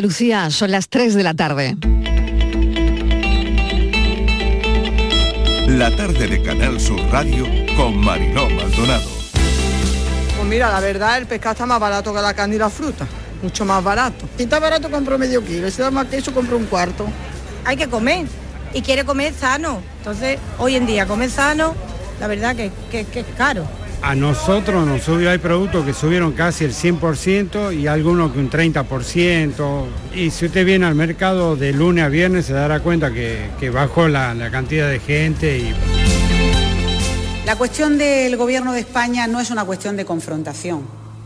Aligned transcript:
Lucía, 0.00 0.50
son 0.50 0.70
las 0.70 0.88
3 0.88 1.14
de 1.14 1.22
la 1.22 1.34
tarde. 1.34 1.76
La 5.66 5.94
tarde 5.96 6.26
de 6.28 6.42
Canal 6.42 6.80
Sur 6.80 7.00
Radio 7.10 7.44
con 7.76 7.96
Mariló 7.98 8.48
Maldonado. 8.50 9.10
Pues 10.36 10.48
mira, 10.48 10.70
la 10.70 10.80
verdad 10.80 11.18
el 11.18 11.26
pescado 11.26 11.52
está 11.52 11.66
más 11.66 11.80
barato 11.80 12.14
que 12.14 12.20
la 12.20 12.34
carne 12.34 12.56
y 12.56 12.58
la 12.58 12.70
fruta, 12.70 13.06
mucho 13.42 13.64
más 13.64 13.82
barato. 13.82 14.28
Si 14.36 14.44
está 14.44 14.58
barato 14.58 14.90
compro 14.90 15.18
medio 15.18 15.44
kilo, 15.44 15.70
si 15.70 15.82
da 15.82 15.90
más 15.90 16.06
queso 16.06 16.32
compro 16.32 16.56
un 16.56 16.66
cuarto. 16.66 17.06
Hay 17.64 17.76
que 17.76 17.88
comer 17.88 18.26
y 18.72 18.82
quiere 18.82 19.04
comer 19.04 19.34
sano. 19.34 19.82
Entonces, 19.98 20.38
hoy 20.58 20.76
en 20.76 20.86
día 20.86 21.06
comer 21.06 21.30
sano, 21.30 21.74
la 22.20 22.26
verdad 22.26 22.54
que, 22.54 22.70
que, 22.90 23.04
que 23.04 23.20
es 23.20 23.26
caro. 23.36 23.66
A 24.02 24.14
nosotros 24.14 24.86
nos 24.86 25.02
subió, 25.02 25.30
hay 25.30 25.38
productos 25.38 25.84
que 25.84 25.92
subieron 25.92 26.32
casi 26.32 26.64
el 26.64 26.72
100% 26.72 27.76
y 27.76 27.86
algunos 27.86 28.32
que 28.32 28.38
un 28.38 28.50
30%. 28.50 29.84
Y 30.14 30.30
si 30.30 30.46
usted 30.46 30.64
viene 30.64 30.86
al 30.86 30.94
mercado 30.94 31.56
de 31.56 31.72
lunes 31.72 32.04
a 32.04 32.08
viernes 32.08 32.46
se 32.46 32.52
dará 32.52 32.80
cuenta 32.80 33.12
que, 33.12 33.70
bajó 33.70 34.06
la, 34.08 34.34
la 34.34 34.50
cantidad 34.50 34.88
de 34.88 35.00
gente. 35.00 35.58
Y... 35.58 35.74
La 37.46 37.56
cuestión 37.56 37.98
del 37.98 38.36
gobierno 38.36 38.72
de 38.72 38.80
España 38.80 39.26
no 39.26 39.40
es 39.40 39.50
una 39.50 39.64
cuestión 39.64 39.96
de 39.96 40.04
confrontación, 40.04 40.82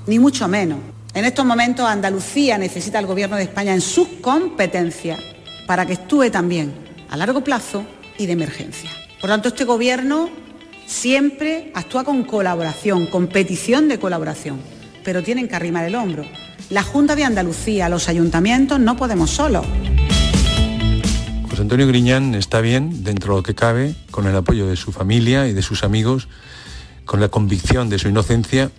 ni 0.07 0.18
mucho 0.18 0.48
menos. 0.48 0.79
En 1.12 1.24
estos 1.24 1.45
momentos 1.45 1.87
Andalucía 1.87 2.57
necesita 2.57 2.98
al 2.98 3.07
gobierno 3.07 3.37
de 3.37 3.43
España 3.43 3.74
en 3.74 3.80
sus 3.80 4.07
competencias 4.21 5.18
para 5.66 5.84
que 5.84 5.95
actúe 5.95 6.30
también 6.30 6.73
a 7.10 7.16
largo 7.16 7.43
plazo 7.43 7.84
y 8.16 8.27
de 8.27 8.32
emergencia. 8.32 8.91
Por 9.21 9.29
lo 9.29 9.34
tanto, 9.34 9.48
este 9.48 9.65
gobierno 9.65 10.30
siempre 10.91 11.71
actúa 11.75 12.03
con 12.03 12.25
colaboración, 12.25 13.07
con 13.07 13.29
petición 13.29 13.89
de 13.89 14.01
colaboración, 14.01 14.59
pero 15.05 15.23
tienen 15.23 15.47
que 15.47 15.55
arrimar 15.55 15.85
el 15.85 15.95
hombro. 15.95 16.25
La 16.69 16.83
Junta 16.83 17.15
de 17.15 17.25
Andalucía, 17.25 17.89
los 17.89 18.09
ayuntamientos, 18.09 18.80
no 18.80 18.97
podemos 18.97 19.30
solos. 19.30 19.65
José 21.49 21.63
Antonio 21.63 21.87
Griñán 21.87 22.35
está 22.35 22.61
bien, 22.61 23.05
dentro 23.05 23.35
de 23.35 23.38
lo 23.38 23.43
que 23.45 23.55
cabe, 23.55 23.95
con 24.10 24.27
el 24.27 24.35
apoyo 24.35 24.66
de 24.66 24.77
su 24.77 24.91
familia 24.91 25.47
y 25.47 25.52
de 25.52 25.63
sus 25.63 25.85
amigos, 25.85 26.29
con 27.04 27.21
la 27.21 27.29
convicción 27.29 27.88
de 27.88 27.99
su 27.99 28.09
inocencia 28.09 28.71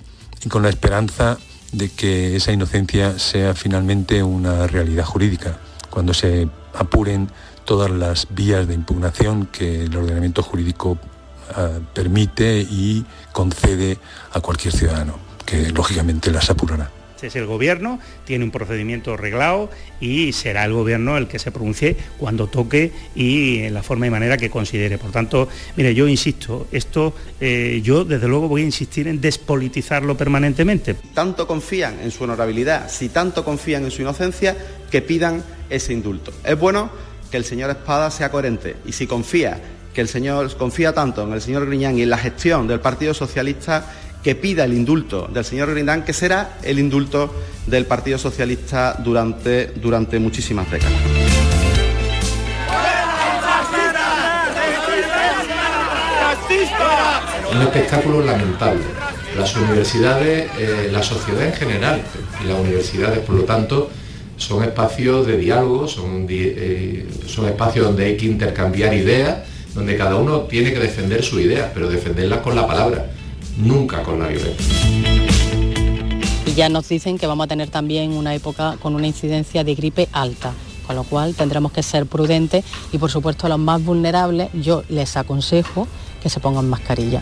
y 0.45 0.49
con 0.49 0.63
la 0.63 0.69
esperanza 0.69 1.37
de 1.71 1.89
que 1.89 2.35
esa 2.35 2.51
inocencia 2.51 3.17
sea 3.19 3.55
finalmente 3.55 4.21
una 4.21 4.67
realidad 4.67 5.05
jurídica, 5.05 5.59
cuando 5.89 6.13
se 6.13 6.49
apuren 6.73 7.29
todas 7.63 7.89
las 7.89 8.27
vías 8.31 8.67
de 8.67 8.73
impugnación 8.73 9.45
que 9.45 9.83
el 9.83 9.95
ordenamiento 9.95 10.43
jurídico 10.43 10.97
uh, 11.55 11.81
permite 11.93 12.59
y 12.61 13.05
concede 13.31 13.97
a 14.33 14.41
cualquier 14.41 14.73
ciudadano, 14.73 15.17
que 15.45 15.69
lógicamente 15.69 16.31
las 16.31 16.49
apurará. 16.49 16.89
Es 17.21 17.35
el 17.35 17.45
gobierno, 17.45 17.99
tiene 18.25 18.45
un 18.45 18.51
procedimiento 18.51 19.15
reglado 19.15 19.69
y 19.99 20.33
será 20.33 20.65
el 20.65 20.73
gobierno 20.73 21.17
el 21.17 21.27
que 21.27 21.39
se 21.39 21.51
pronuncie 21.51 21.95
cuando 22.17 22.47
toque 22.47 22.91
y 23.13 23.59
en 23.59 23.73
la 23.73 23.83
forma 23.83 24.07
y 24.07 24.09
manera 24.09 24.37
que 24.37 24.49
considere. 24.49 24.97
Por 24.97 25.11
tanto, 25.11 25.47
mire, 25.75 25.93
yo 25.93 26.07
insisto, 26.07 26.67
esto 26.71 27.13
eh, 27.39 27.79
yo 27.83 28.05
desde 28.05 28.27
luego 28.27 28.47
voy 28.47 28.61
a 28.61 28.65
insistir 28.65 29.07
en 29.07 29.21
despolitizarlo 29.21 30.17
permanentemente. 30.17 30.95
Tanto 31.13 31.45
confían 31.45 31.99
en 32.01 32.11
su 32.11 32.23
honorabilidad, 32.23 32.89
si 32.89 33.09
tanto 33.09 33.45
confían 33.45 33.83
en 33.83 33.91
su 33.91 34.01
inocencia, 34.01 34.57
que 34.89 35.01
pidan 35.01 35.43
ese 35.69 35.93
indulto. 35.93 36.33
Es 36.43 36.57
bueno 36.57 36.89
que 37.29 37.37
el 37.37 37.45
señor 37.45 37.69
Espada 37.69 38.11
sea 38.11 38.31
coherente 38.31 38.77
y 38.85 38.91
si 38.91 39.07
confía 39.07 39.61
que 39.93 40.01
el 40.01 40.07
señor 40.07 40.55
confía 40.57 40.93
tanto 40.93 41.23
en 41.23 41.33
el 41.33 41.41
señor 41.41 41.65
Griñán 41.65 41.97
y 41.97 42.03
en 42.03 42.09
la 42.09 42.17
gestión 42.17 42.67
del 42.67 42.79
Partido 42.79 43.13
Socialista 43.13 43.85
que 44.23 44.35
pida 44.35 44.65
el 44.65 44.73
indulto 44.73 45.27
del 45.33 45.43
señor 45.43 45.71
Griñán, 45.71 46.03
que 46.03 46.13
será 46.13 46.57
el 46.63 46.79
indulto 46.79 47.33
del 47.65 47.85
Partido 47.85 48.17
Socialista 48.17 48.95
durante, 48.99 49.67
durante 49.67 50.19
muchísimas 50.19 50.69
décadas. 50.69 50.99
Un 57.53 57.61
espectáculo 57.61 58.21
lamentable. 58.21 58.81
Las 59.37 59.55
universidades, 59.55 60.49
eh, 60.57 60.89
la 60.91 61.01
sociedad 61.01 61.45
en 61.45 61.53
general 61.53 62.01
y 62.43 62.47
las 62.47 62.59
universidades, 62.59 63.19
por 63.19 63.35
lo 63.35 63.43
tanto, 63.43 63.89
son 64.37 64.63
espacios 64.63 65.27
de 65.27 65.37
diálogo, 65.37 65.87
son, 65.87 66.25
eh, 66.29 67.07
son 67.27 67.45
espacios 67.47 67.85
donde 67.85 68.05
hay 68.05 68.17
que 68.17 68.25
intercambiar 68.25 68.93
ideas, 68.93 69.39
donde 69.73 69.97
cada 69.97 70.15
uno 70.15 70.41
tiene 70.41 70.73
que 70.73 70.79
defender 70.79 71.23
su 71.23 71.39
idea, 71.39 71.71
pero 71.73 71.89
defenderlas 71.89 72.39
con 72.39 72.55
la 72.55 72.67
palabra, 72.67 73.11
nunca 73.57 74.03
con 74.03 74.19
la 74.19 74.27
violencia. 74.27 74.75
Y 76.45 76.53
ya 76.53 76.69
nos 76.69 76.89
dicen 76.89 77.17
que 77.17 77.27
vamos 77.27 77.45
a 77.45 77.47
tener 77.47 77.69
también 77.69 78.11
una 78.11 78.35
época 78.35 78.77
con 78.81 78.95
una 78.95 79.07
incidencia 79.07 79.63
de 79.63 79.75
gripe 79.75 80.09
alta, 80.11 80.53
con 80.85 80.95
lo 80.95 81.03
cual 81.03 81.35
tendremos 81.35 81.71
que 81.71 81.83
ser 81.83 82.05
prudentes 82.05 82.65
y 82.91 82.97
por 82.97 83.09
supuesto 83.09 83.45
a 83.45 83.49
los 83.49 83.59
más 83.59 83.83
vulnerables 83.83 84.49
yo 84.53 84.83
les 84.89 85.15
aconsejo 85.15 85.87
que 86.21 86.29
se 86.29 86.39
pongan 86.39 86.69
mascarilla 86.69 87.21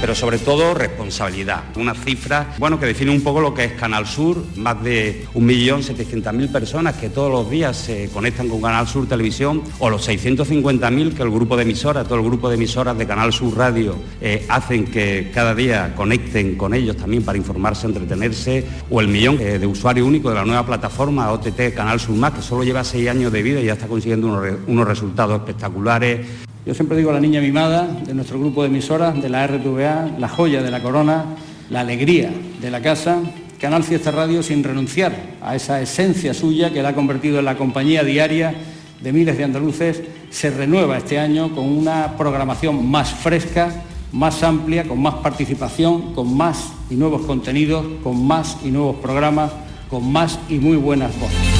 pero 0.00 0.14
sobre 0.14 0.38
todo 0.38 0.74
responsabilidad. 0.74 1.64
Una 1.76 1.94
cifra 1.94 2.54
bueno, 2.58 2.80
que 2.80 2.86
define 2.86 3.10
un 3.10 3.22
poco 3.22 3.40
lo 3.40 3.54
que 3.54 3.64
es 3.64 3.72
Canal 3.72 4.06
Sur, 4.06 4.42
más 4.56 4.82
de 4.82 5.26
1.700.000 5.34 6.50
personas 6.50 6.96
que 6.96 7.10
todos 7.10 7.30
los 7.30 7.50
días 7.50 7.76
se 7.76 8.08
conectan 8.08 8.48
con 8.48 8.62
Canal 8.62 8.86
Sur 8.86 9.06
Televisión, 9.06 9.62
o 9.78 9.90
los 9.90 10.08
650.000 10.08 11.14
que 11.14 11.22
el 11.22 11.30
grupo 11.30 11.56
de 11.56 11.62
emisoras, 11.62 12.06
todo 12.06 12.18
el 12.18 12.24
grupo 12.24 12.48
de 12.48 12.54
emisoras 12.56 12.96
de 12.96 13.06
Canal 13.06 13.32
Sur 13.32 13.56
Radio 13.56 13.96
eh, 14.20 14.46
hacen 14.48 14.86
que 14.86 15.30
cada 15.34 15.54
día 15.54 15.94
conecten 15.94 16.56
con 16.56 16.74
ellos 16.74 16.96
también 16.96 17.22
para 17.22 17.38
informarse, 17.38 17.86
entretenerse, 17.86 18.66
o 18.88 19.00
el 19.00 19.08
millón 19.08 19.38
eh, 19.40 19.58
de 19.58 19.66
usuarios 19.66 20.06
únicos 20.06 20.32
de 20.32 20.38
la 20.38 20.44
nueva 20.44 20.64
plataforma 20.64 21.30
OTT 21.30 21.74
Canal 21.74 22.00
Sur 22.00 22.16
Más, 22.16 22.32
que 22.32 22.42
solo 22.42 22.64
lleva 22.64 22.84
seis 22.84 23.08
años 23.08 23.32
de 23.32 23.42
vida 23.42 23.60
y 23.60 23.66
ya 23.66 23.74
está 23.74 23.86
consiguiendo 23.86 24.28
unos, 24.28 24.58
unos 24.66 24.86
resultados 24.86 25.38
espectaculares. 25.38 26.26
Yo 26.66 26.74
siempre 26.74 26.96
digo 26.96 27.10
la 27.10 27.20
niña 27.20 27.40
mimada 27.40 27.86
de 27.86 28.12
nuestro 28.12 28.38
grupo 28.38 28.62
de 28.62 28.68
emisoras, 28.68 29.20
de 29.20 29.30
la 29.30 29.46
RTVA, 29.46 30.18
la 30.18 30.28
joya 30.28 30.62
de 30.62 30.70
la 30.70 30.82
corona, 30.82 31.24
la 31.70 31.80
alegría 31.80 32.30
de 32.60 32.70
la 32.70 32.82
casa, 32.82 33.18
Canal 33.58 33.82
Fiesta 33.82 34.10
Radio 34.10 34.42
sin 34.42 34.62
renunciar 34.62 35.12
a 35.42 35.56
esa 35.56 35.80
esencia 35.80 36.34
suya 36.34 36.70
que 36.70 36.82
la 36.82 36.90
ha 36.90 36.94
convertido 36.94 37.38
en 37.38 37.46
la 37.46 37.56
compañía 37.56 38.04
diaria 38.04 38.54
de 39.00 39.12
miles 39.12 39.38
de 39.38 39.44
andaluces, 39.44 40.02
se 40.30 40.50
renueva 40.50 40.98
este 40.98 41.18
año 41.18 41.54
con 41.54 41.64
una 41.64 42.16
programación 42.18 42.90
más 42.90 43.10
fresca, 43.14 43.82
más 44.12 44.42
amplia, 44.42 44.84
con 44.84 45.00
más 45.00 45.14
participación, 45.14 46.14
con 46.14 46.36
más 46.36 46.72
y 46.90 46.94
nuevos 46.94 47.22
contenidos, 47.22 47.86
con 48.02 48.26
más 48.26 48.58
y 48.62 48.68
nuevos 48.68 48.96
programas, 48.96 49.50
con 49.88 50.12
más 50.12 50.38
y 50.50 50.54
muy 50.54 50.76
buenas 50.76 51.18
voces. 51.18 51.59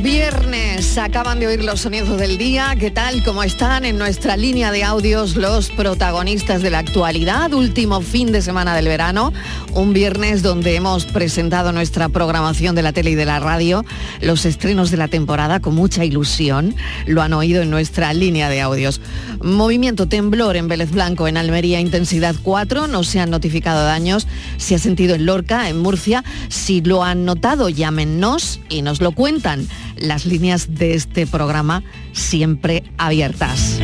Viernes, 0.00 0.98
acaban 0.98 1.38
de 1.38 1.46
oír 1.46 1.62
los 1.62 1.82
sonidos 1.82 2.18
del 2.18 2.36
día. 2.38 2.74
¿Qué 2.78 2.90
tal? 2.90 3.22
¿Cómo 3.22 3.42
están 3.42 3.84
en 3.84 3.98
nuestra 3.98 4.36
línea 4.36 4.72
de 4.72 4.82
audios 4.82 5.36
los 5.36 5.70
protagonistas 5.70 6.62
de 6.62 6.70
la 6.70 6.78
actualidad? 6.78 7.52
Último 7.52 8.00
fin 8.00 8.32
de 8.32 8.42
semana 8.42 8.74
del 8.74 8.86
verano, 8.86 9.32
un 9.74 9.92
viernes 9.92 10.42
donde 10.42 10.74
hemos 10.74 11.04
presentado 11.04 11.72
nuestra 11.72 12.08
programación 12.08 12.74
de 12.74 12.82
la 12.82 12.92
tele 12.92 13.10
y 13.10 13.14
de 13.14 13.26
la 13.26 13.38
radio, 13.38 13.84
los 14.20 14.44
estrenos 14.44 14.90
de 14.90 14.96
la 14.96 15.08
temporada 15.08 15.60
con 15.60 15.74
mucha 15.74 16.04
ilusión. 16.04 16.74
Lo 17.06 17.22
han 17.22 17.32
oído 17.32 17.62
en 17.62 17.70
nuestra 17.70 18.12
línea 18.12 18.48
de 18.48 18.60
audios. 18.60 19.00
Movimiento 19.40 20.08
temblor 20.08 20.56
en 20.56 20.68
Vélez 20.68 20.90
Blanco, 20.90 21.28
en 21.28 21.36
Almería, 21.36 21.80
intensidad 21.80 22.34
4. 22.42 22.88
No 22.88 23.04
se 23.04 23.20
han 23.20 23.30
notificado 23.30 23.84
daños. 23.84 24.26
Se 24.56 24.74
ha 24.74 24.78
sentido 24.78 25.14
en 25.14 25.26
Lorca, 25.26 25.68
en 25.68 25.78
Murcia. 25.78 26.24
Si 26.48 26.80
lo 26.80 27.04
han 27.04 27.24
notado, 27.24 27.68
llámenos 27.68 28.60
y 28.68 28.82
nos 28.82 29.00
lo 29.00 29.12
cuentan 29.12 29.68
las 30.02 30.26
líneas 30.26 30.74
de 30.74 30.94
este 30.94 31.26
programa 31.26 31.82
siempre 32.12 32.84
abiertas. 32.98 33.78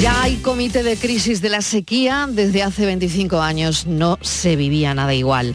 Ya 0.00 0.22
hay 0.22 0.36
comité 0.36 0.82
de 0.82 0.96
crisis 0.96 1.42
de 1.42 1.50
la 1.50 1.60
sequía, 1.60 2.26
desde 2.30 2.62
hace 2.62 2.86
25 2.86 3.42
años 3.42 3.86
no 3.86 4.18
se 4.22 4.56
vivía 4.56 4.94
nada 4.94 5.14
igual. 5.14 5.54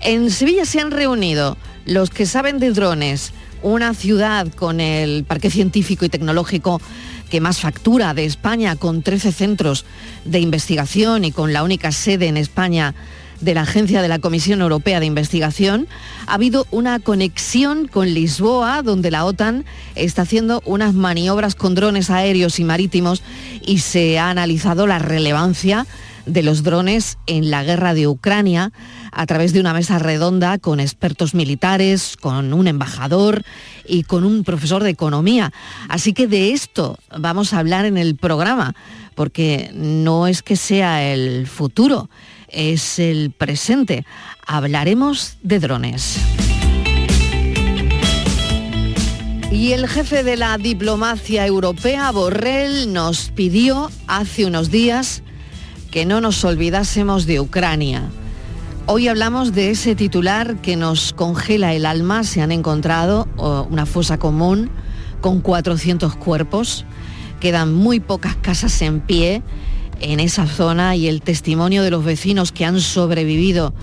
En 0.00 0.30
Sevilla 0.30 0.64
se 0.64 0.80
han 0.80 0.90
reunido 0.90 1.58
los 1.84 2.08
que 2.08 2.24
saben 2.24 2.58
de 2.58 2.70
drones, 2.72 3.32
una 3.62 3.92
ciudad 3.92 4.48
con 4.48 4.80
el 4.80 5.24
parque 5.24 5.50
científico 5.50 6.06
y 6.06 6.08
tecnológico 6.08 6.80
que 7.28 7.40
más 7.40 7.60
factura 7.60 8.14
de 8.14 8.24
España, 8.24 8.76
con 8.76 9.02
13 9.02 9.30
centros 9.30 9.84
de 10.24 10.40
investigación 10.40 11.24
y 11.24 11.32
con 11.32 11.52
la 11.52 11.62
única 11.62 11.92
sede 11.92 12.28
en 12.28 12.36
España 12.36 12.94
de 13.42 13.54
la 13.54 13.62
Agencia 13.62 14.00
de 14.00 14.08
la 14.08 14.20
Comisión 14.20 14.60
Europea 14.62 15.00
de 15.00 15.06
Investigación, 15.06 15.88
ha 16.26 16.34
habido 16.34 16.66
una 16.70 17.00
conexión 17.00 17.88
con 17.88 18.14
Lisboa, 18.14 18.82
donde 18.82 19.10
la 19.10 19.24
OTAN 19.24 19.64
está 19.96 20.22
haciendo 20.22 20.62
unas 20.64 20.94
maniobras 20.94 21.54
con 21.54 21.74
drones 21.74 22.08
aéreos 22.08 22.58
y 22.60 22.64
marítimos 22.64 23.22
y 23.60 23.78
se 23.78 24.18
ha 24.18 24.30
analizado 24.30 24.86
la 24.86 25.00
relevancia 25.00 25.86
de 26.24 26.42
los 26.42 26.62
drones 26.62 27.18
en 27.26 27.50
la 27.50 27.64
guerra 27.64 27.94
de 27.94 28.06
Ucrania. 28.06 28.72
a 29.14 29.26
través 29.26 29.52
de 29.52 29.60
una 29.60 29.74
mesa 29.74 29.98
redonda 29.98 30.56
con 30.56 30.80
expertos 30.80 31.34
militares, 31.34 32.16
con 32.18 32.54
un 32.54 32.66
embajador 32.66 33.44
y 33.86 34.04
con 34.04 34.24
un 34.24 34.42
profesor 34.42 34.82
de 34.82 34.88
economía. 34.88 35.52
Así 35.88 36.14
que 36.14 36.26
de 36.26 36.52
esto 36.52 36.98
vamos 37.18 37.52
a 37.52 37.58
hablar 37.58 37.84
en 37.84 37.98
el 37.98 38.16
programa, 38.16 38.74
porque 39.14 39.70
no 39.74 40.28
es 40.28 40.42
que 40.42 40.56
sea 40.56 41.12
el 41.12 41.46
futuro, 41.46 42.08
es 42.52 42.98
el 42.98 43.30
presente. 43.30 44.04
Hablaremos 44.46 45.38
de 45.42 45.58
drones. 45.58 46.18
Y 49.50 49.72
el 49.72 49.86
jefe 49.86 50.22
de 50.22 50.36
la 50.36 50.56
diplomacia 50.56 51.46
europea, 51.46 52.10
Borrell, 52.10 52.92
nos 52.92 53.30
pidió 53.30 53.90
hace 54.06 54.46
unos 54.46 54.70
días 54.70 55.22
que 55.90 56.06
no 56.06 56.22
nos 56.22 56.42
olvidásemos 56.44 57.26
de 57.26 57.38
Ucrania. 57.38 58.10
Hoy 58.86 59.08
hablamos 59.08 59.52
de 59.52 59.70
ese 59.70 59.94
titular 59.94 60.56
que 60.56 60.76
nos 60.76 61.12
congela 61.12 61.74
el 61.74 61.84
alma. 61.84 62.24
Se 62.24 62.40
han 62.40 62.50
encontrado 62.50 63.28
una 63.70 63.86
fosa 63.86 64.18
común 64.18 64.70
con 65.20 65.40
400 65.40 66.16
cuerpos. 66.16 66.86
Quedan 67.38 67.74
muy 67.74 68.00
pocas 68.00 68.36
casas 68.36 68.80
en 68.82 69.00
pie 69.00 69.42
en 70.02 70.20
esa 70.20 70.46
zona 70.46 70.96
y 70.96 71.08
el 71.08 71.22
testimonio 71.22 71.82
de 71.82 71.90
los 71.90 72.04
vecinos 72.04 72.52
que 72.52 72.64
han 72.64 72.80
sobrevivido 72.80 73.74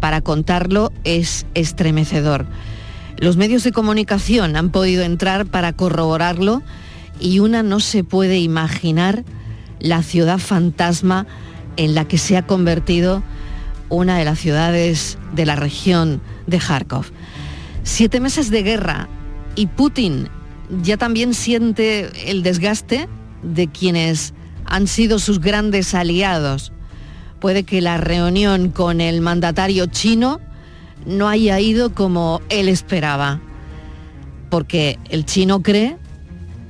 para 0.00 0.20
contarlo 0.20 0.92
es 1.04 1.46
estremecedor. 1.54 2.46
Los 3.18 3.36
medios 3.36 3.64
de 3.64 3.72
comunicación 3.72 4.56
han 4.56 4.70
podido 4.70 5.02
entrar 5.02 5.46
para 5.46 5.72
corroborarlo 5.72 6.62
y 7.20 7.38
una 7.38 7.62
no 7.62 7.80
se 7.80 8.04
puede 8.04 8.38
imaginar 8.38 9.24
la 9.78 10.02
ciudad 10.02 10.38
fantasma 10.38 11.26
en 11.76 11.94
la 11.94 12.06
que 12.06 12.18
se 12.18 12.36
ha 12.36 12.46
convertido 12.46 13.22
una 13.88 14.18
de 14.18 14.24
las 14.24 14.38
ciudades 14.38 15.18
de 15.34 15.46
la 15.46 15.56
región 15.56 16.20
de 16.46 16.58
Kharkov. 16.58 17.06
Siete 17.82 18.20
meses 18.20 18.50
de 18.50 18.62
guerra 18.62 19.08
y 19.54 19.66
Putin 19.66 20.28
ya 20.82 20.96
también 20.96 21.34
siente 21.34 22.30
el 22.30 22.42
desgaste 22.42 23.08
de 23.42 23.68
quienes 23.68 24.34
han 24.72 24.86
sido 24.86 25.18
sus 25.18 25.38
grandes 25.38 25.94
aliados. 25.94 26.72
Puede 27.40 27.64
que 27.64 27.82
la 27.82 27.98
reunión 27.98 28.70
con 28.70 29.02
el 29.02 29.20
mandatario 29.20 29.84
chino 29.84 30.40
no 31.04 31.28
haya 31.28 31.60
ido 31.60 31.92
como 31.92 32.40
él 32.48 32.70
esperaba, 32.70 33.38
porque 34.48 34.98
el 35.10 35.26
chino 35.26 35.62
cree 35.62 35.98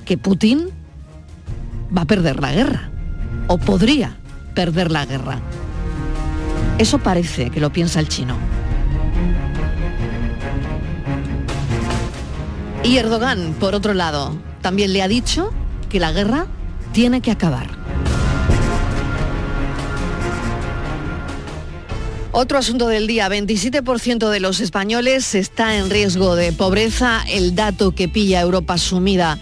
que 0.03 0.17
Putin 0.17 0.67
va 1.97 2.01
a 2.01 2.05
perder 2.05 2.41
la 2.41 2.51
guerra, 2.51 2.91
o 3.47 3.57
podría 3.57 4.17
perder 4.53 4.91
la 4.91 5.05
guerra. 5.05 5.39
Eso 6.79 6.99
parece 6.99 7.51
que 7.51 7.61
lo 7.61 7.71
piensa 7.71 8.01
el 8.01 8.09
chino. 8.09 8.35
Y 12.83 12.97
Erdogan, 12.97 13.55
por 13.61 13.75
otro 13.75 13.93
lado, 13.93 14.37
también 14.59 14.91
le 14.91 15.01
ha 15.01 15.07
dicho 15.07 15.53
que 15.89 16.01
la 16.01 16.11
guerra 16.11 16.47
tiene 16.91 17.21
que 17.21 17.31
acabar. 17.31 17.82
Otro 22.35 22.57
asunto 22.57 22.87
del 22.87 23.05
día, 23.05 23.29
27% 23.29 24.31
de 24.31 24.39
los 24.39 24.59
españoles 24.59 25.35
está 25.35 25.77
en 25.77 25.91
riesgo 25.91 26.35
de 26.35 26.51
pobreza, 26.51 27.23
el 27.29 27.53
dato 27.53 27.91
que 27.91 28.07
pilla 28.07 28.41
Europa 28.41 28.79
sumida 28.79 29.37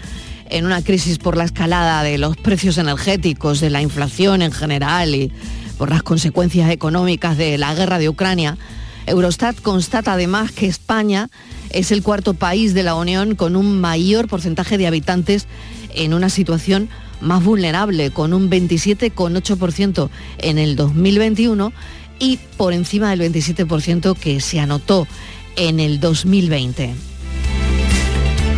en 0.50 0.66
una 0.66 0.82
crisis 0.82 1.16
por 1.16 1.38
la 1.38 1.44
escalada 1.44 2.02
de 2.02 2.18
los 2.18 2.36
precios 2.36 2.76
energéticos, 2.76 3.60
de 3.60 3.70
la 3.70 3.80
inflación 3.80 4.42
en 4.42 4.52
general 4.52 5.14
y 5.14 5.32
por 5.78 5.88
las 5.88 6.02
consecuencias 6.02 6.70
económicas 6.70 7.38
de 7.38 7.56
la 7.56 7.74
guerra 7.74 7.98
de 7.98 8.10
Ucrania. 8.10 8.58
Eurostat 9.06 9.58
constata 9.62 10.12
además 10.12 10.52
que 10.52 10.66
España 10.66 11.30
es 11.70 11.92
el 11.92 12.02
cuarto 12.02 12.34
país 12.34 12.74
de 12.74 12.82
la 12.82 12.94
Unión 12.94 13.36
con 13.36 13.56
un 13.56 13.80
mayor 13.80 14.28
porcentaje 14.28 14.76
de 14.76 14.86
habitantes 14.86 15.46
en 15.94 16.12
una 16.12 16.28
situación 16.28 16.90
más 17.22 17.42
vulnerable, 17.42 18.10
con 18.10 18.34
un 18.34 18.50
27,8% 18.50 20.10
en 20.38 20.58
el 20.58 20.76
2021 20.76 21.72
y 22.22 22.38
por 22.56 22.72
encima 22.72 23.10
del 23.10 23.32
27% 23.32 24.16
que 24.16 24.40
se 24.40 24.60
anotó 24.60 25.08
en 25.56 25.80
el 25.80 25.98
2020. 25.98 26.94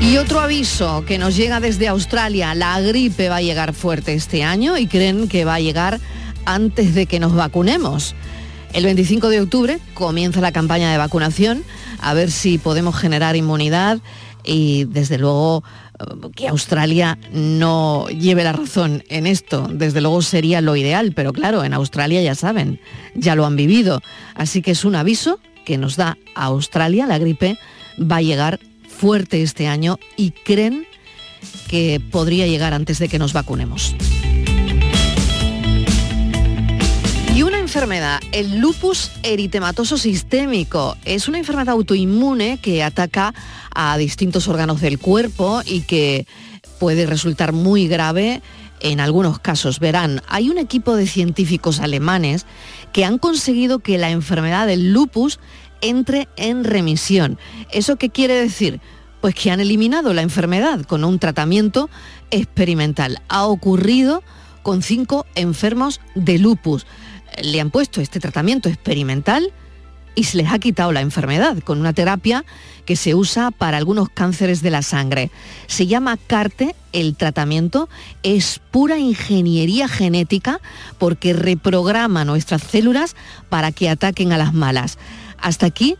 Y 0.02 0.18
otro 0.18 0.40
aviso 0.40 1.02
que 1.06 1.16
nos 1.16 1.34
llega 1.34 1.60
desde 1.60 1.88
Australia, 1.88 2.54
la 2.54 2.78
gripe 2.82 3.30
va 3.30 3.36
a 3.36 3.42
llegar 3.42 3.72
fuerte 3.72 4.12
este 4.12 4.44
año 4.44 4.76
y 4.76 4.86
creen 4.86 5.28
que 5.28 5.46
va 5.46 5.54
a 5.54 5.60
llegar 5.60 5.98
antes 6.44 6.94
de 6.94 7.06
que 7.06 7.18
nos 7.18 7.34
vacunemos. 7.34 8.14
El 8.74 8.84
25 8.84 9.30
de 9.30 9.40
octubre 9.40 9.78
comienza 9.94 10.42
la 10.42 10.52
campaña 10.52 10.92
de 10.92 10.98
vacunación, 10.98 11.64
a 12.00 12.12
ver 12.12 12.30
si 12.30 12.58
podemos 12.58 12.94
generar 12.94 13.34
inmunidad 13.34 13.98
y 14.44 14.84
desde 14.84 15.18
luego 15.18 15.64
que 16.34 16.48
Australia 16.48 17.18
no 17.32 18.06
lleve 18.08 18.44
la 18.44 18.52
razón 18.52 19.04
en 19.08 19.26
esto. 19.26 19.68
Desde 19.70 20.00
luego 20.00 20.22
sería 20.22 20.60
lo 20.60 20.76
ideal, 20.76 21.12
pero 21.14 21.32
claro, 21.32 21.64
en 21.64 21.72
Australia 21.72 22.22
ya 22.22 22.34
saben, 22.34 22.80
ya 23.14 23.34
lo 23.34 23.46
han 23.46 23.56
vivido. 23.56 24.02
Así 24.34 24.62
que 24.62 24.72
es 24.72 24.84
un 24.84 24.96
aviso 24.96 25.38
que 25.64 25.78
nos 25.78 25.96
da 25.96 26.18
a 26.34 26.44
Australia, 26.46 27.06
la 27.06 27.18
gripe 27.18 27.58
va 28.00 28.16
a 28.16 28.22
llegar 28.22 28.60
fuerte 28.88 29.42
este 29.42 29.66
año 29.66 29.98
y 30.16 30.30
creen 30.30 30.86
que 31.68 32.00
podría 32.10 32.46
llegar 32.46 32.74
antes 32.74 32.98
de 32.98 33.08
que 33.08 33.18
nos 33.18 33.32
vacunemos. 33.32 33.94
Enfermedad, 37.74 38.20
el 38.30 38.60
lupus 38.60 39.10
eritematoso 39.24 39.98
sistémico, 39.98 40.96
es 41.04 41.26
una 41.26 41.38
enfermedad 41.38 41.70
autoinmune 41.70 42.58
que 42.58 42.84
ataca 42.84 43.34
a 43.74 43.98
distintos 43.98 44.46
órganos 44.46 44.80
del 44.80 45.00
cuerpo 45.00 45.60
y 45.66 45.80
que 45.80 46.24
puede 46.78 47.04
resultar 47.04 47.52
muy 47.52 47.88
grave 47.88 48.42
en 48.78 49.00
algunos 49.00 49.40
casos. 49.40 49.80
Verán, 49.80 50.22
hay 50.28 50.50
un 50.50 50.58
equipo 50.58 50.94
de 50.94 51.08
científicos 51.08 51.80
alemanes 51.80 52.46
que 52.92 53.04
han 53.04 53.18
conseguido 53.18 53.80
que 53.80 53.98
la 53.98 54.10
enfermedad 54.10 54.68
del 54.68 54.92
lupus 54.92 55.40
entre 55.80 56.28
en 56.36 56.62
remisión. 56.62 57.40
¿Eso 57.72 57.96
qué 57.96 58.08
quiere 58.08 58.34
decir? 58.34 58.80
Pues 59.20 59.34
que 59.34 59.50
han 59.50 59.58
eliminado 59.58 60.14
la 60.14 60.22
enfermedad 60.22 60.82
con 60.82 61.02
un 61.02 61.18
tratamiento 61.18 61.90
experimental. 62.30 63.20
Ha 63.28 63.46
ocurrido 63.46 64.22
con 64.62 64.80
cinco 64.80 65.26
enfermos 65.34 66.00
de 66.14 66.38
lupus 66.38 66.86
le 67.42 67.60
han 67.60 67.70
puesto 67.70 68.00
este 68.00 68.20
tratamiento 68.20 68.68
experimental 68.68 69.52
y 70.14 70.24
se 70.24 70.36
les 70.36 70.52
ha 70.52 70.58
quitado 70.58 70.92
la 70.92 71.00
enfermedad 71.00 71.58
con 71.58 71.80
una 71.80 71.92
terapia 71.92 72.44
que 72.84 72.96
se 72.96 73.14
usa 73.14 73.50
para 73.50 73.78
algunos 73.78 74.08
cánceres 74.08 74.62
de 74.62 74.70
la 74.70 74.82
sangre. 74.82 75.30
Se 75.66 75.86
llama 75.86 76.16
CARTE, 76.16 76.76
el 76.92 77.16
tratamiento 77.16 77.88
es 78.22 78.60
pura 78.70 78.98
ingeniería 78.98 79.88
genética 79.88 80.60
porque 80.98 81.32
reprograma 81.32 82.24
nuestras 82.24 82.62
células 82.62 83.16
para 83.48 83.72
que 83.72 83.90
ataquen 83.90 84.32
a 84.32 84.38
las 84.38 84.54
malas. 84.54 84.98
Hasta 85.38 85.66
aquí 85.66 85.96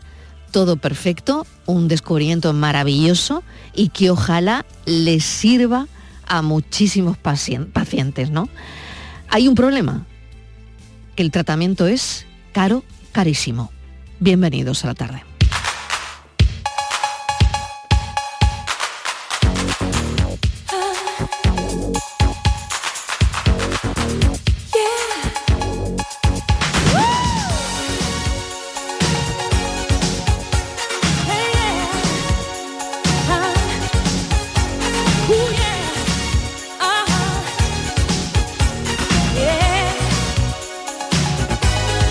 todo 0.51 0.77
perfecto, 0.77 1.45
un 1.65 1.89
descubrimiento 1.89 2.53
maravilloso 2.53 3.43
y 3.73 3.89
que 3.89 4.09
ojalá 4.09 4.65
les 4.85 5.25
sirva 5.25 5.87
a 6.27 6.41
muchísimos 6.41 7.17
pacientes, 7.17 8.31
¿no? 8.31 8.47
Hay 9.29 9.49
un 9.49 9.55
problema, 9.55 10.05
que 11.15 11.23
el 11.23 11.31
tratamiento 11.31 11.87
es 11.87 12.25
caro, 12.51 12.83
carísimo. 13.11 13.71
Bienvenidos 14.19 14.83
a 14.83 14.87
la 14.87 14.95
tarde. 14.95 15.23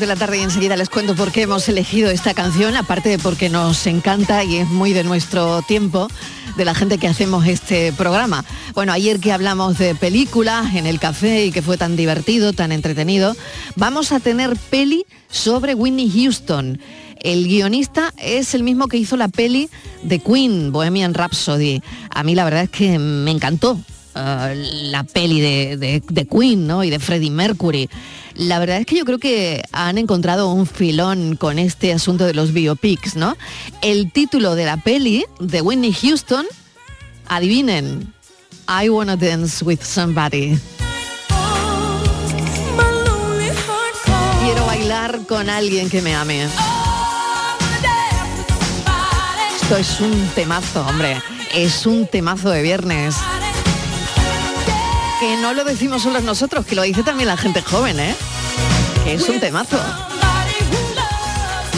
de 0.00 0.06
la 0.06 0.16
tarde 0.16 0.38
y 0.38 0.42
enseguida 0.42 0.76
les 0.76 0.90
cuento 0.90 1.14
por 1.14 1.32
qué 1.32 1.42
hemos 1.42 1.68
elegido 1.68 2.10
esta 2.10 2.34
canción, 2.34 2.76
aparte 2.76 3.08
de 3.08 3.18
porque 3.18 3.48
nos 3.48 3.86
encanta 3.86 4.44
y 4.44 4.56
es 4.56 4.68
muy 4.68 4.92
de 4.92 5.04
nuestro 5.04 5.62
tiempo, 5.62 6.08
de 6.56 6.64
la 6.64 6.74
gente 6.74 6.98
que 6.98 7.08
hacemos 7.08 7.46
este 7.46 7.92
programa. 7.92 8.44
Bueno, 8.74 8.92
ayer 8.92 9.20
que 9.20 9.32
hablamos 9.32 9.78
de 9.78 9.94
películas 9.94 10.74
en 10.74 10.86
el 10.86 10.98
café 10.98 11.46
y 11.46 11.52
que 11.52 11.62
fue 11.62 11.78
tan 11.78 11.96
divertido, 11.96 12.52
tan 12.52 12.72
entretenido, 12.72 13.36
vamos 13.76 14.12
a 14.12 14.20
tener 14.20 14.56
peli 14.70 15.06
sobre 15.30 15.74
Whitney 15.74 16.10
Houston. 16.10 16.80
El 17.20 17.46
guionista 17.46 18.12
es 18.18 18.54
el 18.54 18.62
mismo 18.62 18.88
que 18.88 18.98
hizo 18.98 19.16
la 19.16 19.28
peli 19.28 19.70
de 20.02 20.18
Queen, 20.18 20.72
Bohemian 20.72 21.14
Rhapsody. 21.14 21.80
A 22.10 22.22
mí 22.22 22.34
la 22.34 22.44
verdad 22.44 22.64
es 22.64 22.70
que 22.70 22.98
me 22.98 23.30
encantó. 23.30 23.80
Eh, 24.14 24.70
la 24.90 25.04
peli 25.04 25.40
de, 25.40 25.76
de, 25.76 26.02
de, 26.08 26.26
Queen 26.26 26.66
¿no? 26.66 26.82
y 26.82 26.90
de 26.90 26.98
Freddie 26.98 27.30
Mercury. 27.30 27.88
La 28.36 28.58
verdad 28.58 28.78
es 28.78 28.86
que 28.86 28.96
yo 28.96 29.04
creo 29.06 29.18
que 29.18 29.62
han 29.72 29.96
encontrado 29.96 30.52
un 30.52 30.66
filón 30.66 31.36
con 31.36 31.58
este 31.58 31.92
asunto 31.92 32.26
de 32.26 32.34
los 32.34 32.52
biopics, 32.52 33.16
¿no? 33.16 33.34
El 33.80 34.12
título 34.12 34.54
de 34.54 34.66
la 34.66 34.76
peli 34.76 35.24
de 35.40 35.62
Whitney 35.62 35.92
Houston, 35.92 36.44
adivinen, 37.28 38.12
I 38.68 38.90
Wanna 38.90 39.16
Dance 39.16 39.64
with 39.64 39.80
Somebody. 39.80 40.58
Quiero 44.44 44.66
bailar 44.66 45.20
con 45.26 45.48
alguien 45.48 45.88
que 45.88 46.02
me 46.02 46.14
ame. 46.14 46.46
Esto 49.62 49.76
es 49.78 50.00
un 50.00 50.28
temazo, 50.34 50.86
hombre. 50.86 51.22
Es 51.54 51.86
un 51.86 52.06
temazo 52.06 52.50
de 52.50 52.62
viernes 52.62 53.16
que 55.20 55.36
no 55.38 55.54
lo 55.54 55.64
decimos 55.64 56.02
solo 56.02 56.20
nosotros, 56.20 56.66
que 56.66 56.74
lo 56.74 56.82
dice 56.82 57.02
también 57.02 57.28
la 57.28 57.36
gente 57.36 57.62
joven, 57.62 57.98
¿eh? 57.98 58.14
Que 59.04 59.14
es 59.14 59.28
un 59.28 59.40
temazo. 59.40 59.78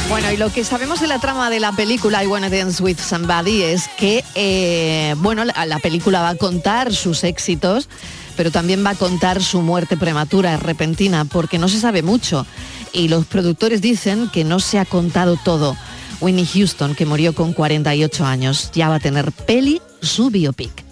Bueno, 0.08 0.32
y 0.32 0.36
lo 0.38 0.50
que 0.50 0.64
sabemos 0.64 1.00
de 1.00 1.06
la 1.06 1.18
trama 1.18 1.50
de 1.50 1.60
la 1.60 1.72
película 1.72 2.24
I 2.24 2.26
Wanna 2.26 2.48
Dance 2.48 2.82
With 2.82 2.98
Somebody 2.98 3.62
es 3.62 3.88
que, 3.98 4.24
eh, 4.34 5.14
bueno, 5.18 5.44
la, 5.44 5.66
la 5.66 5.78
película 5.78 6.22
va 6.22 6.30
a 6.30 6.34
contar 6.34 6.94
sus 6.94 7.24
éxitos, 7.24 7.88
pero 8.36 8.50
también 8.50 8.84
va 8.84 8.90
a 8.90 8.94
contar 8.94 9.42
su 9.42 9.60
muerte 9.60 9.96
prematura, 9.96 10.56
repentina, 10.56 11.26
porque 11.26 11.58
no 11.58 11.68
se 11.68 11.78
sabe 11.78 12.02
mucho. 12.02 12.46
Y 12.92 13.08
los 13.08 13.26
productores 13.26 13.82
dicen 13.82 14.30
que 14.30 14.44
no 14.44 14.60
se 14.60 14.78
ha 14.78 14.86
contado 14.86 15.38
todo. 15.44 15.76
Winnie 16.20 16.46
Houston, 16.46 16.94
que 16.94 17.06
murió 17.06 17.34
con 17.34 17.52
48 17.52 18.24
años, 18.24 18.70
ya 18.72 18.88
va 18.88 18.96
a 18.96 19.00
tener 19.00 19.30
peli 19.30 19.80
su 20.00 20.30
biopic. 20.30 20.87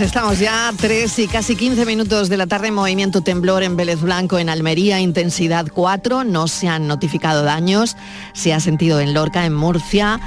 Viernes, 0.00 0.06
estamos 0.06 0.38
ya 0.38 0.72
3 0.76 1.18
y 1.18 1.28
casi 1.28 1.56
15 1.56 1.84
minutos 1.84 2.28
de 2.28 2.36
la 2.36 2.46
tarde, 2.46 2.70
movimiento 2.70 3.20
temblor 3.20 3.62
en 3.62 3.76
Vélez 3.76 4.00
Blanco, 4.00 4.38
en 4.38 4.48
Almería, 4.48 5.00
intensidad 5.00 5.66
4, 5.72 6.24
no 6.24 6.48
se 6.48 6.68
han 6.68 6.86
notificado 6.86 7.42
daños, 7.42 7.96
se 8.32 8.54
ha 8.54 8.60
sentido 8.60 9.00
en 9.00 9.14
Lorca, 9.14 9.44
en 9.44 9.54
Murcia, 9.54 10.20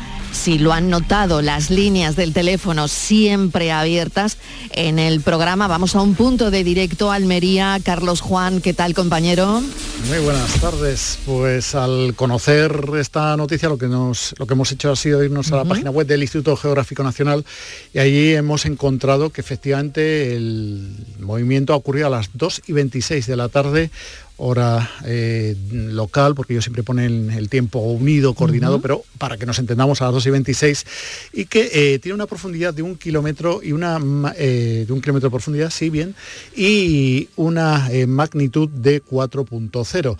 si 0.43 0.59
lo 0.59 0.73
han 0.73 0.89
notado, 0.89 1.41
las 1.41 1.69
líneas 1.69 2.17
del 2.17 2.33
teléfono 2.33 2.89
siempre 2.89 3.71
abiertas 3.71 4.37
en 4.71 4.99
el 4.99 5.21
programa. 5.21 5.69
Vamos 5.69 5.95
a 5.95 6.01
un 6.01 6.15
punto 6.15 6.51
de 6.51 6.65
directo, 6.65 7.13
Almería. 7.13 7.79
Carlos 7.81 8.19
Juan, 8.19 8.59
¿qué 8.59 8.73
tal 8.73 8.93
compañero? 8.93 9.63
Muy 10.09 10.17
buenas 10.19 10.51
tardes. 10.59 11.17
Pues 11.25 11.75
al 11.75 12.13
conocer 12.15 12.77
esta 12.99 13.37
noticia 13.37 13.69
lo 13.69 13.77
que, 13.77 13.87
nos, 13.87 14.35
lo 14.37 14.45
que 14.45 14.53
hemos 14.53 14.69
hecho 14.73 14.91
ha 14.91 14.97
sido 14.97 15.23
irnos 15.23 15.49
a 15.53 15.55
la 15.55 15.63
página 15.63 15.91
web 15.91 16.07
del 16.07 16.23
Instituto 16.23 16.57
Geográfico 16.57 17.03
Nacional 17.03 17.45
y 17.93 17.99
allí 17.99 18.33
hemos 18.33 18.65
encontrado 18.65 19.29
que 19.29 19.39
efectivamente 19.39 20.35
el 20.35 21.05
movimiento 21.19 21.71
ha 21.71 21.77
ocurrido 21.77 22.07
a 22.07 22.09
las 22.09 22.31
2 22.33 22.63
y 22.67 22.73
26 22.73 23.27
de 23.27 23.37
la 23.37 23.47
tarde 23.47 23.91
hora 24.37 24.89
eh, 25.05 25.55
local, 25.71 26.33
porque 26.35 26.53
ellos 26.53 26.63
siempre 26.65 26.83
ponen 26.83 27.31
el 27.31 27.49
tiempo 27.49 27.79
unido, 27.79 28.33
coordinado, 28.33 28.81
pero 28.81 29.03
para 29.17 29.37
que 29.37 29.45
nos 29.45 29.59
entendamos 29.59 30.01
a 30.01 30.05
las 30.05 30.13
2 30.15 30.25
y 30.25 30.29
26, 30.31 30.85
y 31.33 31.45
que 31.45 31.69
eh, 31.73 31.99
tiene 31.99 32.15
una 32.15 32.25
profundidad 32.25 32.73
de 32.73 32.81
un 32.81 32.95
kilómetro 32.95 33.61
y 33.63 33.71
una 33.73 33.99
eh, 34.37 34.85
de 34.87 34.93
un 34.93 35.01
kilómetro 35.01 35.29
de 35.29 35.31
profundidad, 35.31 35.69
sí 35.69 35.89
bien, 35.89 36.15
y 36.55 37.29
una 37.35 37.89
magnitud 38.07 38.69
de 38.69 39.03
4.0. 39.03 40.17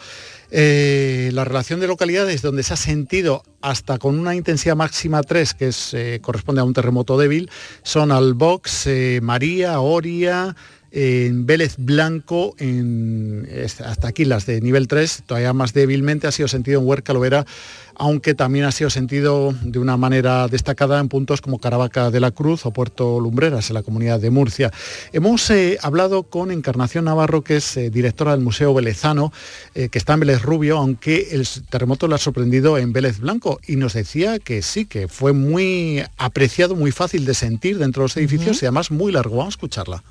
la 1.34 1.44
relación 1.44 1.80
de 1.80 1.88
localidades 1.88 2.42
donde 2.42 2.64
se 2.64 2.74
ha 2.74 2.78
sentido 2.78 3.44
hasta 3.62 3.98
con 3.98 4.20
una 4.20 4.36
intensidad 4.36 4.76
máxima 4.76 5.24
3, 5.24 5.54
que 5.54 5.68
es, 5.70 5.96
corresponde 6.22 6.62
a 6.62 6.66
un 6.66 6.74
terremoto 6.74 7.18
débil, 7.18 7.50
son 7.82 8.12
Albox, 8.12 8.88
María, 9.22 9.80
Oria, 9.80 10.56
en 10.96 11.48
Vélez 11.48 11.76
Blanco, 11.80 12.54
en, 12.60 13.50
hasta 13.84 14.08
aquí 14.08 14.26
las 14.26 14.46
de 14.46 14.62
nivel 14.62 14.88
3, 14.88 15.24
todavía 15.26 15.52
más 15.52 15.74
débilmente 15.74 16.28
ha 16.28 16.32
sido 16.32 16.48
sentido 16.48 16.80
en 16.80 16.88
Huerca 16.88 17.14
Lovera, 17.14 17.48
aunque 17.96 18.36
también 18.36 18.66
ha 18.66 18.72
sido 18.72 18.92
sentido 18.92 19.56
de 19.64 19.80
una 19.80 19.98
manera 19.98 20.48
destacada 20.48 21.00
en 21.00 21.10
puntos 21.10 21.42
como 21.42 21.58
Caravaca 21.58 22.12
de 22.12 22.20
la 22.20 22.30
Cruz 22.30 22.68
o 22.68 22.72
Puerto 22.72 23.20
Lumbreras, 23.20 23.72
en 23.72 23.74
la 23.74 23.82
comunidad 23.82 24.20
de 24.20 24.30
Murcia. 24.30 24.72
Hemos 25.14 25.50
eh, 25.50 25.80
hablado 25.82 26.24
con 26.24 26.52
Encarnación 26.52 27.06
Navarro, 27.06 27.42
que 27.42 27.58
es 27.58 27.76
eh, 27.76 27.90
directora 27.90 28.32
del 28.32 28.42
Museo 28.42 28.72
Velezano, 28.76 29.34
eh, 29.74 29.90
que 29.90 29.98
está 29.98 30.14
en 30.14 30.22
Vélez 30.22 30.44
Rubio, 30.44 30.78
aunque 30.78 31.30
el 31.32 31.48
terremoto 31.72 32.08
la 32.08 32.16
ha 32.16 32.20
sorprendido 32.20 32.78
en 32.78 32.94
Vélez 32.94 33.20
Blanco, 33.20 33.60
y 33.66 33.78
nos 33.78 33.94
decía 33.94 34.38
que 34.38 34.62
sí, 34.62 34.86
que 34.86 35.08
fue 35.08 35.34
muy 35.34 36.04
apreciado, 36.18 36.76
muy 36.76 36.92
fácil 36.92 37.26
de 37.26 37.34
sentir 37.34 37.80
dentro 37.80 38.02
de 38.02 38.06
los 38.06 38.18
edificios 38.18 38.62
y 38.62 38.68
además 38.68 38.92
muy 38.92 39.12
largo. 39.12 39.38
Vamos 39.38 39.56
a 39.56 39.58
escucharla 39.58 40.04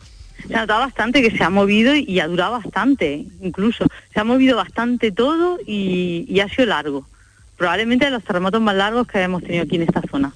se 0.47 0.55
ha 0.55 0.61
notado 0.61 0.81
bastante 0.81 1.23
que 1.23 1.37
se 1.37 1.43
ha 1.45 1.51
movido 1.51 1.95
y 1.95 2.21
ha 2.21 2.27
durado 2.27 2.53
bastante, 2.53 3.27
incluso. 3.41 3.87
Se 4.13 4.21
ha 4.21 4.25
movido 4.25 4.57
bastante 4.57 5.13
todo 5.13 5.59
y, 5.67 6.41
ha 6.41 6.49
sido 6.49 6.67
largo. 6.67 7.07
Probablemente 7.57 8.07
de 8.07 8.11
los 8.11 8.25
terremotos 8.25 8.61
más 8.61 8.75
largos 8.75 9.07
que 9.07 9.21
hemos 9.21 9.43
tenido 9.43 9.65
aquí 9.65 9.77
en 9.77 9.83
esta 9.83 10.03
zona. 10.11 10.35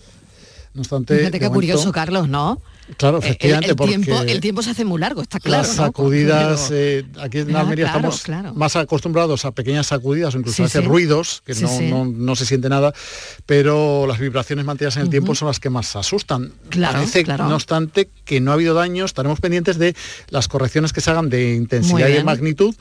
No 0.75 0.83
obstante, 0.83 1.19
Fíjate 1.19 1.41
qué 1.41 1.49
curioso, 1.49 1.91
Carlos, 1.93 2.29
¿no? 2.29 2.61
Claro, 2.97 3.17
Eh, 3.19 3.21
el- 3.21 3.27
efectivamente, 3.27 3.71
el, 3.71 3.77
porque 3.77 3.99
tiempo, 3.99 4.23
el 4.23 4.41
tiempo 4.41 4.63
se 4.63 4.71
hace 4.71 4.85
muy 4.85 5.01
largo, 5.01 5.21
está 5.21 5.41
claro. 5.41 5.63
las 5.65 5.75
sacudidas, 5.75 6.71
eh, 6.73 7.05
aquí 7.21 7.39
en 7.39 7.57
Almería 7.57 7.87
claro, 7.87 7.99
estamos 7.99 8.23
claro. 8.23 8.55
más 8.55 8.77
acostumbrados 8.77 9.45
a 9.45 9.51
pequeñas 9.51 9.89
sacudidas 9.89 10.35
o 10.35 10.39
incluso 10.39 10.57
Sí, 10.69 10.79
a 10.79 10.81
sí. 10.83 10.87
ruidos, 10.87 11.43
que 11.45 11.55
Sí, 11.55 11.65
no. 11.91 12.05
No, 12.05 12.13
no 12.13 12.37
se 12.37 12.47
siente 12.47 12.69
nada, 12.69 12.93
pero 13.45 14.07
las 14.07 14.19
vibraciones 14.19 14.65
mantenidas 14.65 14.97
en 14.97 15.03
el 15.03 15.11
tiempo 15.11 15.35
son 15.35 15.49
las 15.49 15.59
que 15.61 15.69
más 15.71 15.97
asustan. 15.97 16.53
Claro, 16.69 16.99
Parece, 16.99 17.25
claro. 17.25 17.49
no 17.49 17.57
obstante, 17.57 18.09
que 18.25 18.41
no 18.41 18.53
ha 18.53 18.55
habido 18.55 18.75
daños, 18.75 19.07
estaremos 19.11 19.41
pendientes 19.41 19.79
de 19.79 19.95
las 20.31 20.47
correcciones 20.49 20.93
que 20.93 21.01
se 21.01 21.11
hagan 21.11 21.29
de 21.29 21.55
intensidad 21.55 22.09
y 22.09 22.13
de 22.13 22.25
magnitud, 22.25 22.75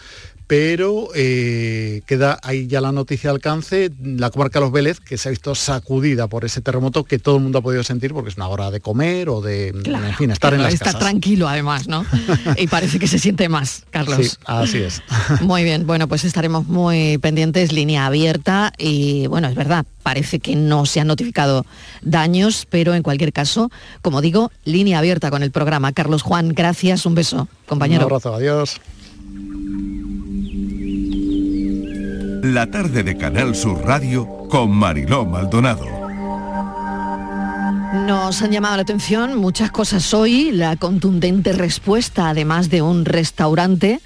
pero 0.47 1.09
eh, 1.15 2.01
queda 2.05 2.39
ahí 2.43 2.67
ya 2.67 2.81
la 2.81 2.91
noticia 2.91 3.29
de 3.31 3.35
alcance, 3.35 3.91
la 4.03 4.29
comarca 4.29 4.59
Los 4.59 4.71
Vélez, 4.71 4.99
que 4.99 5.17
se 5.17 5.29
ha 5.29 5.31
visto 5.31 5.55
sacudida 5.55 6.27
por 6.27 6.45
ese 6.45 6.61
terremoto 6.61 7.03
que 7.03 7.17
todo 7.19 7.37
el 7.37 7.43
mundo 7.43 7.59
ha 7.59 7.61
podido 7.61 7.83
sentir 7.83 8.13
porque 8.13 8.29
es 8.29 8.37
una 8.37 8.47
hora 8.47 8.69
de 8.71 8.79
comer 8.79 9.29
o 9.29 9.41
de, 9.41 9.69
en 9.69 10.15
fin, 10.15 10.31
estar 10.31 10.53
en 10.53 10.59
Claro, 10.59 10.63
las 10.63 10.73
está 10.73 10.85
casas. 10.85 10.99
tranquilo 10.99 11.47
además, 11.47 11.87
¿no? 11.87 12.05
y 12.57 12.67
parece 12.67 12.99
que 12.99 13.07
se 13.07 13.17
siente 13.19 13.49
más, 13.49 13.83
Carlos. 13.89 14.17
Sí, 14.17 14.37
así 14.45 14.77
es. 14.79 15.01
Muy 15.41 15.63
bien, 15.63 15.87
bueno, 15.87 16.07
pues 16.07 16.23
estaremos 16.25 16.67
muy 16.67 17.17
pendientes, 17.17 17.71
línea 17.71 18.05
abierta 18.05 18.71
y 18.77 19.27
bueno, 19.27 19.47
es 19.47 19.55
verdad, 19.55 19.85
parece 20.03 20.39
que 20.39 20.55
no 20.55 20.85
se 20.85 20.99
han 20.99 21.07
notificado 21.07 21.65
daños, 22.01 22.67
pero 22.69 22.93
en 22.93 23.01
cualquier 23.03 23.33
caso, 23.33 23.71
como 24.01 24.21
digo, 24.21 24.51
línea 24.63 24.99
abierta 24.99 25.31
con 25.31 25.41
el 25.43 25.51
programa. 25.51 25.91
Carlos 25.93 26.21
Juan, 26.21 26.49
gracias, 26.49 27.05
un 27.05 27.15
beso, 27.15 27.47
compañero. 27.65 28.01
Un 28.05 28.11
abrazo, 28.11 28.35
adiós. 28.35 28.79
La 32.53 32.69
tarde 32.69 33.01
de 33.01 33.17
Canal 33.17 33.55
Sur 33.55 33.83
Radio 33.87 34.27
con 34.51 34.69
Mariló 34.69 35.25
Maldonado. 35.25 35.87
Nos 38.05 38.39
han 38.43 38.51
llamado 38.51 38.75
la 38.75 38.83
atención 38.83 39.35
muchas 39.35 39.71
cosas 39.71 40.13
hoy, 40.13 40.51
la 40.51 40.75
contundente 40.75 41.53
respuesta, 41.53 42.29
además 42.29 42.69
de 42.69 42.83
un 42.83 43.05
restaurante, 43.05 43.99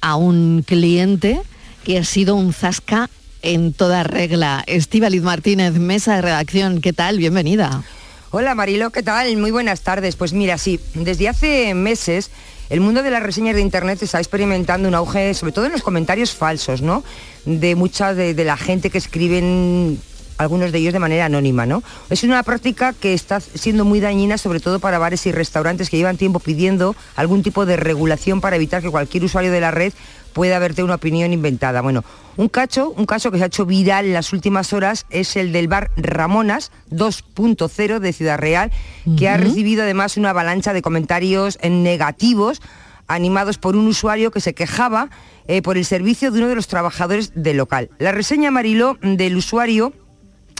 a 0.00 0.16
un 0.16 0.64
cliente 0.66 1.40
que 1.84 1.98
ha 1.98 2.04
sido 2.04 2.34
un 2.34 2.52
zasca 2.52 3.08
en 3.42 3.72
toda 3.72 4.02
regla. 4.02 4.64
Estíbaliz 4.66 5.22
Martínez, 5.22 5.74
mesa 5.74 6.16
de 6.16 6.22
redacción, 6.22 6.80
¿qué 6.80 6.92
tal? 6.92 7.18
Bienvenida. 7.18 7.84
Hola 8.32 8.56
Marilo, 8.56 8.90
¿qué 8.90 9.04
tal? 9.04 9.36
Muy 9.36 9.52
buenas 9.52 9.82
tardes. 9.82 10.16
Pues 10.16 10.32
mira, 10.32 10.58
sí, 10.58 10.80
desde 10.94 11.28
hace 11.28 11.72
meses 11.74 12.32
el 12.68 12.80
mundo 12.80 13.02
de 13.02 13.10
las 13.10 13.22
reseñas 13.22 13.54
de 13.54 13.60
internet 13.60 14.02
está 14.02 14.18
experimentando 14.18 14.88
un 14.88 14.94
auge, 14.94 15.34
sobre 15.34 15.52
todo 15.52 15.66
en 15.66 15.72
los 15.72 15.82
comentarios 15.82 16.34
falsos, 16.34 16.82
¿no? 16.82 17.04
De 17.44 17.76
mucha 17.76 18.14
de, 18.14 18.34
la 18.44 18.56
gente 18.56 18.90
que 18.90 18.98
escriben 18.98 20.00
algunos 20.38 20.72
de 20.72 20.78
ellos 20.78 20.92
de 20.92 20.98
manera 20.98 21.26
anónima, 21.26 21.64
¿no? 21.64 21.82
Es 22.10 22.24
una 22.24 22.42
práctica 22.42 22.92
que 22.92 23.14
está 23.14 23.40
siendo 23.40 23.84
muy 23.84 24.00
dañina, 24.00 24.36
sobre 24.36 24.60
todo 24.60 24.80
para 24.80 24.98
bares 24.98 25.26
y 25.26 25.32
restaurantes 25.32 25.88
que 25.88 25.96
llevan 25.96 26.16
tiempo 26.16 26.40
pidiendo 26.40 26.96
algún 27.14 27.42
tipo 27.42 27.66
de 27.66 27.76
regulación 27.76 28.40
para 28.40 28.56
evitar 28.56 28.82
que 28.82 28.90
cualquier 28.90 29.24
usuario 29.24 29.52
de 29.52 29.60
la 29.60 29.70
red 29.70 29.92
pueda 30.36 30.58
verte 30.58 30.82
una 30.82 30.96
opinión 30.96 31.32
inventada. 31.32 31.80
Bueno, 31.80 32.04
un 32.36 32.50
cacho, 32.50 32.90
un 32.90 33.06
caso 33.06 33.30
que 33.30 33.38
se 33.38 33.44
ha 33.44 33.46
hecho 33.46 33.64
viral 33.64 34.04
en 34.04 34.12
las 34.12 34.34
últimas 34.34 34.74
horas 34.74 35.06
es 35.08 35.34
el 35.34 35.50
del 35.50 35.66
bar 35.66 35.90
Ramonas 35.96 36.72
2.0 36.90 38.00
de 38.00 38.12
Ciudad 38.12 38.36
Real, 38.36 38.70
que 39.16 39.30
ha 39.30 39.38
recibido 39.38 39.84
además 39.84 40.18
una 40.18 40.30
avalancha 40.30 40.74
de 40.74 40.82
comentarios 40.82 41.58
negativos 41.62 42.60
animados 43.08 43.56
por 43.56 43.76
un 43.76 43.86
usuario 43.86 44.30
que 44.30 44.42
se 44.42 44.52
quejaba 44.52 45.08
eh, 45.48 45.62
por 45.62 45.78
el 45.78 45.86
servicio 45.86 46.30
de 46.30 46.40
uno 46.40 46.48
de 46.48 46.54
los 46.54 46.68
trabajadores 46.68 47.32
del 47.34 47.56
local. 47.56 47.88
La 47.96 48.12
reseña 48.12 48.50
Mariló 48.50 48.98
del 49.00 49.38
usuario 49.38 49.94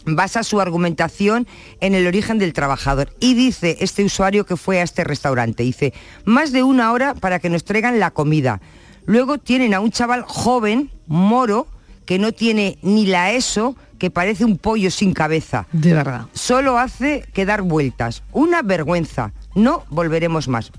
basa 0.07 0.43
su 0.43 0.59
argumentación 0.59 1.47
en 1.81 1.95
el 1.95 2.07
origen 2.07 2.39
del 2.39 2.55
trabajador. 2.55 3.15
Y 3.21 3.35
dice 3.35 3.77
este 3.81 4.05
usuario 4.05 4.47
que 4.47 4.57
fue 4.57 4.81
a 4.81 4.85
este 4.85 5.05
restaurante, 5.05 5.65
dice, 5.65 5.93
más 6.25 6.51
de 6.53 6.63
una 6.63 6.93
hora 6.93 7.13
para 7.13 7.41
que 7.41 7.51
nos 7.51 7.65
traigan 7.65 8.01
la 8.01 8.11
comida. 8.11 8.63
Luego 9.07 9.39
tienen 9.39 9.75
a 9.75 9.81
un 9.81 9.91
chaval 9.91 10.23
joven, 10.27 10.91
moro, 11.07 11.67
que 12.05 12.19
no 12.19 12.33
tiene 12.33 12.79
ni 12.83 13.07
la 13.07 13.33
ESO, 13.33 13.77
que 13.99 14.11
parece 14.11 14.45
un 14.45 14.59
pollo 14.59 14.91
sin 14.91 15.13
cabeza. 15.13 15.67
De 15.73 15.95
verdad. 15.95 16.27
Solo 16.35 16.79
hace 16.79 17.25
que 17.33 17.47
dar 17.47 17.63
vueltas. 17.63 18.23
Una 18.33 18.63
vergüenza. 18.63 19.33
No 19.55 19.85
volveremos 19.91 20.49
más. 20.49 20.71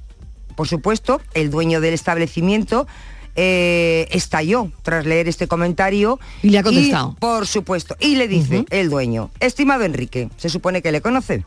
Por 0.55 0.67
supuesto, 0.67 1.21
el 1.33 1.49
dueño 1.49 1.81
del 1.81 1.93
establecimiento 1.93 2.87
eh, 3.35 4.07
estalló 4.11 4.71
tras 4.81 5.05
leer 5.05 5.27
este 5.27 5.47
comentario. 5.47 6.19
Y 6.41 6.49
le 6.49 6.59
ha 6.59 6.63
contestado. 6.63 7.15
por 7.19 7.45
supuesto. 7.47 7.95
Y 7.99 8.15
le 8.15 8.27
dice 8.27 8.65
el 8.71 8.89
dueño, 8.89 9.29
estimado 9.39 9.83
Enrique, 9.83 10.29
se 10.37 10.49
supone 10.49 10.81
que 10.81 10.91
le 10.91 11.01
conoce. 11.01 11.43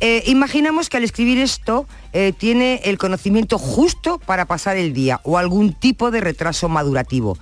Eh, 0.00 0.24
imaginamos 0.26 0.88
que 0.88 0.96
al 0.96 1.04
escribir 1.04 1.38
esto 1.38 1.86
eh, 2.12 2.32
tiene 2.36 2.80
el 2.84 2.98
conocimiento 2.98 3.58
justo 3.58 4.18
para 4.18 4.44
pasar 4.46 4.76
el 4.76 4.92
día 4.92 5.20
o 5.24 5.38
algún 5.38 5.72
tipo 5.72 6.10
de 6.10 6.20
retraso 6.20 6.68
madurativo. 6.68 7.38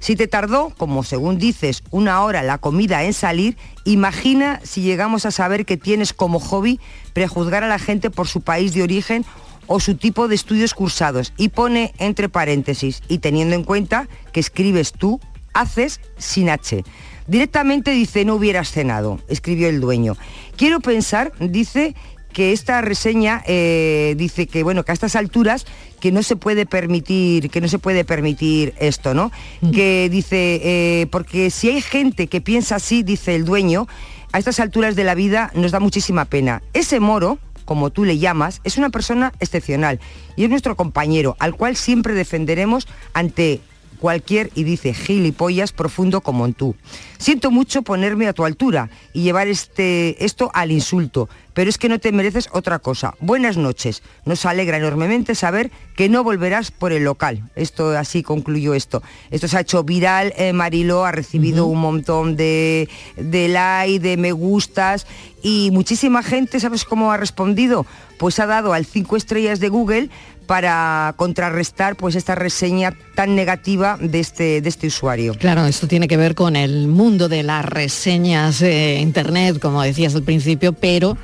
Si 0.00 0.16
te 0.16 0.26
tardó, 0.26 0.72
como 0.78 1.04
según 1.04 1.38
dices, 1.38 1.82
una 1.90 2.22
hora 2.22 2.42
la 2.42 2.56
comida 2.56 3.04
en 3.04 3.12
salir, 3.12 3.58
imagina 3.84 4.60
si 4.64 4.80
llegamos 4.80 5.26
a 5.26 5.30
saber 5.30 5.66
que 5.66 5.76
tienes 5.76 6.14
como 6.14 6.40
hobby 6.40 6.80
prejuzgar 7.12 7.64
a 7.64 7.68
la 7.68 7.78
gente 7.78 8.08
por 8.08 8.26
su 8.26 8.40
país 8.40 8.72
de 8.72 8.82
origen 8.82 9.26
o 9.66 9.78
su 9.78 9.96
tipo 9.96 10.26
de 10.26 10.34
estudios 10.34 10.72
cursados 10.72 11.34
y 11.36 11.50
pone 11.50 11.92
entre 11.98 12.30
paréntesis 12.30 13.02
y 13.08 13.18
teniendo 13.18 13.54
en 13.54 13.62
cuenta 13.62 14.08
que 14.32 14.40
escribes 14.40 14.92
tú, 14.92 15.20
haces 15.52 16.00
sin 16.16 16.48
H. 16.48 16.82
Directamente 17.30 17.92
dice 17.92 18.24
no 18.24 18.34
hubieras 18.34 18.72
cenado, 18.72 19.20
escribió 19.28 19.68
el 19.68 19.80
dueño. 19.80 20.16
Quiero 20.56 20.80
pensar, 20.80 21.32
dice 21.38 21.94
que 22.32 22.52
esta 22.52 22.80
reseña 22.80 23.44
eh, 23.46 24.14
dice 24.16 24.48
que 24.48 24.64
bueno 24.64 24.84
que 24.84 24.90
a 24.90 24.94
estas 24.94 25.14
alturas 25.14 25.64
que 26.00 26.10
no 26.10 26.24
se 26.24 26.34
puede 26.34 26.66
permitir 26.66 27.50
que 27.50 27.60
no 27.60 27.68
se 27.68 27.80
puede 27.80 28.04
permitir 28.04 28.72
esto 28.78 29.14
no 29.14 29.32
que 29.72 30.08
dice 30.08 30.60
eh, 30.62 31.06
porque 31.10 31.50
si 31.50 31.70
hay 31.70 31.80
gente 31.80 32.28
que 32.28 32.40
piensa 32.40 32.76
así 32.76 33.02
dice 33.02 33.34
el 33.34 33.44
dueño 33.44 33.88
a 34.30 34.38
estas 34.38 34.60
alturas 34.60 34.94
de 34.94 35.02
la 35.02 35.16
vida 35.16 35.50
nos 35.54 35.72
da 35.72 35.80
muchísima 35.80 36.24
pena 36.24 36.62
ese 36.72 37.00
moro 37.00 37.40
como 37.70 37.90
tú 37.90 38.04
le 38.04 38.18
llamas, 38.18 38.60
es 38.64 38.78
una 38.78 38.90
persona 38.90 39.32
excepcional 39.38 40.00
y 40.34 40.42
es 40.42 40.50
nuestro 40.50 40.74
compañero, 40.74 41.36
al 41.38 41.54
cual 41.54 41.76
siempre 41.76 42.14
defenderemos 42.14 42.88
ante 43.12 43.60
cualquier, 44.00 44.50
y 44.54 44.64
dice, 44.64 44.94
gilipollas 44.94 45.72
profundo 45.72 46.20
como 46.22 46.46
en 46.46 46.54
tú. 46.54 46.74
Siento 47.18 47.50
mucho 47.50 47.82
ponerme 47.82 48.26
a 48.26 48.32
tu 48.32 48.44
altura 48.44 48.88
y 49.12 49.22
llevar 49.22 49.46
este, 49.46 50.24
esto 50.24 50.50
al 50.54 50.72
insulto, 50.72 51.28
pero 51.52 51.68
es 51.68 51.76
que 51.76 51.88
no 51.90 51.98
te 51.98 52.10
mereces 52.10 52.48
otra 52.52 52.78
cosa. 52.78 53.14
Buenas 53.20 53.58
noches. 53.58 54.02
Nos 54.24 54.46
alegra 54.46 54.78
enormemente 54.78 55.34
saber 55.34 55.70
que 55.96 56.08
no 56.08 56.24
volverás 56.24 56.70
por 56.70 56.92
el 56.92 57.04
local. 57.04 57.50
Esto 57.56 57.90
así 57.90 58.22
concluyó 58.22 58.72
esto. 58.72 59.02
Esto 59.30 59.48
se 59.48 59.58
ha 59.58 59.60
hecho 59.60 59.84
viral, 59.84 60.32
eh, 60.36 60.54
Mariló 60.54 61.04
ha 61.04 61.12
recibido 61.12 61.66
un 61.66 61.80
montón 61.80 62.36
de, 62.36 62.88
de 63.16 63.48
like, 63.48 64.00
de 64.00 64.16
me 64.16 64.32
gustas 64.32 65.06
y 65.42 65.70
muchísima 65.72 66.22
gente, 66.22 66.60
¿sabes 66.60 66.84
cómo 66.84 67.12
ha 67.12 67.16
respondido? 67.16 67.86
Pues 68.18 68.38
ha 68.38 68.46
dado 68.46 68.72
al 68.72 68.84
5 68.84 69.16
estrellas 69.16 69.60
de 69.60 69.68
Google 69.68 70.10
para 70.50 71.14
contrarrestar 71.16 71.94
pues 71.94 72.16
esta 72.16 72.34
reseña 72.34 72.92
tan 73.14 73.36
negativa 73.36 73.96
de 74.00 74.18
este, 74.18 74.60
de 74.60 74.68
este 74.68 74.88
usuario. 74.88 75.36
Claro, 75.38 75.64
esto 75.64 75.86
tiene 75.86 76.08
que 76.08 76.16
ver 76.16 76.34
con 76.34 76.56
el 76.56 76.88
mundo 76.88 77.28
de 77.28 77.44
las 77.44 77.64
reseñas 77.64 78.58
de 78.58 78.96
internet, 78.96 79.60
como 79.60 79.80
decías 79.80 80.12
al 80.16 80.24
principio, 80.24 80.72
pero 80.72 81.16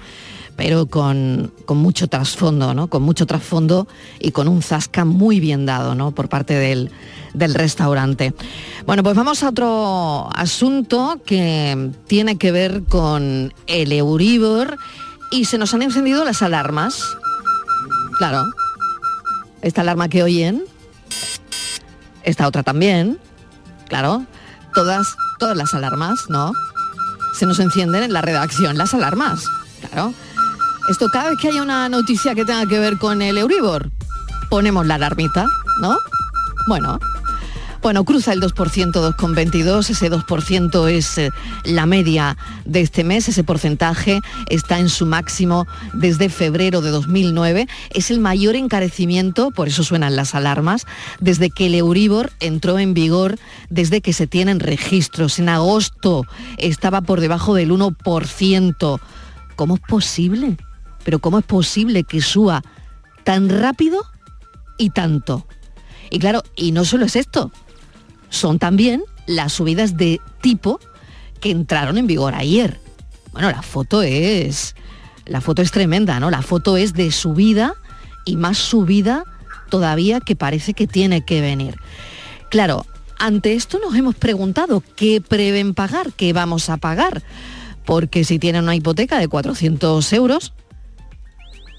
pero 0.54 0.86
con, 0.86 1.52
con 1.64 1.78
mucho 1.78 2.06
trasfondo, 2.06 2.72
¿no? 2.72 2.86
Con 2.86 3.02
mucho 3.02 3.26
trasfondo 3.26 3.88
y 4.20 4.30
con 4.30 4.46
un 4.46 4.62
zasca 4.62 5.04
muy 5.04 5.40
bien 5.40 5.66
dado, 5.66 5.96
¿no? 5.96 6.12
Por 6.12 6.28
parte 6.28 6.54
del, 6.54 6.92
del 7.34 7.52
restaurante. 7.52 8.32
Bueno, 8.86 9.02
pues 9.02 9.16
vamos 9.16 9.42
a 9.42 9.48
otro 9.48 10.28
asunto 10.36 11.20
que 11.26 11.90
tiene 12.06 12.38
que 12.38 12.52
ver 12.52 12.84
con 12.84 13.52
el 13.66 13.90
Euribor 13.90 14.78
y 15.32 15.46
se 15.46 15.58
nos 15.58 15.74
han 15.74 15.82
encendido 15.82 16.24
las 16.24 16.42
alarmas. 16.42 17.02
Claro. 18.18 18.44
Esta 19.66 19.80
alarma 19.80 20.08
que 20.08 20.22
oyen, 20.22 20.64
esta 22.22 22.46
otra 22.46 22.62
también, 22.62 23.18
claro, 23.88 24.24
todas, 24.72 25.16
todas 25.40 25.56
las 25.56 25.74
alarmas, 25.74 26.30
¿no? 26.30 26.52
Se 27.34 27.46
nos 27.46 27.58
encienden 27.58 28.04
en 28.04 28.12
la 28.12 28.22
redacción 28.22 28.78
las 28.78 28.94
alarmas, 28.94 29.44
claro. 29.80 30.14
Esto 30.88 31.08
cada 31.08 31.30
vez 31.30 31.40
que 31.40 31.48
haya 31.48 31.62
una 31.62 31.88
noticia 31.88 32.36
que 32.36 32.44
tenga 32.44 32.64
que 32.66 32.78
ver 32.78 32.96
con 32.96 33.22
el 33.22 33.38
Euribor, 33.38 33.90
ponemos 34.50 34.86
la 34.86 34.94
alarmita, 34.94 35.46
¿no? 35.80 35.98
Bueno, 36.68 37.00
bueno, 37.86 38.04
cruza 38.04 38.32
el 38.32 38.40
2%, 38.40 38.52
2,22, 38.90 39.90
ese 39.90 40.10
2% 40.10 40.90
es 40.90 41.18
eh, 41.18 41.30
la 41.62 41.86
media 41.86 42.36
de 42.64 42.80
este 42.80 43.04
mes, 43.04 43.28
ese 43.28 43.44
porcentaje 43.44 44.22
está 44.48 44.80
en 44.80 44.88
su 44.88 45.06
máximo 45.06 45.68
desde 45.92 46.28
febrero 46.28 46.80
de 46.80 46.90
2009, 46.90 47.68
es 47.90 48.10
el 48.10 48.18
mayor 48.18 48.56
encarecimiento, 48.56 49.52
por 49.52 49.68
eso 49.68 49.84
suenan 49.84 50.16
las 50.16 50.34
alarmas, 50.34 50.84
desde 51.20 51.48
que 51.48 51.66
el 51.66 51.76
Euribor 51.76 52.32
entró 52.40 52.80
en 52.80 52.92
vigor, 52.92 53.38
desde 53.70 54.00
que 54.00 54.12
se 54.12 54.26
tienen 54.26 54.58
registros. 54.58 55.38
En 55.38 55.48
agosto 55.48 56.26
estaba 56.58 57.02
por 57.02 57.20
debajo 57.20 57.54
del 57.54 57.70
1%. 57.70 59.00
¿cómo 59.54 59.76
es 59.76 59.80
posible? 59.82 60.56
Pero 61.04 61.20
¿cómo 61.20 61.38
es 61.38 61.44
posible 61.44 62.02
que 62.02 62.20
suba 62.20 62.64
tan 63.22 63.48
rápido 63.48 64.02
y 64.76 64.90
tanto? 64.90 65.46
Y 66.10 66.18
claro, 66.18 66.42
y 66.56 66.72
no 66.72 66.84
solo 66.84 67.04
es 67.04 67.14
esto, 67.14 67.52
son 68.28 68.58
también 68.58 69.02
las 69.26 69.52
subidas 69.52 69.96
de 69.96 70.20
tipo 70.40 70.80
que 71.40 71.50
entraron 71.50 71.98
en 71.98 72.06
vigor 72.06 72.34
ayer. 72.34 72.80
Bueno, 73.32 73.50
la 73.50 73.62
foto 73.62 74.02
es 74.02 74.74
la 75.26 75.40
foto 75.40 75.60
es 75.60 75.72
tremenda, 75.72 76.20
¿no? 76.20 76.30
La 76.30 76.42
foto 76.42 76.76
es 76.76 76.94
de 76.94 77.10
subida 77.10 77.74
y 78.24 78.36
más 78.36 78.58
subida 78.58 79.24
todavía 79.68 80.20
que 80.20 80.36
parece 80.36 80.72
que 80.72 80.86
tiene 80.86 81.24
que 81.24 81.40
venir. 81.40 81.76
Claro, 82.48 82.86
ante 83.18 83.54
esto 83.54 83.78
nos 83.78 83.94
hemos 83.96 84.14
preguntado 84.14 84.82
qué 84.94 85.20
prevén 85.20 85.74
pagar, 85.74 86.12
qué 86.12 86.32
vamos 86.32 86.70
a 86.70 86.76
pagar, 86.76 87.22
porque 87.84 88.24
si 88.24 88.38
tienen 88.38 88.62
una 88.62 88.76
hipoteca 88.76 89.18
de 89.18 89.26
400 89.26 90.12
euros, 90.12 90.52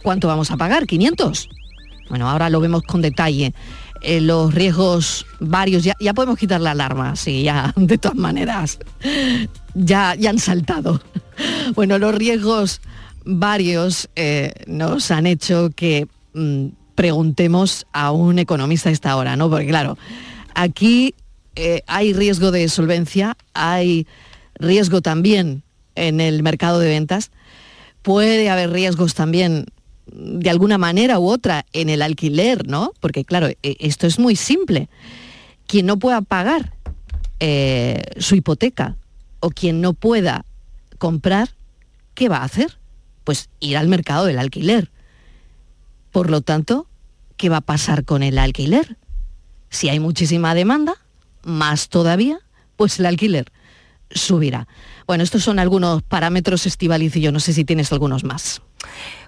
¿cuánto 0.03 0.27
vamos 0.27 0.51
a 0.51 0.57
pagar? 0.57 0.85
¿500? 0.85 1.47
Bueno, 2.09 2.29
ahora 2.29 2.49
lo 2.49 2.59
vemos 2.59 2.83
con 2.83 3.01
detalle. 3.01 3.53
Eh, 4.01 4.21
los 4.21 4.53
riesgos 4.53 5.25
varios, 5.39 5.83
ya, 5.83 6.13
podemos 6.13 6.37
quitar 6.37 6.61
la 6.61 6.71
alarma, 6.71 7.15
sí, 7.15 7.43
ya, 7.43 7.73
de 7.75 7.97
todas 7.97 8.17
maneras, 8.17 8.79
ya, 9.73 10.15
ya 10.15 10.29
han 10.29 10.39
saltado. 10.39 11.01
Bueno, 11.75 11.99
los 11.99 12.15
riesgos 12.15 12.81
varios 13.23 14.09
eh, 14.15 14.53
nos 14.65 15.11
han 15.11 15.27
hecho 15.27 15.69
que 15.75 16.07
mm, 16.33 16.67
preguntemos 16.95 17.85
a 17.93 18.11
un 18.11 18.39
economista 18.39 18.89
a 18.89 18.91
esta 18.91 19.15
hora, 19.15 19.35
¿no? 19.35 19.49
Porque 19.49 19.67
claro, 19.67 19.97
aquí 20.55 21.13
eh, 21.55 21.81
hay 21.85 22.13
riesgo 22.13 22.51
de 22.51 22.69
solvencia, 22.69 23.37
hay 23.53 24.07
riesgo 24.55 25.01
también 25.01 25.63
en 25.95 26.21
el 26.21 26.41
mercado 26.41 26.79
de 26.79 26.89
ventas, 26.89 27.31
puede 28.01 28.49
haber 28.49 28.71
riesgos 28.71 29.13
también 29.13 29.65
de 30.11 30.49
alguna 30.49 30.77
manera 30.77 31.19
u 31.19 31.27
otra 31.27 31.65
en 31.73 31.89
el 31.89 32.01
alquiler, 32.01 32.67
¿no? 32.67 32.93
Porque 32.99 33.25
claro, 33.25 33.47
e, 33.47 33.57
esto 33.63 34.07
es 34.07 34.19
muy 34.19 34.35
simple. 34.35 34.89
Quien 35.67 35.85
no 35.85 35.97
pueda 35.97 36.21
pagar 36.21 36.73
eh, 37.39 38.01
su 38.17 38.35
hipoteca 38.35 38.95
o 39.39 39.49
quien 39.49 39.81
no 39.81 39.93
pueda 39.93 40.45
comprar, 40.97 41.49
¿qué 42.13 42.29
va 42.29 42.37
a 42.37 42.43
hacer? 42.43 42.77
Pues 43.23 43.49
ir 43.59 43.77
al 43.77 43.87
mercado 43.87 44.25
del 44.25 44.39
alquiler. 44.39 44.91
Por 46.11 46.29
lo 46.29 46.41
tanto, 46.41 46.87
¿qué 47.35 47.49
va 47.49 47.57
a 47.57 47.61
pasar 47.61 48.05
con 48.05 48.23
el 48.23 48.37
alquiler? 48.37 48.97
Si 49.69 49.89
hay 49.89 49.99
muchísima 49.99 50.55
demanda, 50.55 50.95
más 51.43 51.89
todavía, 51.89 52.39
pues 52.75 52.99
el 52.99 53.05
alquiler 53.05 53.51
subirá. 54.09 54.67
Bueno, 55.05 55.23
estos 55.23 55.43
son 55.43 55.59
algunos 55.59 56.01
parámetros 56.03 56.65
estivaliz 56.65 57.15
y 57.15 57.21
yo 57.21 57.31
no 57.31 57.39
sé 57.39 57.53
si 57.53 57.65
tienes 57.65 57.91
algunos 57.91 58.23
más. 58.23 58.61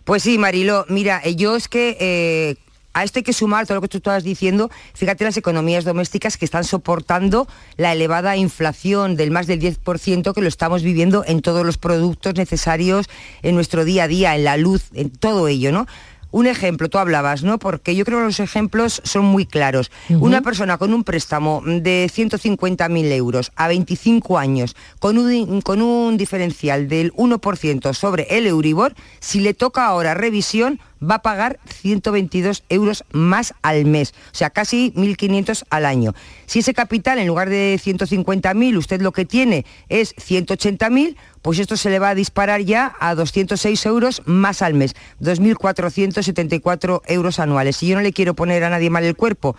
Pues 0.09 0.23
sí, 0.23 0.39
Marilo, 0.39 0.87
mira, 0.89 1.21
eh, 1.23 1.35
yo 1.35 1.55
es 1.55 1.67
que 1.67 1.95
eh, 1.99 2.55
a 2.93 3.03
esto 3.03 3.19
hay 3.19 3.23
que 3.23 3.31
sumar 3.31 3.67
todo 3.67 3.75
lo 3.75 3.81
que 3.81 3.89
tú 3.89 3.97
estabas 3.97 4.23
diciendo, 4.23 4.71
fíjate 4.95 5.23
las 5.23 5.37
economías 5.37 5.85
domésticas 5.85 6.35
que 6.35 6.45
están 6.45 6.63
soportando 6.63 7.47
la 7.77 7.93
elevada 7.93 8.35
inflación 8.35 9.15
del 9.15 9.29
más 9.29 9.45
del 9.45 9.59
10% 9.59 10.33
que 10.33 10.41
lo 10.41 10.47
estamos 10.47 10.81
viviendo 10.81 11.23
en 11.27 11.43
todos 11.43 11.63
los 11.63 11.77
productos 11.77 12.33
necesarios 12.33 13.07
en 13.43 13.53
nuestro 13.53 13.85
día 13.85 14.05
a 14.05 14.07
día, 14.07 14.35
en 14.35 14.45
la 14.45 14.57
luz, 14.57 14.85
en 14.95 15.11
todo 15.11 15.47
ello, 15.47 15.71
¿no? 15.71 15.85
Un 16.31 16.47
ejemplo, 16.47 16.89
tú 16.89 16.97
hablabas, 16.97 17.43
¿no? 17.43 17.57
Porque 17.57 17.95
yo 17.95 18.05
creo 18.05 18.19
que 18.19 18.25
los 18.25 18.39
ejemplos 18.39 19.01
son 19.03 19.25
muy 19.25 19.45
claros. 19.45 19.91
Una 20.09 20.41
persona 20.41 20.77
con 20.77 20.93
un 20.93 21.03
préstamo 21.03 21.61
de 21.65 22.09
150.000 22.13 23.11
euros 23.11 23.51
a 23.55 23.67
25 23.67 24.37
años, 24.37 24.75
con 24.99 25.17
un, 25.17 25.61
con 25.61 25.81
un 25.81 26.17
diferencial 26.17 26.87
del 26.87 27.13
1% 27.13 27.93
sobre 27.93 28.27
el 28.29 28.47
Euribor, 28.47 28.93
si 29.19 29.39
le 29.39 29.53
toca 29.53 29.85
ahora 29.85 30.13
revisión, 30.13 30.79
va 31.03 31.15
a 31.15 31.21
pagar 31.21 31.59
122 31.65 32.63
euros 32.69 33.03
más 33.11 33.53
al 33.61 33.85
mes, 33.85 34.13
o 34.31 34.35
sea, 34.35 34.49
casi 34.49 34.91
1.500 34.95 35.63
al 35.69 35.85
año. 35.85 36.13
Si 36.45 36.59
ese 36.59 36.73
capital, 36.73 37.19
en 37.19 37.27
lugar 37.27 37.49
de 37.49 37.79
150.000, 37.83 38.77
usted 38.77 39.01
lo 39.01 39.11
que 39.11 39.25
tiene 39.25 39.65
es 39.87 40.15
180.000, 40.15 41.15
pues 41.41 41.59
esto 41.59 41.77
se 41.77 41.89
le 41.89 41.99
va 41.99 42.09
a 42.09 42.15
disparar 42.15 42.61
ya 42.61 42.95
a 42.99 43.15
206 43.15 43.85
euros 43.85 44.21
más 44.25 44.61
al 44.61 44.73
mes, 44.73 44.95
2.474 45.21 47.01
euros 47.07 47.39
anuales. 47.39 47.81
Y 47.81 47.87
yo 47.87 47.95
no 47.95 48.01
le 48.01 48.13
quiero 48.13 48.33
poner 48.33 48.63
a 48.63 48.69
nadie 48.69 48.89
mal 48.89 49.03
el 49.03 49.15
cuerpo, 49.15 49.55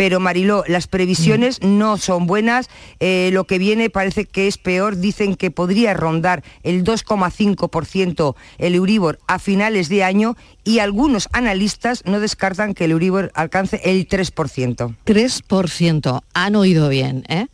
pero 0.00 0.18
Mariló, 0.18 0.64
las 0.66 0.86
previsiones 0.86 1.60
mm. 1.60 1.76
no 1.76 1.98
son 1.98 2.26
buenas, 2.26 2.70
eh, 3.00 3.28
lo 3.34 3.44
que 3.44 3.58
viene 3.58 3.90
parece 3.90 4.24
que 4.24 4.46
es 4.48 4.56
peor, 4.56 4.96
dicen 4.96 5.36
que 5.36 5.50
podría 5.50 5.92
rondar 5.92 6.42
el 6.62 6.84
2,5% 6.84 8.34
el 8.56 8.74
Euribor 8.76 9.18
a 9.26 9.38
finales 9.38 9.90
de 9.90 10.02
año 10.02 10.38
y 10.64 10.78
algunos 10.78 11.28
analistas 11.32 12.02
no 12.06 12.18
descartan 12.18 12.72
que 12.72 12.86
el 12.86 12.92
Euribor 12.92 13.30
alcance 13.34 13.78
el 13.84 14.08
3%. 14.08 14.96
3%, 15.04 16.22
han 16.32 16.56
oído 16.56 16.88
bien, 16.88 17.24
¿eh? 17.28 17.48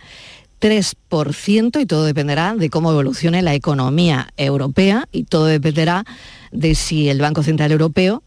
3% 0.61 1.81
y 1.81 1.87
todo 1.87 2.05
dependerá 2.05 2.55
de 2.55 2.71
cómo 2.71 2.93
evolucione 2.93 3.43
la 3.43 3.55
economía 3.55 4.29
europea 4.37 5.09
y 5.11 5.25
todo 5.25 5.47
dependerá 5.47 6.05
de 6.53 6.77
si 6.77 7.09
el 7.09 7.21
Banco 7.21 7.43
Central 7.43 7.73
Europeo 7.73 8.23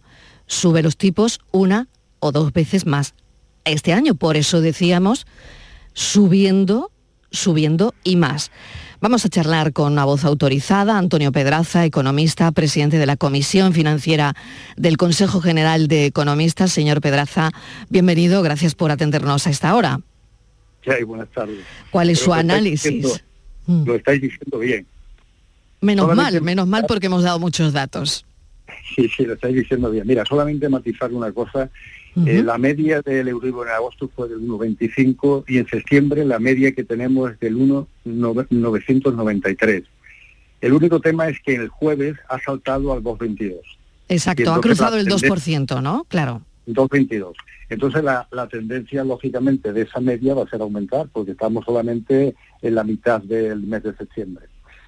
sube 0.45 0.84
los 0.84 0.97
tipos 0.97 1.39
una 1.53 1.88
o 2.19 2.34
dos 2.34 2.51
veces 2.51 2.86
más 2.86 3.13
este 3.65 3.93
año. 3.93 4.15
Por 4.15 4.37
eso 4.37 4.61
decíamos 4.61 5.25
subiendo, 5.93 6.91
subiendo 7.31 7.93
y 8.03 8.15
más. 8.15 8.51
Vamos 9.01 9.25
a 9.25 9.29
charlar 9.29 9.71
con 9.71 9.93
una 9.93 10.03
voz 10.03 10.25
autorizada, 10.25 10.97
Antonio 10.97 11.31
Pedraza, 11.31 11.85
economista, 11.85 12.51
presidente 12.51 12.97
de 12.97 13.05
la 13.05 13.15
Comisión 13.15 13.73
Financiera 13.73 14.33
del 14.75 14.97
Consejo 14.97 15.39
General 15.39 15.87
de 15.87 16.05
Economistas. 16.05 16.71
Señor 16.73 16.99
Pedraza, 16.99 17.51
bienvenido, 17.89 18.41
gracias 18.41 18.75
por 18.75 18.91
atendernos 18.91 19.47
a 19.47 19.51
esta 19.51 19.73
hora. 19.75 20.01
Sí, 20.83 21.03
buenas 21.03 21.29
tardes. 21.29 21.59
¿Cuál 21.91 22.09
es 22.09 22.19
su 22.19 22.33
análisis? 22.33 23.23
Mm. 23.67 23.83
lo 23.85 23.95
estáis 23.95 24.21
diciendo 24.21 24.59
bien. 24.59 24.85
Menos 25.81 26.13
mal, 26.13 26.41
menos 26.41 26.67
mal 26.67 26.85
porque 26.87 27.05
hemos 27.05 27.23
dado 27.23 27.39
muchos 27.39 27.71
datos. 27.71 28.25
Sí, 28.95 29.07
sí, 29.15 29.25
lo 29.25 29.35
estáis 29.35 29.55
diciendo 29.55 29.89
bien. 29.91 30.05
Mira, 30.05 30.25
solamente 30.25 30.67
matizar 30.67 31.13
una 31.13 31.31
cosa 31.31 31.69
eh, 32.25 32.43
la 32.43 32.58
media 32.58 33.01
del 33.01 33.27
Euribor 33.27 33.67
en 33.67 33.73
agosto 33.73 34.10
fue 34.15 34.29
del 34.29 34.39
1,25 34.39 35.43
y 35.47 35.58
en 35.58 35.67
septiembre 35.67 36.25
la 36.25 36.39
media 36.39 36.71
que 36.71 36.84
tenemos 36.84 37.32
es 37.32 37.39
del 37.39 37.55
1,993. 37.55 39.84
El 40.62 40.73
único 40.73 40.99
tema 40.99 41.29
es 41.29 41.39
que 41.41 41.55
el 41.55 41.69
jueves 41.69 42.17
ha 42.27 42.39
saltado 42.39 42.93
al 42.93 43.03
2,22. 43.03 43.60
Exacto, 44.10 44.53
ha 44.53 44.60
cruzado 44.60 44.97
el 44.97 45.08
2%, 45.08 45.82
¿no? 45.82 46.05
Claro. 46.10 46.41
2,22. 46.67 47.34
Entonces 47.69 48.03
la, 48.03 48.27
tendencia, 48.51 49.03
lógicamente, 49.03 49.71
de 49.71 49.84
esa 49.84 49.99
media 49.99 50.34
va 50.34 50.43
a 50.43 50.49
ser 50.49 50.62
aumentar 50.62 51.08
porque 51.12 51.32
estamos 51.32 51.65
solamente 51.65 52.36
en 52.62 52.75
la 52.75 52.84
mitad 52.84 53.21
del 53.21 53.62
mes 53.62 53.84
de 53.84 53.95
septiembre. 53.95 54.45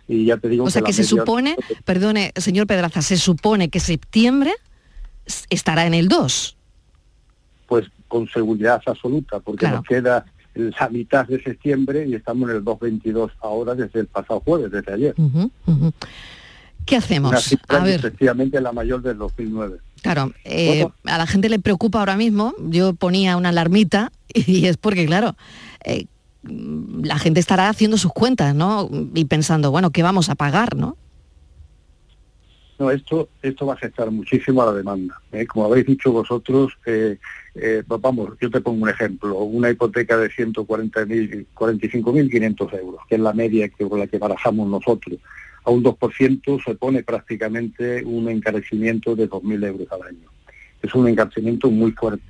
Y 0.07 0.25
ya 0.25 0.37
te 0.37 0.49
digo 0.49 0.65
o 0.65 0.69
sea 0.69 0.81
que, 0.81 0.93
se 0.93 1.03
supone, 1.03 1.55
perdone, 1.85 2.33
señor 2.35 2.67
Pedraza, 2.67 3.01
se 3.01 3.17
supone 3.17 3.69
que 3.69 3.79
septiembre 3.79 4.51
estará 5.49 5.85
en 5.85 5.93
el 5.93 6.07
2 6.07 6.57
pues 7.71 7.87
con 8.09 8.27
seguridad 8.27 8.81
absoluta, 8.85 9.39
porque 9.39 9.65
nos 9.65 9.85
queda 9.85 10.25
la 10.53 10.89
mitad 10.89 11.25
de 11.25 11.41
septiembre 11.41 12.05
y 12.05 12.15
estamos 12.15 12.49
en 12.49 12.57
el 12.57 12.65
2.22 12.65 13.31
ahora 13.39 13.75
desde 13.75 14.01
el 14.01 14.07
pasado 14.07 14.41
jueves, 14.41 14.69
desde 14.69 14.91
ayer. 14.91 15.15
¿Qué 16.85 16.97
hacemos? 16.97 17.31
a 17.69 17.79
ver. 17.79 17.95
Efectivamente 17.95 18.59
la 18.59 18.73
mayor 18.73 19.01
del 19.01 19.17
2009. 19.19 19.77
Claro, 20.01 20.33
eh, 20.43 20.85
a 21.05 21.17
la 21.17 21.25
gente 21.25 21.47
le 21.47 21.59
preocupa 21.59 21.99
ahora 21.99 22.17
mismo, 22.17 22.53
yo 22.59 22.93
ponía 22.93 23.37
una 23.37 23.47
alarmita 23.47 24.11
y 24.33 24.65
es 24.65 24.75
porque, 24.75 25.05
claro, 25.05 25.37
eh, 25.85 26.07
la 26.43 27.19
gente 27.19 27.39
estará 27.39 27.69
haciendo 27.69 27.97
sus 27.97 28.11
cuentas, 28.11 28.53
¿no? 28.53 28.89
Y 29.13 29.23
pensando, 29.23 29.71
bueno, 29.71 29.91
¿qué 29.91 30.03
vamos 30.03 30.27
a 30.27 30.35
pagar, 30.35 30.75
no? 30.75 30.97
No, 32.81 32.89
esto, 32.89 33.29
esto 33.43 33.67
va 33.67 33.73
a 33.73 33.75
afectar 33.75 34.09
muchísimo 34.09 34.63
a 34.63 34.65
la 34.65 34.73
demanda. 34.73 35.21
¿eh? 35.31 35.45
Como 35.45 35.65
habéis 35.65 35.85
dicho 35.85 36.11
vosotros, 36.11 36.75
eh, 36.87 37.19
eh, 37.53 37.83
vamos, 37.85 38.31
yo 38.41 38.49
te 38.49 38.59
pongo 38.59 38.81
un 38.81 38.89
ejemplo, 38.89 39.37
una 39.37 39.69
hipoteca 39.69 40.17
de 40.17 40.31
145.500 40.31 42.79
euros, 42.79 43.01
que 43.07 43.13
es 43.13 43.21
la 43.21 43.33
media 43.33 43.69
con 43.69 43.99
la 43.99 44.07
que 44.07 44.17
barajamos 44.17 44.67
nosotros, 44.67 45.19
a 45.63 45.69
un 45.69 45.83
2% 45.83 46.63
se 46.65 46.73
pone 46.73 47.03
prácticamente 47.03 48.03
un 48.03 48.27
encarecimiento 48.29 49.15
de 49.15 49.29
2.000 49.29 49.63
euros 49.63 49.87
al 49.91 50.01
año. 50.01 50.27
Es 50.81 50.95
un 50.95 51.07
encarecimiento 51.07 51.69
muy 51.69 51.91
fuerte. 51.91 52.23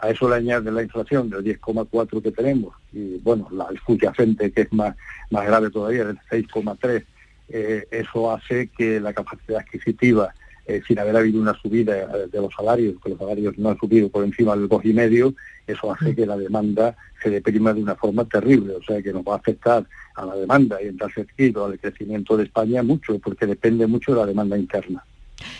A 0.00 0.10
eso 0.10 0.28
le 0.28 0.34
añade 0.34 0.72
la 0.72 0.82
inflación 0.82 1.30
del 1.30 1.44
10,4 1.44 2.20
que 2.20 2.32
tenemos 2.32 2.74
y, 2.92 3.18
bueno, 3.18 3.46
la 3.52 3.68
subyacente 3.86 4.50
que 4.50 4.62
es 4.62 4.72
más, 4.72 4.96
más 5.30 5.46
grave 5.46 5.70
todavía, 5.70 6.04
del 6.04 6.18
6,3 6.28 7.04
eh, 7.48 7.86
eso 7.90 8.32
hace 8.32 8.68
que 8.68 9.00
la 9.00 9.12
capacidad 9.12 9.60
adquisitiva 9.60 10.32
eh, 10.66 10.80
sin 10.88 10.98
haber 10.98 11.14
habido 11.14 11.42
una 11.42 11.52
subida 11.60 11.94
eh, 11.94 12.26
de 12.32 12.40
los 12.40 12.50
salarios, 12.54 12.94
que 13.02 13.10
los 13.10 13.18
salarios 13.18 13.58
no 13.58 13.68
han 13.68 13.78
subido 13.78 14.08
por 14.08 14.24
encima 14.24 14.56
del 14.56 14.66
dos 14.66 14.82
y 14.82 14.94
medio, 14.94 15.34
eso 15.66 15.92
hace 15.92 16.14
que 16.14 16.24
la 16.24 16.38
demanda 16.38 16.96
se 17.22 17.28
deprima 17.28 17.74
de 17.74 17.82
una 17.82 17.94
forma 17.96 18.24
terrible, 18.24 18.74
o 18.76 18.82
sea 18.82 19.02
que 19.02 19.12
nos 19.12 19.22
va 19.22 19.34
a 19.34 19.36
afectar 19.36 19.84
a 20.14 20.24
la 20.24 20.34
demanda 20.36 20.82
y 20.82 20.86
en 20.86 20.96
tal 20.96 21.12
sentido 21.12 21.66
al 21.66 21.78
crecimiento 21.78 22.38
de 22.38 22.44
España 22.44 22.82
mucho, 22.82 23.18
porque 23.18 23.44
depende 23.44 23.86
mucho 23.86 24.12
de 24.14 24.20
la 24.20 24.26
demanda 24.26 24.56
interna. 24.56 25.04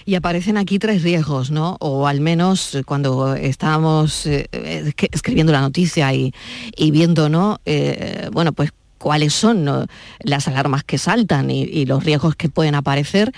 Y 0.07 0.15
aparecen 0.15 0.57
aquí 0.57 0.79
tres 0.79 1.03
riesgos, 1.03 1.51
¿no? 1.51 1.77
O 1.81 2.07
al 2.07 2.23
menos 2.23 2.79
cuando 2.87 3.35
estábamos 3.35 4.25
eh, 4.25 4.49
escribiendo 5.13 5.53
la 5.53 5.61
noticia 5.61 6.15
y, 6.15 6.33
viendo, 6.91 7.29
¿no? 7.29 7.61
bueno, 8.33 8.53
pues 8.53 8.73
cuáles 9.05 9.35
son 9.35 9.87
las 10.21 10.49
alarmas 10.49 10.83
que 10.83 10.97
saltan 10.97 11.51
y, 11.51 11.85
los 11.85 12.05
riesgos 12.05 12.37
que 12.37 12.49
pueden 12.49 12.75
aparecer. 12.75 13.33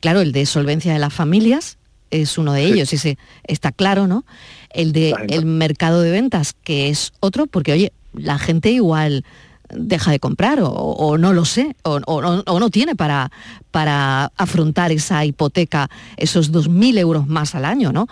Claro, 0.00 0.20
el 0.20 0.32
de 0.32 0.46
solvencia 0.46 0.92
de 0.92 0.98
las 0.98 1.14
familias 1.14 1.78
es 2.10 2.38
uno 2.38 2.52
de 2.52 2.64
ellos, 2.64 2.92
ese 2.92 3.18
está 3.44 3.70
claro, 3.70 4.08
¿no? 4.08 4.24
El 4.70 4.90
de 4.92 5.14
el 5.28 5.46
mercado 5.46 6.02
de 6.02 6.10
ventas, 6.10 6.56
que 6.64 6.88
es 6.88 7.12
otro, 7.20 7.46
porque 7.46 7.70
oye, 7.70 7.92
la 8.12 8.36
gente 8.40 8.72
igual 8.72 9.24
deja 9.70 10.10
de 10.10 10.18
comprar 10.18 10.58
o, 10.60 11.16
no 11.18 11.32
lo 11.32 11.44
sé, 11.44 11.76
o, 11.84 12.00
no 12.00 12.70
tiene 12.70 12.96
para, 12.96 13.30
para 13.70 14.32
afrontar 14.36 14.90
esa 14.90 15.24
hipoteca, 15.24 15.88
esos 16.16 16.52
2.000 16.52 16.98
euros 16.98 17.28
más 17.28 17.54
al 17.54 17.64
año, 17.64 17.92
¿no? 17.92 18.08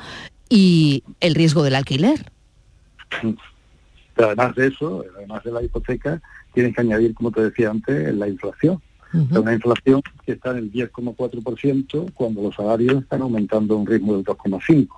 Y 0.49 1.03
el 1.18 1.35
riesgo 1.35 1.64
del 1.64 1.75
alquiler. 1.75 2.31
Pero 4.14 4.29
además 4.29 4.55
de 4.55 4.68
eso, 4.68 5.05
además 5.16 5.42
de 5.42 5.51
la 5.51 5.62
hipoteca, 5.62 6.23
tienen 6.52 6.72
que 6.72 6.80
añadir, 6.80 7.14
como 7.14 7.30
te 7.30 7.42
decía 7.42 7.70
antes, 7.70 8.14
la 8.14 8.28
inflación. 8.28 8.80
Una 9.12 9.52
inflación 9.52 10.02
que 10.24 10.32
está 10.32 10.52
en 10.52 10.58
el 10.58 10.72
10,4% 10.72 12.12
cuando 12.14 12.42
los 12.42 12.54
salarios 12.54 13.02
están 13.02 13.22
aumentando 13.22 13.74
a 13.74 13.78
un 13.78 13.86
ritmo 13.86 14.14
del 14.14 14.24
2,5%. 14.24 14.88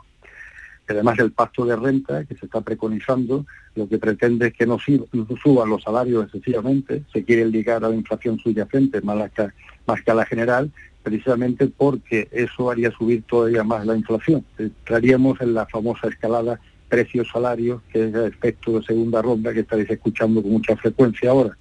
Además, 0.88 1.18
el 1.18 1.32
pacto 1.32 1.64
de 1.64 1.76
renta 1.76 2.24
que 2.24 2.36
se 2.36 2.46
está 2.46 2.60
preconizando 2.60 3.46
lo 3.74 3.88
que 3.88 3.98
pretende 3.98 4.48
es 4.48 4.52
que 4.52 4.66
no, 4.66 4.78
suban 4.78 5.70
los 5.70 5.82
salarios 5.82 6.24
excesivamente, 6.24 7.04
se 7.12 7.24
quiere 7.24 7.46
ligar 7.46 7.84
a 7.84 7.88
la 7.88 7.94
inflación 7.94 8.38
subyacente 8.38 9.00
más, 9.00 9.30
que, 9.30 9.48
más 9.86 10.02
que 10.02 10.10
a 10.10 10.14
la 10.14 10.26
general, 10.26 10.70
precisamente 11.02 11.66
porque 11.66 12.28
eso 12.30 12.70
haría 12.70 12.90
subir 12.90 13.22
todavía 13.22 13.64
más 13.64 13.86
la 13.86 13.96
inflación. 13.96 14.44
Entraríamos 14.58 15.40
en 15.40 15.54
la 15.54 15.66
famosa 15.66 16.08
escalada 16.08 16.60
precios-salarios, 16.92 17.80
que 17.90 18.06
es 18.06 18.14
el 18.14 18.26
efecto 18.26 18.78
de 18.78 18.84
segunda 18.84 19.22
ronda 19.22 19.54
que 19.54 19.60
estaréis 19.60 19.88
escuchando 19.88 20.42
con 20.42 20.52
mucha 20.52 20.76
frecuencia 20.76 21.30
ahora. 21.30 21.56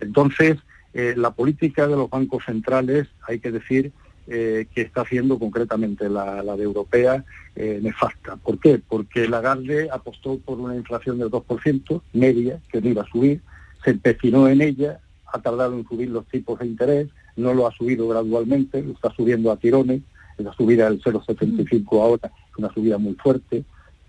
Entonces, 0.00 0.58
eh, 0.92 1.14
la 1.16 1.30
política 1.30 1.88
de 1.88 1.96
los 1.96 2.10
bancos 2.10 2.44
centrales, 2.44 3.08
hay 3.26 3.38
que 3.38 3.50
decir 3.50 3.90
eh, 4.26 4.66
que 4.74 4.82
está 4.82 5.00
haciendo 5.00 5.38
concretamente 5.38 6.10
la, 6.10 6.42
de 6.42 6.62
europea 6.62 7.24
eh, 7.54 7.80
nefasta. 7.82 8.36
¿Por 8.36 8.60
qué? 8.60 8.78
Porque 8.86 9.26
Lagarde 9.26 9.88
apostó 9.90 10.36
por 10.40 10.60
una 10.60 10.76
inflación 10.76 11.18
del 11.18 11.30
2%, 11.30 12.02
media, 12.12 12.60
que 12.70 12.82
no 12.82 12.90
iba 12.90 13.00
a 13.00 13.08
subir, 13.08 13.40
se 13.82 13.92
empecinó 13.92 14.46
en 14.46 14.60
ella, 14.60 15.00
ha 15.32 15.40
tardado 15.40 15.74
en 15.78 15.88
subir 15.88 16.10
los 16.10 16.26
tipos 16.26 16.58
de 16.58 16.66
interés, 16.66 17.08
no 17.34 17.54
lo 17.54 17.66
ha 17.66 17.72
subido 17.72 18.08
gradualmente, 18.08 18.82
lo 18.82 18.92
está 18.92 19.10
subiendo 19.14 19.50
a 19.50 19.56
tirones, 19.56 20.02
la 20.36 20.52
subida 20.52 20.90
del 20.90 21.00
0,75 21.00 22.02
ahora 22.02 22.30
es 22.50 22.58
una 22.58 22.70
subida 22.74 22.98
muy 22.98 23.14
fuerte, 23.14 23.64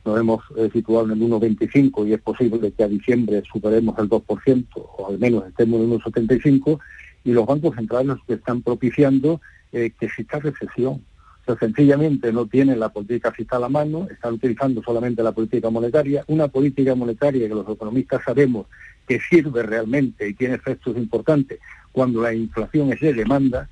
nos 0.07 0.19
hemos 0.19 0.43
eh, 0.55 0.69
situado 0.71 1.05
en 1.05 1.11
el 1.11 1.29
1,25 1.29 2.07
y 2.07 2.13
es 2.13 2.21
posible 2.21 2.71
que 2.71 2.83
a 2.83 2.87
diciembre 2.87 3.43
superemos 3.51 3.99
el 3.99 4.09
2% 4.09 4.65
o 4.73 5.07
al 5.09 5.19
menos 5.19 5.45
estemos 5.45 5.81
en 5.81 5.91
el 5.91 5.99
1,75 5.99 6.79
y 7.25 7.33
los 7.33 7.45
bancos 7.45 7.75
centrales 7.75 8.15
que 8.25 8.35
están 8.35 8.61
propiciando 8.61 9.41
eh, 9.73 9.91
que 9.99 10.05
exista 10.05 10.39
recesión. 10.39 11.03
O 11.41 11.45
sea, 11.45 11.57
sencillamente 11.57 12.31
no 12.31 12.45
tienen 12.45 12.79
la 12.79 12.89
política 12.89 13.33
fiscal 13.33 13.65
a 13.65 13.69
mano, 13.69 14.07
están 14.09 14.35
utilizando 14.35 14.81
solamente 14.81 15.21
la 15.21 15.33
política 15.33 15.69
monetaria, 15.69 16.23
una 16.27 16.47
política 16.47 16.95
monetaria 16.95 17.47
que 17.47 17.53
los 17.53 17.67
economistas 17.69 18.23
sabemos 18.23 18.67
que 19.05 19.19
sirve 19.19 19.63
realmente 19.63 20.27
y 20.27 20.33
tiene 20.33 20.55
efectos 20.55 20.95
importantes 20.95 21.59
cuando 21.91 22.21
la 22.21 22.33
inflación 22.33 22.93
es 22.93 23.01
de 23.01 23.13
demanda, 23.13 23.69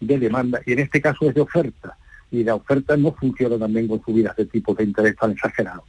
de 0.00 0.18
demanda, 0.18 0.60
y 0.66 0.72
en 0.72 0.80
este 0.80 1.00
caso 1.00 1.28
es 1.28 1.34
de 1.34 1.40
oferta 1.40 1.96
y 2.30 2.44
la 2.44 2.54
oferta 2.54 2.96
no 2.96 3.12
funciona 3.12 3.58
también 3.58 3.88
con 3.88 4.02
subidas 4.04 4.36
de 4.36 4.46
tipos 4.46 4.76
de 4.76 4.84
interés 4.84 5.16
tan 5.16 5.32
exagerados. 5.32 5.84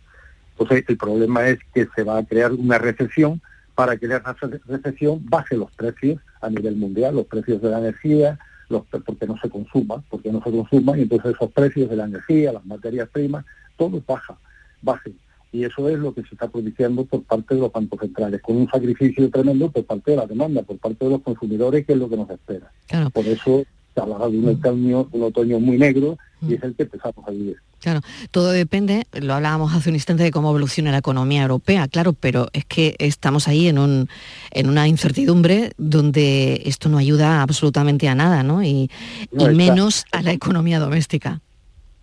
Entonces, 0.52 0.86
el 0.88 0.98
problema 0.98 1.48
es 1.48 1.60
que 1.74 1.88
se 1.96 2.04
va 2.04 2.18
a 2.18 2.26
crear 2.26 2.52
una 2.52 2.78
recesión 2.78 3.42
para 3.76 3.96
que 3.98 4.08
esa 4.08 4.36
recesión 4.68 5.22
baje 5.30 5.56
los 5.56 5.72
precios 5.72 6.20
a 6.42 6.50
nivel 6.50 6.76
mundial, 6.76 7.16
los 7.16 7.28
precios 7.28 7.62
de 7.62 7.70
la 7.70 7.80
energía, 7.80 8.38
los, 8.68 8.84
porque 8.88 9.26
no 9.26 9.38
se 9.40 9.50
consuma, 9.50 10.04
porque 10.10 10.32
no 10.32 10.44
se 10.44 10.52
consuma, 10.52 10.98
y 10.98 11.04
entonces 11.04 11.34
esos 11.34 11.52
precios 11.52 11.90
de 11.90 11.96
la 11.96 12.06
energía, 12.06 12.52
las 12.52 12.66
materias 12.66 13.08
primas, 13.10 13.46
todo 13.78 14.02
baja, 14.06 14.38
bajen. 14.82 15.18
Y 15.52 15.64
eso 15.64 15.90
es 15.90 15.98
lo 15.98 16.14
que 16.14 16.22
se 16.24 16.36
está 16.36 16.48
produciendo 16.48 17.06
por 17.06 17.24
parte 17.24 17.56
de 17.56 17.62
los 17.62 17.72
bancos 17.72 18.00
centrales, 18.02 18.42
con 18.42 18.58
un 18.58 18.70
sacrificio 18.70 19.30
tremendo 19.32 19.72
por 19.72 19.84
parte 19.86 20.12
de 20.12 20.18
la 20.18 20.28
demanda, 20.28 20.62
por 20.62 20.78
parte 20.78 21.06
de 21.06 21.12
los 21.12 21.22
consumidores, 21.22 21.86
que 21.86 21.94
es 21.94 22.00
lo 22.00 22.10
que 22.10 22.18
nos 22.18 22.30
espera. 22.30 22.72
Por 23.14 23.26
eso 23.26 23.64
un 24.04 24.50
otoño, 24.50 25.08
un 25.12 25.24
otoño 25.24 25.60
muy 25.60 25.78
negro 25.78 26.18
y 26.48 26.54
es 26.56 26.64
el 26.64 26.76
que 26.76 26.84
empezamos 26.84 27.28
a 27.28 27.32
vivir. 27.32 27.58
Claro, 27.80 28.02
todo 28.32 28.52
depende, 28.52 29.06
lo 29.14 29.34
hablábamos 29.34 29.74
hace 29.74 29.90
un 29.90 29.96
instante 29.96 30.24
de 30.24 30.32
cómo 30.32 30.50
evoluciona 30.50 30.92
la 30.92 30.98
economía 30.98 31.44
europea, 31.44 31.88
claro, 31.88 32.12
pero 32.12 32.48
es 32.52 32.66
que 32.66 32.96
estamos 33.00 33.48
ahí 33.48 33.68
en, 33.68 33.80
un, 33.80 34.10
en 34.52 34.68
una 34.68 34.88
incertidumbre 34.90 35.72
donde 35.78 36.62
esto 36.66 36.90
no 36.90 36.98
ayuda 36.98 37.42
absolutamente 37.42 38.10
a 38.10 38.16
nada, 38.16 38.44
¿no? 38.44 38.62
Y, 38.64 38.90
menos 39.32 40.06
a 40.12 40.22
la 40.22 40.34
economía 40.34 40.80
doméstica. 40.80 41.42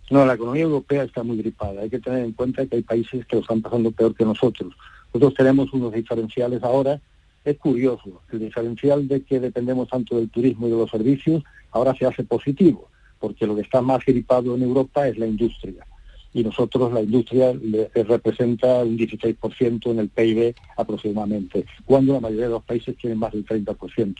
No, 0.09 0.25
la 0.25 0.33
economía 0.33 0.63
europea 0.63 1.03
está 1.03 1.21
muy 1.21 1.37
gripada. 1.37 1.81
Hay 1.81 1.89
que 1.89 1.99
tener 1.99 2.23
en 2.23 2.31
cuenta 2.31 2.65
que 2.65 2.77
hay 2.77 2.81
países 2.81 3.25
que 3.25 3.35
lo 3.35 3.41
están 3.41 3.61
pasando 3.61 3.91
peor 3.91 4.15
que 4.15 4.25
nosotros. 4.25 4.73
Nosotros 5.13 5.35
tenemos 5.35 5.71
unos 5.73 5.93
diferenciales 5.93 6.63
ahora. 6.63 6.99
Es 7.47 7.57
curioso, 7.57 8.21
el 8.31 8.39
diferencial 8.39 9.07
de 9.07 9.21
que 9.21 9.39
dependemos 9.39 9.87
tanto 9.87 10.17
del 10.17 10.29
turismo 10.29 10.67
y 10.67 10.71
de 10.71 10.77
los 10.77 10.89
servicios 10.89 11.43
ahora 11.71 11.95
se 11.95 12.05
hace 12.05 12.23
positivo 12.23 12.89
porque 13.19 13.47
lo 13.47 13.55
que 13.55 13.61
está 13.61 13.81
más 13.81 14.03
gripado 14.05 14.55
en 14.55 14.63
Europa 14.63 15.07
es 15.07 15.17
la 15.17 15.27
industria. 15.27 15.85
Y 16.33 16.43
nosotros 16.43 16.93
la 16.93 17.01
industria 17.01 17.53
representa 17.95 18.83
un 18.83 18.97
16% 18.97 19.91
en 19.91 19.99
el 19.99 20.09
PIB 20.09 20.53
aproximadamente, 20.75 21.65
cuando 21.85 22.13
la 22.13 22.19
mayoría 22.19 22.45
de 22.45 22.51
los 22.51 22.63
países 22.63 22.95
tienen 22.97 23.17
más 23.17 23.31
del 23.31 23.45
30%. 23.45 24.15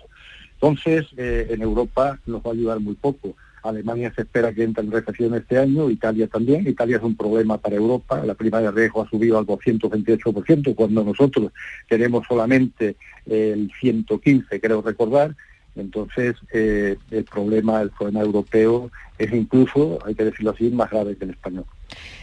Entonces, 0.54 1.06
eh, 1.18 1.48
en 1.52 1.62
Europa 1.62 2.20
nos 2.26 2.42
va 2.42 2.50
a 2.50 2.54
ayudar 2.54 2.80
muy 2.80 2.96
poco. 2.96 3.36
Alemania 3.70 4.12
se 4.16 4.22
espera 4.22 4.54
que 4.54 4.64
entre 4.64 4.84
en 4.84 4.92
recesión 4.92 5.34
este 5.36 5.58
año, 5.58 5.90
Italia 5.90 6.28
también. 6.28 6.68
Italia 6.68 6.98
es 6.98 7.04
un 7.04 7.16
problema 7.16 7.58
para 7.58 7.76
Europa. 7.76 8.24
La 8.26 8.34
prima 8.34 8.62
de 8.62 8.72
riesgo 8.72 9.02
ha 9.04 9.10
subido 9.10 9.38
al 9.38 9.46
228%, 9.46 10.76
cuando 10.76 11.04
nosotros 11.04 11.52
tenemos 11.88 12.26
solamente 12.28 12.96
el 13.26 13.72
115, 13.80 14.60
creo 14.60 14.82
recordar. 14.82 15.36
Entonces, 15.76 16.36
eh, 16.52 16.98
el 17.12 17.24
problema, 17.24 17.82
el 17.82 17.92
problema 17.92 18.22
europeo 18.22 18.90
es 19.18 19.32
incluso, 19.32 20.00
hay 20.06 20.16
que 20.16 20.26
decirlo 20.26 20.52
así, 20.52 20.70
más 20.70 20.90
grave 20.90 21.16
que 21.16 21.26
el 21.26 21.32
español. 21.32 21.66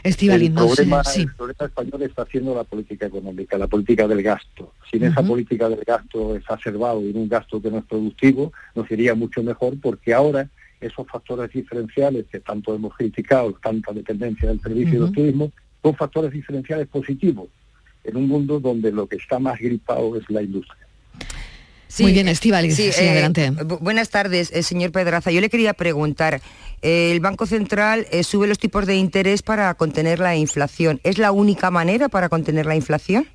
el, 0.02 0.52
problema, 0.52 1.02
el 1.14 1.34
problema 1.34 1.64
español 1.66 2.02
está 2.02 2.22
haciendo 2.22 2.54
la 2.54 2.64
política 2.64 3.06
económica, 3.06 3.56
la 3.56 3.68
política 3.68 4.06
del 4.08 4.22
gasto. 4.22 4.72
Sin 4.90 5.04
esa 5.04 5.22
política 5.22 5.68
del 5.68 5.82
gasto 5.84 6.34
exacerbado 6.34 7.00
y 7.00 7.10
en 7.10 7.16
un 7.16 7.28
gasto 7.28 7.62
que 7.62 7.70
no 7.70 7.78
es 7.78 7.84
productivo, 7.84 8.52
nos 8.74 8.90
iría 8.90 9.14
mucho 9.14 9.42
mejor 9.42 9.74
porque 9.80 10.12
ahora 10.12 10.48
esos 10.86 11.06
factores 11.06 11.50
diferenciales 11.50 12.26
que 12.30 12.40
tanto 12.40 12.74
hemos 12.74 12.94
criticado, 12.94 13.52
tanta 13.62 13.92
dependencia 13.92 14.48
del 14.48 14.60
servicio 14.60 15.04
del 15.04 15.12
turismo, 15.12 15.52
son 15.82 15.94
factores 15.94 16.32
diferenciales 16.32 16.86
positivos 16.88 17.48
en 18.04 18.16
un 18.16 18.28
mundo 18.28 18.60
donde 18.60 18.92
lo 18.92 19.06
que 19.06 19.16
está 19.16 19.38
más 19.38 19.58
gripado 19.58 20.16
es 20.16 20.28
la 20.28 20.42
industria. 20.42 20.86
Muy 22.00 22.12
bien, 22.12 22.34
sí, 22.34 22.50
eh, 22.50 23.10
adelante. 23.10 23.52
buenas 23.80 24.10
tardes, 24.10 24.50
eh, 24.52 24.64
señor 24.64 24.90
Pedraza. 24.90 25.30
Yo 25.30 25.40
le 25.40 25.48
quería 25.48 25.74
preguntar, 25.74 26.40
eh, 26.82 27.12
el 27.12 27.20
Banco 27.20 27.46
Central 27.46 28.06
sube 28.24 28.48
los 28.48 28.58
tipos 28.58 28.84
de 28.86 28.96
interés 28.96 29.42
para 29.42 29.72
contener 29.74 30.18
la 30.18 30.34
inflación. 30.36 31.00
¿Es 31.04 31.18
la 31.18 31.30
única 31.30 31.70
manera 31.70 32.08
para 32.08 32.28
contener 32.28 32.66
la 32.66 32.74
inflación? 32.74 33.26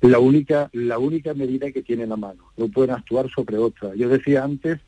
La 0.00 0.20
única, 0.20 0.70
la 0.72 0.98
única 0.98 1.34
medida 1.34 1.72
que 1.72 1.82
tiene 1.82 2.04
en 2.04 2.10
la 2.10 2.16
mano. 2.16 2.44
No 2.56 2.68
pueden 2.68 2.92
actuar 2.92 3.28
sobre 3.28 3.58
otra. 3.58 3.92
Yo 3.96 4.08
decía 4.08 4.44
antes 4.44 4.78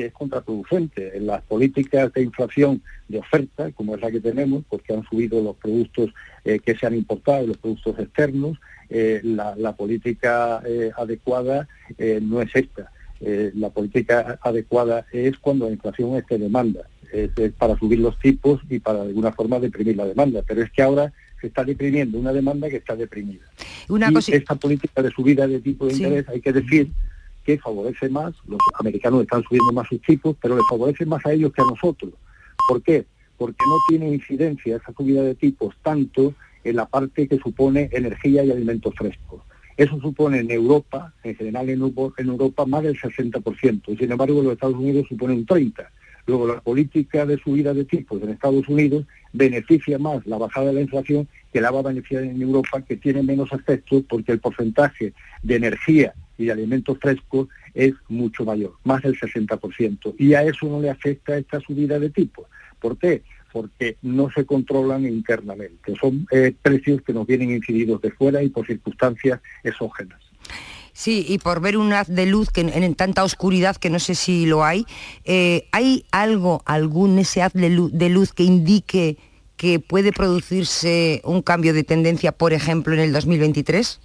que 0.00 0.06
es 0.06 0.12
contraproducente. 0.14 1.14
En 1.14 1.26
las 1.26 1.42
políticas 1.42 2.10
de 2.14 2.22
inflación 2.22 2.82
de 3.08 3.18
oferta, 3.18 3.70
como 3.72 3.94
es 3.94 4.00
la 4.00 4.10
que 4.10 4.20
tenemos, 4.20 4.64
porque 4.66 4.94
han 4.94 5.04
subido 5.04 5.42
los 5.42 5.56
productos 5.56 6.10
que 6.42 6.74
se 6.74 6.86
han 6.86 6.94
importado, 6.94 7.46
los 7.46 7.58
productos 7.58 7.98
externos, 7.98 8.58
eh, 8.88 9.20
la, 9.22 9.72
política 9.76 10.60
eh, 10.66 10.90
adecuada 10.96 11.68
eh, 11.96 12.18
no 12.20 12.42
es 12.42 12.50
esta. 12.54 12.90
la 13.20 13.70
política 13.70 14.38
adecuada 14.42 15.06
es 15.12 15.38
cuando 15.38 15.66
la 15.66 15.72
inflación 15.72 16.16
es 16.16 16.26
demanda, 16.26 16.88
es, 17.12 17.30
para 17.56 17.78
subir 17.78 18.00
los 18.00 18.18
tipos 18.18 18.60
y 18.68 18.80
para 18.80 19.02
de 19.02 19.08
alguna 19.08 19.30
forma 19.32 19.60
deprimir 19.60 19.96
la 19.96 20.06
demanda. 20.06 20.42
Pero 20.46 20.62
es 20.62 20.70
que 20.72 20.82
ahora 20.82 21.12
se 21.40 21.48
está 21.48 21.62
deprimiendo 21.62 22.18
una 22.18 22.32
demanda 22.32 22.68
que 22.68 22.78
está 22.78 22.96
deprimida. 22.96 23.44
Una 23.88 24.10
y 24.10 24.32
esta 24.32 24.56
política 24.56 25.02
de 25.02 25.10
subida 25.10 25.46
de 25.46 25.60
tipo 25.60 25.86
de 25.86 25.92
interés 25.92 26.28
hay 26.28 26.40
que 26.40 26.52
decir 26.52 26.90
que 27.56 27.62
favorece 27.62 28.08
más, 28.08 28.34
los 28.46 28.60
americanos 28.78 29.22
están 29.22 29.42
subiendo 29.42 29.72
más 29.72 29.88
sus 29.88 30.00
tipos, 30.02 30.36
pero 30.40 30.56
les 30.56 30.64
favorece 30.68 31.06
más 31.06 31.24
a 31.26 31.32
ellos 31.32 31.52
que 31.52 31.62
a 31.62 31.64
nosotros. 31.64 32.12
¿Por 32.68 32.82
qué? 32.82 33.06
porque 33.40 33.64
no 33.66 33.76
tiene 33.88 34.12
incidencia 34.12 34.76
esa 34.76 34.92
subida 34.92 35.22
de 35.22 35.34
tipos 35.34 35.74
tanto 35.82 36.34
en 36.62 36.76
la 36.76 36.84
parte 36.84 37.26
que 37.26 37.38
supone 37.38 37.88
energía 37.90 38.44
y 38.44 38.50
alimentos 38.50 38.94
frescos. 38.94 39.40
Eso 39.78 39.98
supone 39.98 40.40
en 40.40 40.50
Europa, 40.50 41.14
en 41.22 41.34
general 41.34 41.70
en 41.70 41.80
Europa, 42.28 42.66
más 42.66 42.82
del 42.82 43.00
60%, 43.00 43.82
y 43.86 43.96
sin 43.96 44.12
embargo 44.12 44.42
los 44.42 44.52
Estados 44.52 44.76
Unidos 44.76 45.06
supone 45.08 45.32
un 45.32 45.46
30%. 45.46 45.86
Luego, 46.26 46.48
la 46.48 46.60
política 46.60 47.24
de 47.24 47.38
subida 47.38 47.72
de 47.72 47.86
tipos 47.86 48.22
en 48.22 48.28
Estados 48.28 48.68
Unidos 48.68 49.06
beneficia 49.32 49.98
más 49.98 50.24
la 50.26 50.36
bajada 50.36 50.66
de 50.66 50.74
la 50.74 50.80
inflación 50.82 51.26
que 51.50 51.62
la 51.62 51.70
va 51.70 51.80
a 51.80 51.84
beneficiar 51.84 52.24
en 52.24 52.42
Europa, 52.42 52.82
que 52.82 52.98
tiene 52.98 53.22
menos 53.22 53.50
efectos 53.52 54.02
porque 54.06 54.32
el 54.32 54.38
porcentaje 54.40 55.14
de 55.42 55.56
energía 55.56 56.12
y 56.40 56.46
de 56.46 56.52
alimentos 56.52 56.98
frescos 56.98 57.48
es 57.74 57.92
mucho 58.08 58.44
mayor, 58.44 58.74
más 58.84 59.02
del 59.02 59.18
60%. 59.18 60.14
Y 60.18 60.34
a 60.34 60.42
eso 60.42 60.66
no 60.66 60.80
le 60.80 60.90
afecta 60.90 61.36
esta 61.36 61.60
subida 61.60 61.98
de 61.98 62.10
tipos. 62.10 62.46
¿Por 62.80 62.96
qué? 62.98 63.22
Porque 63.52 63.96
no 64.02 64.30
se 64.30 64.44
controlan 64.44 65.06
internamente. 65.06 65.94
Son 66.00 66.26
eh, 66.30 66.54
precios 66.62 67.02
que 67.02 67.12
nos 67.12 67.26
vienen 67.26 67.50
incididos 67.50 68.00
de 68.00 68.10
fuera 68.10 68.42
y 68.42 68.48
por 68.48 68.66
circunstancias 68.66 69.40
exógenas. 69.62 70.20
Sí, 70.92 71.24
y 71.28 71.38
por 71.38 71.60
ver 71.60 71.76
un 71.76 71.92
haz 71.92 72.08
de 72.08 72.26
luz 72.26 72.50
que 72.50 72.60
en, 72.60 72.94
tanta 72.94 73.24
oscuridad 73.24 73.76
que 73.76 73.90
no 73.90 73.98
sé 73.98 74.14
si 74.14 74.44
lo 74.44 74.64
hay, 74.64 74.84
eh, 75.24 75.66
¿hay 75.72 76.04
algo, 76.10 76.62
algún 76.66 77.18
ese 77.18 77.42
haz 77.42 77.52
de 77.54 77.70
luz, 77.70 78.32
que 78.32 78.42
indique 78.42 79.16
que 79.56 79.78
puede 79.78 80.12
producirse 80.12 81.22
un 81.24 81.42
cambio 81.42 81.72
de 81.72 81.84
tendencia, 81.84 82.32
por 82.32 82.52
ejemplo, 82.52 82.92
en 82.92 83.00
el 83.00 83.12
2023? 83.12 84.00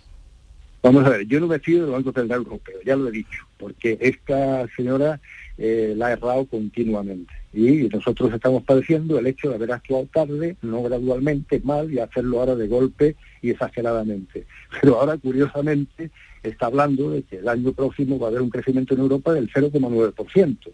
Vamos 0.86 1.04
a 1.04 1.10
ver, 1.10 1.26
yo 1.26 1.40
no 1.40 1.48
me 1.48 1.58
fío 1.58 1.82
del 1.82 1.94
Banco 1.94 2.12
Central 2.12 2.44
Europeo, 2.44 2.78
ya 2.86 2.96
lo 2.96 3.08
he 3.08 3.12
dicho, 3.12 3.44
porque 3.58 3.98
esta 4.00 4.68
señora 4.76 5.20
eh, 5.58 5.96
la 5.98 6.06
ha 6.06 6.12
errado 6.12 6.46
continuamente. 6.46 7.34
Y 7.54 7.90
nosotros 7.90 8.32
estamos 8.32 8.62
padeciendo 8.62 9.18
el 9.18 9.26
hecho 9.26 9.50
de 9.50 9.56
haber 9.56 9.72
actuado 9.72 10.08
tarde, 10.14 10.58
no 10.62 10.84
gradualmente, 10.84 11.60
mal, 11.64 11.92
y 11.92 11.98
hacerlo 11.98 12.40
ahora 12.40 12.54
de 12.54 12.68
golpe 12.68 13.16
y 13.42 13.50
exageradamente. 13.50 14.46
Pero 14.80 15.00
ahora, 15.00 15.18
curiosamente, 15.18 16.12
está 16.44 16.68
hablando 16.68 17.10
de 17.10 17.24
que 17.24 17.38
el 17.38 17.48
año 17.48 17.74
próximo 17.74 18.20
va 18.20 18.28
a 18.28 18.30
haber 18.30 18.44
un 18.44 18.52
crecimiento 18.52 18.94
en 18.94 19.00
Europa 19.00 19.34
del 19.34 19.52
0,9%. 19.52 20.72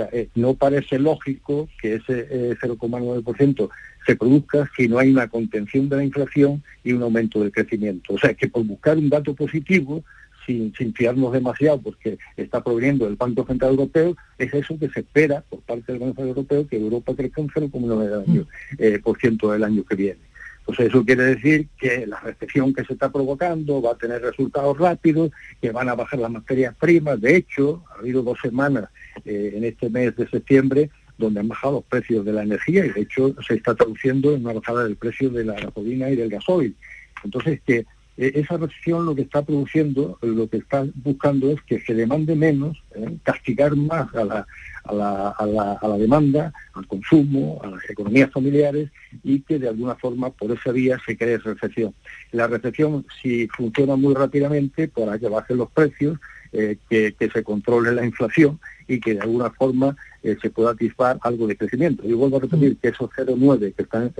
Sea, 0.00 0.08
eh, 0.12 0.28
no 0.34 0.54
parece 0.54 0.98
lógico 0.98 1.68
que 1.80 1.96
ese 1.96 2.56
0,9% 2.58 3.64
eh, 3.64 3.68
se 4.06 4.16
produzca 4.16 4.70
si 4.76 4.88
no 4.88 4.98
hay 4.98 5.10
una 5.10 5.28
contención 5.28 5.88
de 5.88 5.96
la 5.96 6.04
inflación 6.04 6.62
y 6.82 6.92
un 6.92 7.02
aumento 7.02 7.40
del 7.40 7.52
crecimiento. 7.52 8.14
O 8.14 8.18
sea, 8.18 8.32
que 8.34 8.48
por 8.48 8.64
buscar 8.64 8.96
un 8.96 9.10
dato 9.10 9.34
positivo, 9.34 10.02
sin, 10.46 10.72
sin 10.74 10.94
fiarnos 10.94 11.32
demasiado 11.32 11.82
porque 11.82 12.18
está 12.36 12.64
proveniendo 12.64 13.04
del 13.04 13.16
Banco 13.16 13.44
Central 13.46 13.72
Europeo, 13.72 14.16
es 14.38 14.54
eso 14.54 14.78
que 14.78 14.88
se 14.88 15.00
espera 15.00 15.44
por 15.48 15.60
parte 15.60 15.92
del 15.92 16.00
Banco 16.00 16.22
Central 16.22 16.28
Europeo, 16.28 16.66
que 16.66 16.76
Europa 16.76 17.14
crezca 17.14 17.42
un 17.42 17.50
0,9% 17.50 18.26
mm. 18.26 18.40
eh, 18.78 19.00
por 19.02 19.18
ciento 19.18 19.52
del 19.52 19.64
año 19.64 19.84
que 19.84 19.96
viene. 19.96 20.30
Pues 20.64 20.80
eso 20.80 21.04
quiere 21.04 21.24
decir 21.24 21.68
que 21.78 22.06
la 22.06 22.20
recesión 22.20 22.72
que 22.72 22.84
se 22.84 22.92
está 22.92 23.10
provocando 23.10 23.82
va 23.82 23.92
a 23.92 23.98
tener 23.98 24.22
resultados 24.22 24.78
rápidos, 24.78 25.30
que 25.60 25.72
van 25.72 25.88
a 25.88 25.94
bajar 25.94 26.20
las 26.20 26.30
materias 26.30 26.74
primas. 26.76 27.20
De 27.20 27.36
hecho, 27.36 27.82
ha 27.90 27.98
habido 27.98 28.22
dos 28.22 28.38
semanas 28.40 28.88
eh, 29.24 29.52
en 29.54 29.64
este 29.64 29.90
mes 29.90 30.16
de 30.16 30.28
septiembre 30.28 30.90
donde 31.18 31.40
han 31.40 31.48
bajado 31.48 31.74
los 31.74 31.84
precios 31.84 32.24
de 32.24 32.32
la 32.32 32.42
energía 32.42 32.86
y 32.86 32.90
de 32.90 33.02
hecho 33.02 33.34
se 33.46 33.54
está 33.54 33.74
traduciendo 33.74 34.34
en 34.34 34.44
una 34.44 34.54
bajada 34.54 34.84
del 34.84 34.96
precio 34.96 35.30
de 35.30 35.44
la 35.44 35.54
gasolina 35.54 36.10
y 36.10 36.16
del 36.16 36.30
gasoil. 36.30 36.74
Entonces, 37.22 37.60
que 37.64 37.84
e, 38.16 38.32
esa 38.34 38.56
recesión 38.56 39.06
lo 39.06 39.14
que 39.14 39.22
está 39.22 39.42
produciendo, 39.42 40.18
lo 40.20 40.48
que 40.48 40.58
está 40.58 40.84
buscando 40.94 41.50
es 41.50 41.62
que 41.62 41.80
se 41.80 41.94
demande 41.94 42.34
menos, 42.34 42.82
¿eh? 42.94 43.16
castigar 43.22 43.76
más 43.76 44.14
a 44.14 44.24
la, 44.24 44.46
a, 44.84 44.92
la, 44.92 45.28
a, 45.28 45.46
la, 45.46 45.72
a 45.74 45.88
la, 45.88 45.96
demanda, 45.98 46.52
al 46.74 46.86
consumo, 46.86 47.60
a 47.62 47.68
las 47.68 47.88
economías 47.88 48.30
familiares 48.30 48.90
y 49.22 49.40
que 49.40 49.58
de 49.58 49.68
alguna 49.68 49.94
forma 49.94 50.30
por 50.30 50.50
esa 50.50 50.72
vía 50.72 50.98
se 51.06 51.16
cree 51.16 51.38
recesión. 51.38 51.94
La 52.32 52.46
recesión, 52.46 53.06
si 53.22 53.46
funciona 53.48 53.96
muy 53.96 54.14
rápidamente, 54.14 54.88
para 54.88 55.18
que 55.18 55.28
bajen 55.28 55.58
los 55.58 55.70
precios, 55.70 56.18
eh, 56.52 56.76
que, 56.88 57.14
se 57.32 57.42
controle 57.44 57.92
la 57.92 58.04
inflación 58.04 58.58
y 58.88 59.00
que 59.00 59.14
de 59.14 59.20
alguna 59.20 59.50
forma 59.50 59.96
eh, 60.22 60.36
se 60.40 60.50
pueda 60.50 60.70
atisbar 60.70 61.18
algo 61.22 61.46
de 61.46 61.56
crecimiento. 61.56 62.06
Y 62.06 62.12
vuelvo 62.12 62.38
a 62.38 62.40
repetir 62.40 62.76
que 62.78 62.88
esos 62.88 63.10
0,9 63.10 63.74
que 63.74 63.82
están 63.82 64.12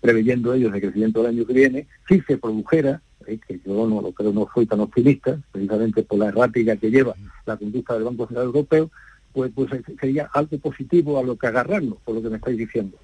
preveyendo 0.00 0.54
ellos 0.54 0.72
de 0.72 0.80
crecimiento 0.80 1.22
del 1.22 1.36
año 1.36 1.46
que 1.46 1.52
viene, 1.52 1.86
si 2.08 2.20
se 2.22 2.38
produjera, 2.38 3.00
que 3.24 3.60
yo 3.64 3.86
no 3.86 4.00
lo 4.00 4.12
creo, 4.12 4.32
no 4.32 4.48
soy 4.54 4.66
tan 4.66 4.80
optimista, 4.80 5.38
precisamente 5.52 6.02
por 6.02 6.18
la 6.18 6.28
errática 6.28 6.76
que 6.76 6.90
lleva 6.90 7.14
la 7.46 7.56
conducta 7.56 7.94
del 7.94 8.04
Banco 8.04 8.26
Central 8.26 8.46
Europeo, 8.46 8.90
pues, 9.32 9.52
pues 9.54 9.70
sería 10.00 10.30
algo 10.32 10.58
positivo 10.58 11.18
a 11.18 11.22
lo 11.22 11.36
que 11.36 11.46
agarrarnos, 11.46 11.98
por 12.04 12.14
lo 12.14 12.22
que 12.22 12.30
me 12.30 12.36
estáis 12.36 12.56
diciendo. 12.56 12.96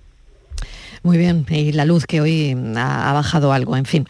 Muy 1.05 1.19
bien, 1.19 1.47
y 1.51 1.71
la 1.73 1.85
luz 1.85 2.07
que 2.07 2.21
hoy 2.21 2.57
ha, 2.77 3.13
bajado 3.13 3.53
algo, 3.53 3.77
en 3.77 3.85
fin. 3.85 4.07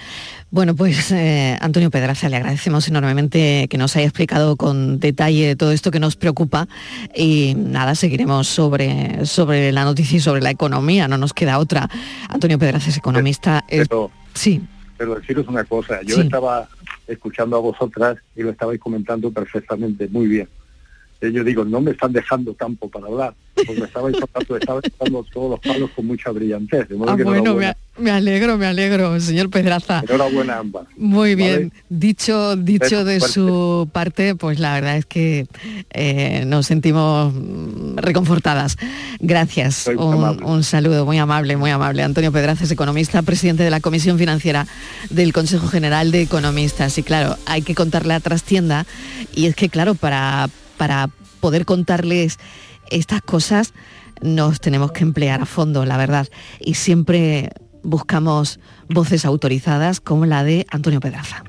Bueno, 0.51 0.75
pues 0.75 1.11
eh, 1.11 1.59
Antonio 1.61 1.91
Pedraza, 1.91 2.29
le 2.29 2.37
agradecemos 2.37 2.89
enormemente 2.89 3.67
que 3.69 3.77
nos 3.77 3.97
haya 3.97 4.07
explicado 4.07 4.57
con 4.57 5.01
detalle 5.01 5.57
todo 5.57 5.73
esto 5.73 5.91
que 5.91 5.99
nos 5.99 6.15
preocupa 6.15 6.69
y 7.15 7.55
nada, 7.57 7.97
seguiremos 7.97 8.47
sobre, 8.47 9.27
sobre 9.27 9.73
la 9.73 9.85
noticia 9.85 10.19
y 10.19 10.21
sobre 10.21 10.41
la 10.41 10.51
economía, 10.51 11.09
no 11.09 11.19
nos 11.19 11.35
queda 11.35 11.59
otra. 11.59 11.91
Antonio 12.29 12.59
Pedraza 12.59 12.89
es 12.91 12.97
economista. 12.97 13.65
sí 14.33 14.63
pero 14.97 15.17
deciros 15.17 15.49
una 15.49 15.65
cosa, 15.65 16.01
yo 16.03 16.21
estaba 16.21 16.69
escuchando 17.07 17.57
a 17.57 17.61
vosotras 17.61 18.19
y 18.37 18.43
lo 18.43 18.51
estabais 18.51 18.81
comentando 18.81 19.31
perfectamente, 19.31 20.09
muy 20.09 20.27
bien. 20.27 20.49
Eh, 21.21 21.33
yo 21.33 21.45
digo, 21.45 21.65
no 21.65 21.81
me 21.81 21.91
están 21.91 22.13
dejando 22.13 22.55
campo 22.55 22.89
para 22.89 23.07
hablar, 23.07 23.35
porque 23.67 23.85
estabais 23.85 24.17
tocando 24.19 25.25
todos 25.33 25.51
los 25.51 25.61
palos 25.61 25.91
con 25.95 26.07
mucha 26.07 26.31
brillantez. 26.31 26.87
ah, 27.07 27.17
bueno, 27.23 27.57
me, 27.99 28.11
alegro, 28.11 28.59
me 28.59 28.67
alegro, 28.67 29.19
señor 29.21 29.51
Pedraza. 29.51 30.03
Enhorabuena 30.09 30.59
ambas. 30.59 30.87
Muy 30.97 31.35
bien, 31.35 31.73
dicho, 31.89 32.57
dicho 32.57 33.05
de 33.05 33.21
su 33.21 33.89
parte, 33.93 34.35
pues 34.35 34.59
la 34.59 34.75
verdad 34.75 34.97
es 34.97 35.07
que 35.07 35.47
eh, 35.91 36.45
nos 36.47 36.67
sentimos 36.67 37.33
reconfortadas. 37.97 38.77
Gracias, 39.21 39.87
un, 39.97 40.43
un, 40.45 40.65
saludo 40.65 41.07
muy 41.07 41.19
amable, 41.19 41.57
muy 41.57 41.71
amable. 41.71 42.03
Antonio 42.03 42.33
Pedraza 42.33 42.65
es 42.65 42.71
economista, 42.71 43.23
presidente 43.23 43.63
de 43.63 43.71
la 43.71 43.81
Comisión 43.81 44.19
Financiera 44.19 44.67
del 45.11 45.33
Consejo 45.33 45.69
General 45.69 46.11
de 46.11 46.23
Economistas. 46.23 46.99
Y 46.99 47.03
claro, 47.03 47.37
hay 47.47 47.63
que 47.63 47.75
contar 47.75 48.07
la 48.07 48.21
trastienda 48.21 48.87
y 49.35 49.47
es 49.47 49.55
que 49.55 49.69
claro, 49.69 49.95
para 49.95 50.49
para 50.77 51.09
poder 51.41 51.65
contarles 51.65 52.39
estas 52.91 53.23
cosas 53.23 53.75
nos 54.21 54.61
tenemos 54.61 54.93
que 54.93 55.03
emplear 55.03 55.41
a 55.43 55.47
fondo, 55.47 55.85
la 55.85 55.97
verdad. 55.97 56.29
Y 56.61 56.75
siempre 56.75 57.51
buscamos 57.83 58.61
voces 58.89 59.25
autorizadas 59.25 60.01
como 60.01 60.27
la 60.27 60.45
de 60.45 60.67
Antonio 60.71 61.01
Pedraza. 61.01 61.45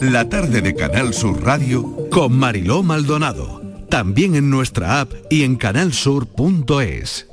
La 0.00 0.28
tarde 0.28 0.62
de 0.62 0.74
Canal 0.74 1.14
Sur 1.14 1.42
Radio 1.44 2.08
con 2.10 2.36
Mariló 2.36 2.82
Maldonado. 2.82 3.62
También 3.88 4.34
en 4.34 4.50
nuestra 4.50 5.00
app 5.00 5.12
y 5.30 5.44
en 5.44 5.56
canalsur.es. 5.56 7.31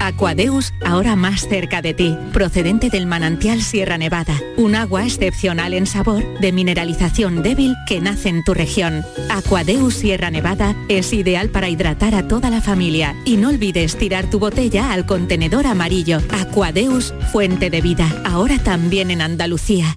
Aquadeus, 0.00 0.72
ahora 0.84 1.16
más 1.16 1.48
cerca 1.48 1.82
de 1.82 1.94
ti, 1.94 2.16
procedente 2.32 2.90
del 2.90 3.06
manantial 3.06 3.62
Sierra 3.62 3.98
Nevada, 3.98 4.34
un 4.56 4.74
agua 4.74 5.04
excepcional 5.04 5.74
en 5.74 5.86
sabor, 5.86 6.22
de 6.40 6.52
mineralización 6.52 7.42
débil 7.42 7.74
que 7.86 8.00
nace 8.00 8.28
en 8.28 8.44
tu 8.44 8.54
región. 8.54 9.04
Aquadeus 9.30 9.94
Sierra 9.94 10.30
Nevada 10.30 10.74
es 10.88 11.12
ideal 11.12 11.48
para 11.50 11.68
hidratar 11.68 12.14
a 12.14 12.28
toda 12.28 12.50
la 12.50 12.60
familia 12.60 13.14
y 13.24 13.36
no 13.36 13.48
olvides 13.48 13.96
tirar 13.96 14.28
tu 14.30 14.38
botella 14.38 14.92
al 14.92 15.06
contenedor 15.06 15.66
amarillo. 15.66 16.18
Aquadeus, 16.30 17.14
fuente 17.32 17.70
de 17.70 17.80
vida, 17.80 18.06
ahora 18.24 18.58
también 18.58 19.10
en 19.10 19.22
Andalucía. 19.22 19.96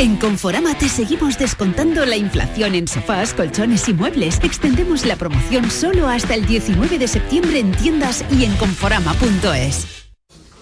En 0.00 0.16
Conforama 0.16 0.74
te 0.78 0.88
seguimos 0.88 1.36
descontando 1.38 2.06
la 2.06 2.16
inflación 2.16 2.74
en 2.74 2.88
sofás, 2.88 3.34
colchones 3.34 3.86
y 3.86 3.92
muebles. 3.92 4.40
Extendemos 4.42 5.04
la 5.04 5.16
promoción 5.16 5.70
solo 5.70 6.08
hasta 6.08 6.34
el 6.34 6.46
19 6.46 6.98
de 6.98 7.06
septiembre 7.06 7.58
en 7.58 7.72
tiendas 7.72 8.24
y 8.30 8.46
en 8.46 8.56
conforama.es. 8.56 9.99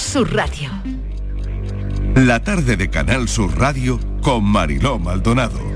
Sur 0.00 0.34
Radio. 0.34 0.70
La 2.16 2.42
tarde 2.42 2.76
de 2.76 2.88
Canal 2.88 3.28
Sur 3.28 3.56
Radio 3.56 4.00
con 4.22 4.42
Mariló 4.44 4.98
Maldonado. 4.98 5.69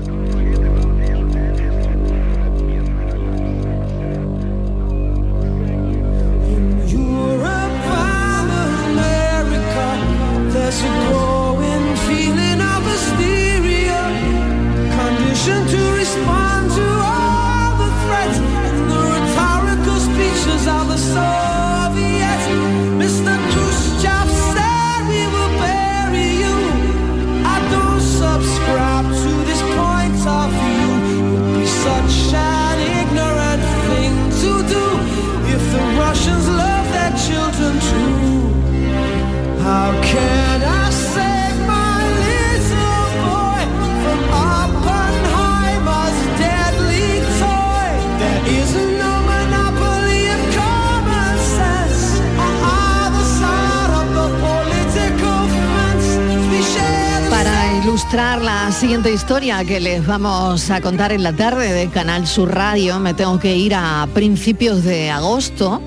Siguiente 59.05 59.23
historia 59.23 59.63
que 59.63 59.79
les 59.79 60.07
vamos 60.07 60.71
a 60.71 60.81
contar 60.81 61.11
en 61.11 61.21
la 61.21 61.31
tarde 61.31 61.71
de 61.71 61.89
Canal 61.89 62.25
Sur 62.25 62.55
Radio, 62.55 62.99
me 62.99 63.13
tengo 63.13 63.37
que 63.37 63.55
ir 63.55 63.75
a 63.75 64.07
principios 64.15 64.83
de 64.83 65.11
agosto, 65.11 65.79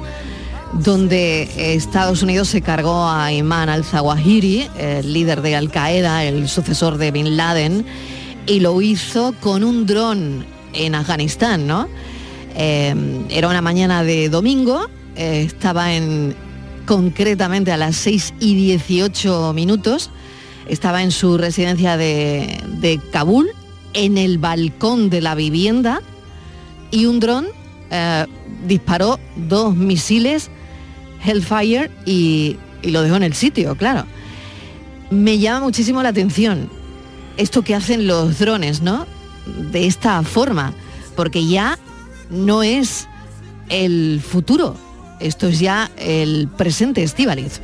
donde 0.75 1.75
Estados 1.75 2.23
Unidos 2.23 2.47
se 2.47 2.63
cargó 2.63 3.09
a 3.09 3.33
Imán 3.33 3.71
al-Zawahiri, 3.71 4.69
el 4.79 5.13
líder 5.13 5.43
de 5.43 5.57
Al-Qaeda, 5.57 6.27
el 6.27 6.49
sucesor 6.49 6.97
de 6.97 7.11
Bin 7.11 7.37
Laden, 7.37 7.85
y 8.47 8.61
lo 8.61 8.81
hizo 8.81 9.35
con 9.41 9.65
un 9.65 9.85
dron 9.85 10.47
en 10.73 10.95
Afganistán, 10.95 11.67
¿no? 11.67 11.89
Eh, 12.55 12.95
era 13.31 13.49
una 13.49 13.63
mañana 13.63 14.05
de 14.05 14.29
domingo, 14.29 14.89
eh, 15.17 15.43
estaba 15.45 15.93
en 15.93 16.37
concretamente 16.87 17.73
a 17.73 17.79
las 17.79 17.97
6 17.97 18.35
y 18.39 18.55
18 18.55 19.55
minutos, 19.55 20.09
estaba 20.69 21.03
en 21.03 21.11
su 21.11 21.39
residencia 21.39 21.97
de, 21.97 23.01
Kabul, 23.13 23.49
en 23.95 24.19
el 24.19 24.39
balcón 24.39 25.11
de 25.11 25.21
la 25.21 25.35
vivienda, 25.35 26.01
y 26.91 27.07
un 27.07 27.21
dron 27.21 27.47
eh, 27.91 28.27
disparó 28.67 29.19
dos 29.37 29.75
misiles 29.75 30.51
Hellfire 31.25 31.91
y, 32.07 32.57
y 32.83 32.91
lo 32.91 33.03
dejó 33.03 33.17
en 33.17 33.25
el 33.25 33.35
sitio, 33.35 33.77
claro. 33.77 34.05
Me 35.11 35.39
llama 35.39 35.61
muchísimo 35.61 36.03
la 36.03 36.11
atención 36.11 36.71
esto 37.39 37.63
que 37.63 37.75
hacen 37.75 38.07
los 38.07 38.39
drones, 38.39 38.83
¿no? 38.83 39.07
De 39.71 39.87
esta 39.87 40.23
forma, 40.23 40.75
porque 41.17 41.47
ya 41.47 41.79
no 42.29 42.63
es 42.63 43.09
el 43.71 44.21
futuro, 44.21 44.77
esto 45.21 45.47
es 45.47 45.61
ya 45.61 45.91
el 45.97 46.49
presente, 46.49 47.03
Estíbaliz. 47.03 47.63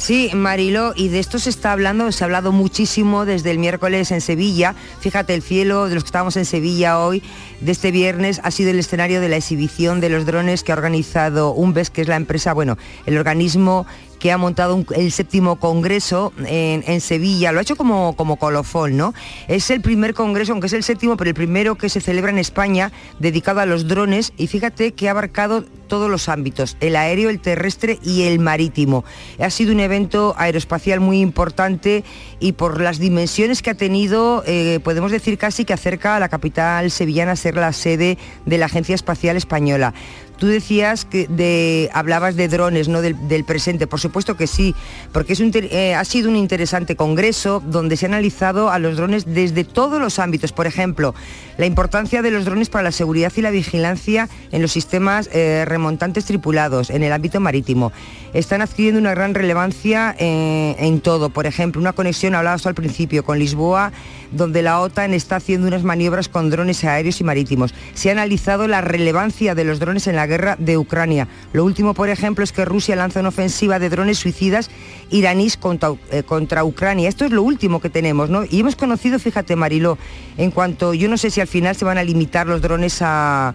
Sí, 0.00 0.30
Marilo, 0.34 0.94
y 0.96 1.08
de 1.08 1.18
esto 1.18 1.38
se 1.38 1.50
está 1.50 1.72
hablando, 1.72 2.10
se 2.10 2.24
ha 2.24 2.26
hablado 2.26 2.52
muchísimo 2.52 3.26
desde 3.26 3.50
el 3.50 3.58
miércoles 3.58 4.10
en 4.10 4.22
Sevilla. 4.22 4.74
Fíjate, 5.00 5.34
el 5.34 5.42
cielo 5.42 5.88
de 5.90 5.94
los 5.94 6.04
que 6.04 6.08
estábamos 6.08 6.38
en 6.38 6.46
Sevilla 6.46 6.98
hoy, 6.98 7.22
de 7.60 7.70
este 7.70 7.90
viernes, 7.90 8.40
ha 8.42 8.50
sido 8.50 8.70
el 8.70 8.78
escenario 8.78 9.20
de 9.20 9.28
la 9.28 9.36
exhibición 9.36 10.00
de 10.00 10.08
los 10.08 10.24
drones 10.24 10.64
que 10.64 10.72
ha 10.72 10.74
organizado 10.74 11.52
UNBES, 11.52 11.90
que 11.90 12.00
es 12.00 12.08
la 12.08 12.16
empresa, 12.16 12.54
bueno, 12.54 12.78
el 13.04 13.18
organismo 13.18 13.86
que 14.20 14.30
ha 14.30 14.38
montado 14.38 14.84
el 14.94 15.10
séptimo 15.10 15.56
congreso 15.56 16.32
en, 16.46 16.84
en 16.86 17.00
Sevilla. 17.00 17.50
Lo 17.50 17.58
ha 17.58 17.62
hecho 17.62 17.74
como, 17.74 18.14
como 18.14 18.36
colofón, 18.36 18.96
¿no? 18.96 19.14
Es 19.48 19.70
el 19.70 19.80
primer 19.80 20.14
congreso, 20.14 20.52
aunque 20.52 20.68
es 20.68 20.74
el 20.74 20.84
séptimo, 20.84 21.16
pero 21.16 21.30
el 21.30 21.34
primero 21.34 21.74
que 21.74 21.88
se 21.88 22.00
celebra 22.00 22.30
en 22.30 22.38
España 22.38 22.92
dedicado 23.18 23.60
a 23.60 23.66
los 23.66 23.88
drones 23.88 24.32
y 24.36 24.46
fíjate 24.46 24.92
que 24.92 25.08
ha 25.08 25.10
abarcado 25.10 25.64
todos 25.90 26.08
los 26.08 26.28
ámbitos, 26.28 26.76
el 26.80 26.94
aéreo, 26.94 27.30
el 27.30 27.40
terrestre 27.40 27.98
y 28.02 28.22
el 28.22 28.38
marítimo. 28.38 29.04
Ha 29.40 29.50
sido 29.50 29.72
un 29.72 29.80
evento 29.80 30.34
aeroespacial 30.38 31.00
muy 31.00 31.20
importante 31.20 32.04
y 32.38 32.52
por 32.52 32.80
las 32.80 32.98
dimensiones 32.98 33.60
que 33.60 33.70
ha 33.70 33.74
tenido, 33.74 34.44
eh, 34.46 34.78
podemos 34.84 35.10
decir 35.10 35.36
casi 35.36 35.64
que 35.64 35.72
acerca 35.72 36.14
a 36.14 36.20
la 36.20 36.28
capital 36.28 36.90
sevillana 36.90 37.32
a 37.32 37.36
ser 37.36 37.56
la 37.56 37.72
sede 37.72 38.18
de 38.46 38.58
la 38.58 38.66
Agencia 38.66 38.94
Espacial 38.94 39.36
Española. 39.36 39.94
Tú 40.40 40.46
decías 40.46 41.04
que 41.04 41.90
hablabas 41.92 42.34
de 42.34 42.48
drones, 42.48 42.88
no 42.88 43.02
del, 43.02 43.44
presente. 43.44 43.86
Por 43.86 44.00
supuesto 44.00 44.38
que 44.38 44.46
sí, 44.46 44.74
porque 45.12 45.34
es 45.34 45.40
eh, 45.40 45.94
ha 45.94 46.04
sido 46.06 46.30
un 46.30 46.36
interesante 46.36 46.96
congreso 46.96 47.62
donde 47.66 47.98
se 47.98 48.06
ha 48.06 48.08
analizado 48.08 48.70
a 48.70 48.78
los 48.78 48.96
drones 48.96 49.26
desde 49.26 49.64
todos 49.64 50.00
los 50.00 50.18
ámbitos. 50.18 50.52
Por 50.52 50.66
ejemplo, 50.66 51.14
la 51.58 51.66
importancia 51.66 52.22
de 52.22 52.30
los 52.30 52.46
drones 52.46 52.70
para 52.70 52.84
la 52.84 52.90
seguridad 52.90 53.30
y 53.36 53.42
la 53.42 53.50
vigilancia 53.50 54.30
en 54.50 54.62
los 54.62 54.72
sistemas 54.72 55.28
eh, 55.30 55.66
remontantes 55.66 56.24
tripulados, 56.24 56.88
en 56.88 57.02
el 57.02 57.12
ámbito 57.12 57.38
marítimo. 57.38 57.92
Están 58.32 58.62
adquiriendo 58.62 58.98
una 58.98 59.10
gran 59.10 59.34
relevancia 59.34 60.16
eh, 60.18 60.74
en 60.78 61.00
todo. 61.00 61.28
Por 61.28 61.44
ejemplo, 61.44 61.82
una 61.82 61.92
conexión, 61.92 62.34
hablabas 62.34 62.64
al 62.64 62.74
principio, 62.74 63.24
con 63.26 63.38
Lisboa, 63.38 63.92
donde 64.32 64.62
la 64.62 64.80
OTAN 64.80 65.12
está 65.12 65.36
haciendo 65.36 65.66
unas 65.66 65.82
maniobras 65.82 66.28
con 66.28 66.48
drones 66.48 66.82
aéreos 66.84 67.20
y 67.20 67.24
marítimos. 67.24 67.74
Se 67.92 68.08
ha 68.08 68.12
analizado 68.12 68.68
la 68.68 68.80
relevancia 68.80 69.54
de 69.54 69.64
los 69.64 69.80
drones 69.80 70.06
en 70.06 70.16
la 70.16 70.29
guerra 70.30 70.56
de 70.58 70.78
Ucrania. 70.78 71.28
Lo 71.52 71.64
último, 71.64 71.92
por 71.92 72.08
ejemplo, 72.08 72.42
es 72.42 72.52
que 72.52 72.64
Rusia 72.64 72.96
lanza 72.96 73.20
una 73.20 73.28
ofensiva 73.28 73.78
de 73.78 73.90
drones 73.90 74.18
suicidas 74.18 74.70
iraníes 75.10 75.58
contra, 75.58 75.92
eh, 76.10 76.22
contra 76.22 76.64
Ucrania. 76.64 77.08
Esto 77.08 77.26
es 77.26 77.32
lo 77.32 77.42
último 77.42 77.80
que 77.80 77.90
tenemos, 77.90 78.30
¿no? 78.30 78.44
Y 78.48 78.60
hemos 78.60 78.76
conocido, 78.76 79.18
fíjate, 79.18 79.56
Mariló, 79.56 79.98
en 80.38 80.50
cuanto, 80.50 80.94
yo 80.94 81.08
no 81.08 81.18
sé 81.18 81.30
si 81.30 81.42
al 81.42 81.48
final 81.48 81.76
se 81.76 81.84
van 81.84 81.98
a 81.98 82.04
limitar 82.04 82.46
los 82.46 82.62
drones 82.62 83.02
a, 83.02 83.54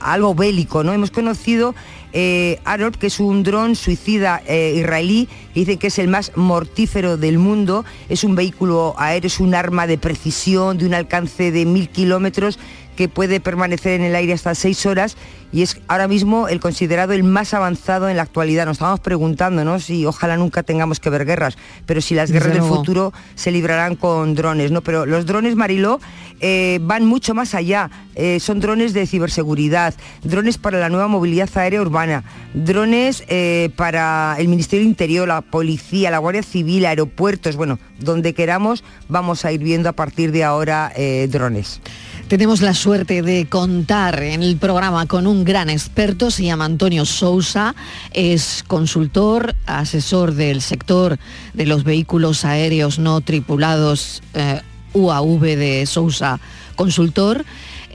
algo 0.00 0.34
bélico, 0.34 0.84
¿no? 0.84 0.92
Hemos 0.92 1.10
conocido 1.10 1.74
eh, 2.12 2.58
que 2.98 3.06
es 3.06 3.20
un 3.20 3.42
dron 3.42 3.76
suicida 3.76 4.42
eh, 4.46 4.74
israelí, 4.76 5.28
dice 5.54 5.76
que 5.76 5.88
es 5.88 5.98
el 5.98 6.08
más 6.08 6.32
mortífero 6.36 7.16
del 7.16 7.38
mundo, 7.38 7.84
es 8.08 8.24
un 8.24 8.34
vehículo 8.34 8.94
aéreo, 8.98 9.26
es 9.26 9.40
un 9.40 9.54
arma 9.54 9.86
de 9.86 9.98
precisión, 9.98 10.78
de 10.78 10.86
un 10.86 10.94
alcance 10.94 11.50
de 11.50 11.64
mil 11.64 11.88
kilómetros, 11.88 12.58
que 12.98 13.08
puede 13.08 13.38
permanecer 13.38 13.92
en 13.92 14.02
el 14.02 14.16
aire 14.16 14.32
hasta 14.32 14.56
seis 14.56 14.84
horas 14.84 15.16
y 15.52 15.62
es 15.62 15.80
ahora 15.86 16.08
mismo 16.08 16.48
el 16.48 16.58
considerado 16.58 17.12
el 17.12 17.22
más 17.22 17.54
avanzado 17.54 18.08
en 18.08 18.16
la 18.16 18.24
actualidad. 18.24 18.66
Nos 18.66 18.78
estábamos 18.78 18.98
preguntando, 18.98 19.64
¿no? 19.64 19.78
Si 19.78 20.04
ojalá 20.04 20.36
nunca 20.36 20.64
tengamos 20.64 20.98
que 20.98 21.08
ver 21.08 21.24
guerras, 21.24 21.56
pero 21.86 22.00
si 22.00 22.16
las 22.16 22.32
guerras 22.32 22.54
del 22.54 22.64
futuro 22.64 23.12
se 23.36 23.52
librarán 23.52 23.94
con 23.94 24.34
drones, 24.34 24.72
¿no? 24.72 24.80
Pero 24.80 25.06
los 25.06 25.26
drones, 25.26 25.54
Mariló, 25.54 26.00
eh, 26.40 26.80
van 26.82 27.04
mucho 27.04 27.34
más 27.34 27.54
allá. 27.54 27.88
Eh, 28.16 28.40
son 28.40 28.58
drones 28.58 28.94
de 28.94 29.06
ciberseguridad, 29.06 29.94
drones 30.24 30.58
para 30.58 30.80
la 30.80 30.88
nueva 30.88 31.06
movilidad 31.06 31.48
aérea 31.54 31.80
urbana, 31.80 32.24
drones 32.52 33.22
eh, 33.28 33.70
para 33.76 34.34
el 34.40 34.48
Ministerio 34.48 34.82
del 34.82 34.90
Interior, 34.90 35.28
la 35.28 35.42
Policía, 35.42 36.10
la 36.10 36.18
Guardia 36.18 36.42
Civil, 36.42 36.84
aeropuertos, 36.84 37.54
bueno, 37.54 37.78
donde 38.00 38.34
queramos 38.34 38.82
vamos 39.08 39.44
a 39.44 39.52
ir 39.52 39.60
viendo 39.62 39.88
a 39.88 39.92
partir 39.92 40.32
de 40.32 40.42
ahora 40.42 40.92
drones. 41.28 41.80
Tenemos 42.28 42.60
la 42.60 42.74
suerte 42.74 43.22
de 43.22 43.46
contar 43.46 44.22
en 44.22 44.42
el 44.42 44.58
programa 44.58 45.06
con 45.06 45.26
un 45.26 45.44
gran 45.44 45.70
experto, 45.70 46.30
se 46.30 46.44
llama 46.44 46.66
Antonio 46.66 47.06
Sousa, 47.06 47.74
es 48.12 48.62
consultor, 48.66 49.54
asesor 49.64 50.34
del 50.34 50.60
sector 50.60 51.18
de 51.54 51.64
los 51.64 51.84
vehículos 51.84 52.44
aéreos 52.44 52.98
no 52.98 53.22
tripulados 53.22 54.22
eh, 54.34 54.60
UAV 54.92 55.40
de 55.40 55.86
Sousa 55.86 56.38
Consultor, 56.76 57.46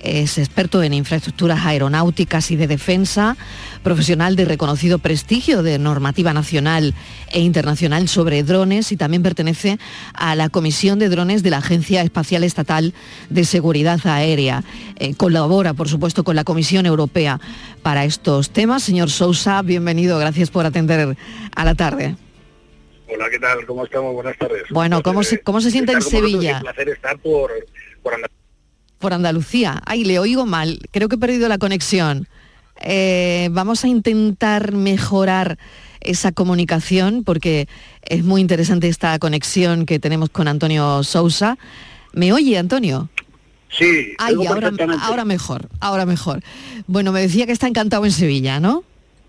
es 0.04 0.38
experto 0.38 0.84
en 0.84 0.94
infraestructuras 0.94 1.66
aeronáuticas 1.66 2.52
y 2.52 2.56
de 2.56 2.68
defensa, 2.68 3.38
profesional 3.84 4.36
de 4.36 4.46
reconocido 4.46 5.00
prestigio 5.00 5.64
de 5.64 5.80
normativa 5.80 6.34
nacional 6.34 6.94
e 7.32 7.40
internacional 7.40 8.08
sobre 8.08 8.44
drones 8.44 8.92
y 8.92 8.98
también 8.98 9.24
pertenece 9.24 9.80
a 10.14 10.36
la 10.36 10.50
Comisión 10.50 11.00
de 11.00 11.10
Drones 11.10 11.42
de 11.42 11.50
la 11.50 11.58
Agencia 11.58 12.02
Espacial 12.02 12.44
Estatal 12.44 12.94
de 13.30 13.46
Seguridad 13.46 14.00
Aérea. 14.06 14.64
Eh, 15.00 15.16
colabora, 15.16 15.74
por 15.74 15.88
supuesto, 15.88 16.24
con 16.24 16.36
la 16.36 16.44
Comisión 16.44 16.86
Europea 16.86 17.40
para 17.82 18.04
estos 18.04 18.50
temas. 18.52 18.84
Señor 18.84 19.10
Sousa, 19.10 19.62
bienvenido, 19.62 20.20
gracias 20.20 20.52
por 20.52 20.66
atender 20.66 21.16
a 21.56 21.66
la 21.66 21.76
tarde. 21.76 22.16
Hola, 23.08 23.30
¿qué 23.30 23.40
tal? 23.40 23.66
¿Cómo 23.66 23.86
estamos? 23.86 24.14
Buenas 24.14 24.38
tardes. 24.38 24.64
Bueno, 24.70 25.02
¿cómo 25.02 25.24
se, 25.24 25.40
cómo 25.40 25.62
se 25.62 25.72
siente 25.72 25.94
en 25.94 26.02
Sevilla? 26.02 26.58
Un 26.58 26.64
placer 26.64 26.90
estar 26.90 27.18
por, 27.20 27.52
por 28.02 28.14
andar. 28.16 28.30
Por 29.04 29.14
Andalucía. 29.14 29.82
Ay, 29.86 30.06
le 30.06 30.18
oigo 30.18 30.46
mal, 30.46 30.80
creo 30.92 31.10
que 31.10 31.16
he 31.16 31.20
perdido 31.20 31.50
la 31.50 31.58
conexión. 31.58 32.30
Eh, 32.82 33.50
vamos 33.52 33.84
a 33.84 33.90
intentar 33.90 34.72
mejorar 34.72 35.60
esa 36.00 36.32
comunicación 36.32 37.26
porque 37.26 37.68
es 38.04 38.24
muy 38.24 38.40
interesante 38.40 38.88
esta 38.88 39.20
conexión 39.20 39.86
que 39.86 40.00
tenemos 40.00 40.30
con 40.30 40.48
Antonio 40.48 41.04
Sousa. 41.04 41.58
¿Me 42.14 42.32
oye, 42.32 42.58
Antonio? 42.58 43.10
Sí, 43.70 44.14
Ay, 44.20 44.36
ahora, 44.48 45.26
mejor, 45.26 45.68
ahora 45.82 46.06
mejor. 46.06 46.40
Bueno, 46.88 47.12
me 47.12 47.20
decía 47.20 47.46
que 47.46 47.52
está 47.52 47.68
encantado 47.68 48.06
en 48.06 48.12
Sevilla, 48.12 48.62
¿no? 48.62 48.86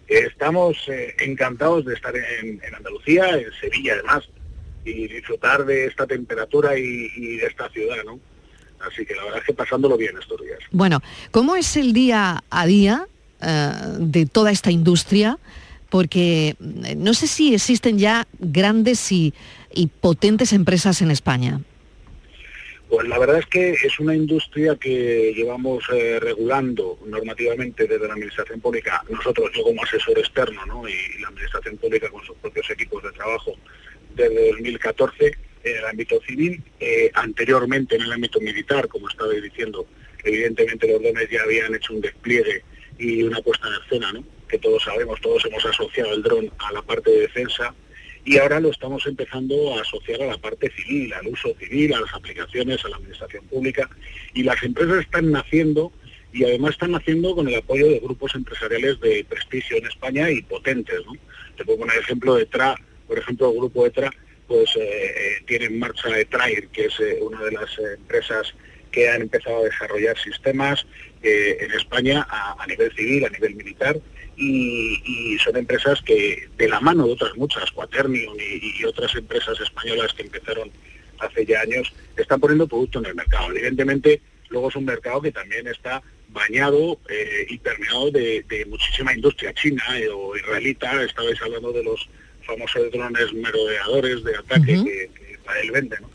Estamos 0.06 0.76
eh, 0.86 1.16
encantados 1.18 1.84
de 1.84 1.94
estar 1.94 2.14
en, 2.14 2.60
en 2.62 2.74
Andalucía, 2.76 3.28
en 3.30 3.50
Sevilla 3.60 3.94
además, 3.94 4.22
y 4.84 5.08
disfrutar 5.08 5.64
de 5.64 5.86
esta 5.86 6.06
temperatura 6.06 6.78
y, 6.78 7.10
y 7.16 7.38
de 7.38 7.46
esta 7.46 7.68
ciudad, 7.70 8.04
¿no? 8.04 8.20
Así 8.90 9.04
que 9.04 9.14
la 9.14 9.24
verdad 9.24 9.40
es 9.40 9.46
que 9.46 9.54
pasándolo 9.54 9.96
bien 9.96 10.14
estos 10.20 10.40
días. 10.40 10.58
Bueno, 10.70 11.00
¿cómo 11.30 11.56
es 11.56 11.76
el 11.76 11.92
día 11.92 12.42
a 12.50 12.66
día 12.66 13.06
eh, 13.40 13.70
de 13.98 14.26
toda 14.26 14.50
esta 14.50 14.70
industria? 14.70 15.38
Porque 15.90 16.56
eh, 16.84 16.94
no 16.96 17.14
sé 17.14 17.26
si 17.26 17.54
existen 17.54 17.98
ya 17.98 18.26
grandes 18.38 19.12
y, 19.12 19.34
y 19.72 19.86
potentes 19.86 20.52
empresas 20.52 21.02
en 21.02 21.10
España. 21.10 21.60
Pues 22.88 23.08
la 23.08 23.18
verdad 23.18 23.38
es 23.38 23.46
que 23.46 23.72
es 23.72 23.98
una 23.98 24.14
industria 24.14 24.76
que 24.76 25.32
llevamos 25.34 25.84
eh, 25.92 26.20
regulando 26.20 26.98
normativamente 27.06 27.88
desde 27.88 28.06
la 28.06 28.12
Administración 28.12 28.60
Pública, 28.60 29.02
nosotros 29.08 29.50
yo 29.56 29.64
como 29.64 29.82
asesor 29.82 30.18
externo 30.18 30.64
¿no? 30.66 30.88
y, 30.88 30.92
y 30.92 31.20
la 31.20 31.28
Administración 31.28 31.76
Pública 31.78 32.08
con 32.10 32.24
sus 32.24 32.36
propios 32.36 32.70
equipos 32.70 33.02
de 33.02 33.10
trabajo 33.12 33.54
desde 34.14 34.52
2014 34.52 35.36
en 35.64 35.78
el 35.78 35.84
ámbito 35.84 36.20
civil, 36.26 36.62
eh, 36.78 37.10
anteriormente 37.14 37.96
en 37.96 38.02
el 38.02 38.12
ámbito 38.12 38.40
militar, 38.40 38.86
como 38.88 39.08
estaba 39.08 39.32
diciendo, 39.32 39.86
evidentemente 40.22 40.86
los 40.86 41.02
drones 41.02 41.28
ya 41.30 41.42
habían 41.42 41.74
hecho 41.74 41.94
un 41.94 42.00
despliegue 42.00 42.62
y 42.98 43.22
una 43.22 43.40
puesta 43.40 43.68
en 43.68 43.82
escena, 43.82 44.12
¿no? 44.12 44.24
que 44.48 44.58
todos 44.58 44.84
sabemos, 44.84 45.20
todos 45.20 45.44
hemos 45.46 45.64
asociado 45.64 46.12
el 46.14 46.22
dron 46.22 46.50
a 46.58 46.72
la 46.72 46.82
parte 46.82 47.10
de 47.10 47.20
defensa 47.22 47.74
y 48.24 48.38
ahora 48.38 48.60
lo 48.60 48.70
estamos 48.70 49.06
empezando 49.06 49.74
a 49.74 49.82
asociar 49.82 50.22
a 50.22 50.26
la 50.26 50.38
parte 50.38 50.70
civil, 50.70 51.12
al 51.12 51.26
uso 51.26 51.54
civil, 51.58 51.92
a 51.94 52.00
las 52.00 52.14
aplicaciones, 52.14 52.84
a 52.84 52.88
la 52.88 52.96
administración 52.96 53.44
pública 53.46 53.88
y 54.32 54.42
las 54.42 54.62
empresas 54.62 55.00
están 55.00 55.30
naciendo 55.30 55.92
y 56.32 56.44
además 56.44 56.72
están 56.72 56.92
naciendo 56.92 57.34
con 57.34 57.48
el 57.48 57.56
apoyo 57.56 57.86
de 57.86 58.00
grupos 58.00 58.34
empresariales 58.34 58.98
de 59.00 59.24
prestigio 59.28 59.76
en 59.76 59.86
España 59.86 60.30
y 60.30 60.42
potentes. 60.42 61.00
Te 61.56 61.64
pongo 61.64 61.84
un 61.84 61.90
ejemplo 61.90 62.34
de 62.34 62.46
TRA, 62.46 62.74
por 63.06 63.18
ejemplo, 63.18 63.50
el 63.50 63.56
grupo 63.58 63.86
ETRA 63.86 64.10
pues 64.46 64.70
eh, 64.76 64.80
eh, 64.82 65.42
tiene 65.46 65.66
en 65.66 65.78
marcha 65.78 66.18
ETRAIR, 66.18 66.68
que 66.68 66.86
es 66.86 67.00
eh, 67.00 67.18
una 67.20 67.42
de 67.42 67.52
las 67.52 67.78
empresas 67.78 68.54
que 68.90 69.08
han 69.08 69.22
empezado 69.22 69.58
a 69.58 69.64
desarrollar 69.64 70.16
sistemas 70.18 70.86
eh, 71.22 71.56
en 71.60 71.72
España 71.72 72.26
a, 72.30 72.64
nivel 72.66 72.94
civil, 72.94 73.24
a 73.24 73.30
nivel 73.30 73.56
militar, 73.56 73.98
y, 74.36 75.36
son 75.42 75.56
empresas 75.56 76.00
que, 76.02 76.48
de 76.56 76.68
la 76.68 76.80
mano 76.80 77.06
de 77.06 77.12
otras 77.12 77.36
muchas, 77.36 77.70
Quaternium 77.72 78.36
y, 78.38 78.84
otras 78.84 79.14
empresas 79.14 79.58
españolas 79.60 80.12
que 80.14 80.22
empezaron 80.22 80.70
hace 81.18 81.44
ya 81.44 81.60
años, 81.60 81.92
están 82.16 82.40
poniendo 82.40 82.66
producto 82.66 83.00
en 83.00 83.06
el 83.06 83.14
mercado. 83.14 83.50
Evidentemente, 83.50 84.20
luego 84.48 84.68
es 84.68 84.76
un 84.76 84.84
mercado 84.84 85.22
que 85.22 85.32
también 85.32 85.66
está 85.66 86.02
bañado 86.28 86.98
y 87.48 87.58
permeado 87.58 88.10
de, 88.10 88.44
de 88.48 88.66
muchísima 88.66 89.14
industria 89.14 89.52
china 89.54 89.82
eh, 89.96 90.08
o 90.08 90.36
israelita. 90.36 91.02
Estabais 91.02 91.40
hablando 91.42 91.72
de 91.72 91.84
los 91.84 92.08
famosos 92.44 92.90
drones 92.92 93.32
merodeadores 93.32 94.22
de 94.24 94.36
ataque 94.36 94.74
que, 94.84 95.10
que 95.14 95.32
Israel 95.34 95.70
vende. 95.72 95.96
¿no? 96.00 96.10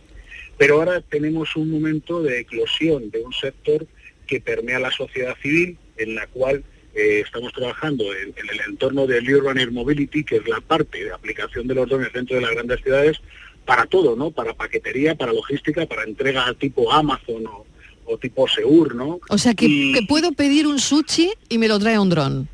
Pero 0.58 0.76
ahora 0.76 1.02
tenemos 1.02 1.56
un 1.56 1.70
momento 1.72 2.22
de 2.22 2.40
eclosión 2.42 3.10
de 3.12 3.22
un 3.22 3.34
sector 3.34 3.86
que 4.28 4.40
permea 4.42 4.80
la 4.80 4.92
sociedad 4.92 5.36
civil, 5.42 5.78
en 5.98 6.16
la 6.16 6.28
cual 6.28 6.64
eh, 6.96 7.22
estamos 7.26 7.52
trabajando 7.54 8.04
en, 8.14 8.30
en 8.38 8.50
el 8.52 8.60
entorno 8.70 9.08
del 9.08 9.34
Urban 9.34 9.58
Air 9.58 9.72
Mobility, 9.72 10.24
que 10.24 10.38
es 10.38 10.48
la 10.48 10.60
parte 10.62 11.04
de 11.04 11.12
aplicación 11.12 11.68
de 11.68 11.76
los 11.76 11.88
drones 11.90 12.12
dentro 12.14 12.36
de 12.36 12.42
las 12.42 12.52
grandes 12.52 12.82
ciudades, 12.82 13.18
para 13.66 13.86
todo, 13.86 14.16
¿no? 14.16 14.32
Para 14.32 14.54
paquetería, 14.54 15.16
para 15.16 15.32
logística, 15.34 15.86
para 15.86 16.04
entrega 16.04 16.52
tipo 16.56 16.92
Amazon 16.92 17.46
o, 17.48 17.66
o 18.06 18.18
tipo 18.18 18.48
Seur, 18.48 18.96
¿no? 18.96 19.20
O 19.30 19.38
sea, 19.38 19.54
que, 19.54 19.66
Y- 19.68 19.94
que 19.94 20.02
puedo 20.04 20.32
pedir 20.32 20.66
un 20.68 20.80
sushi 20.80 21.32
y 21.50 21.58
me 21.58 21.68
lo 21.68 21.78
trae 21.80 21.98
un 22.00 22.10
dron. 22.10 22.50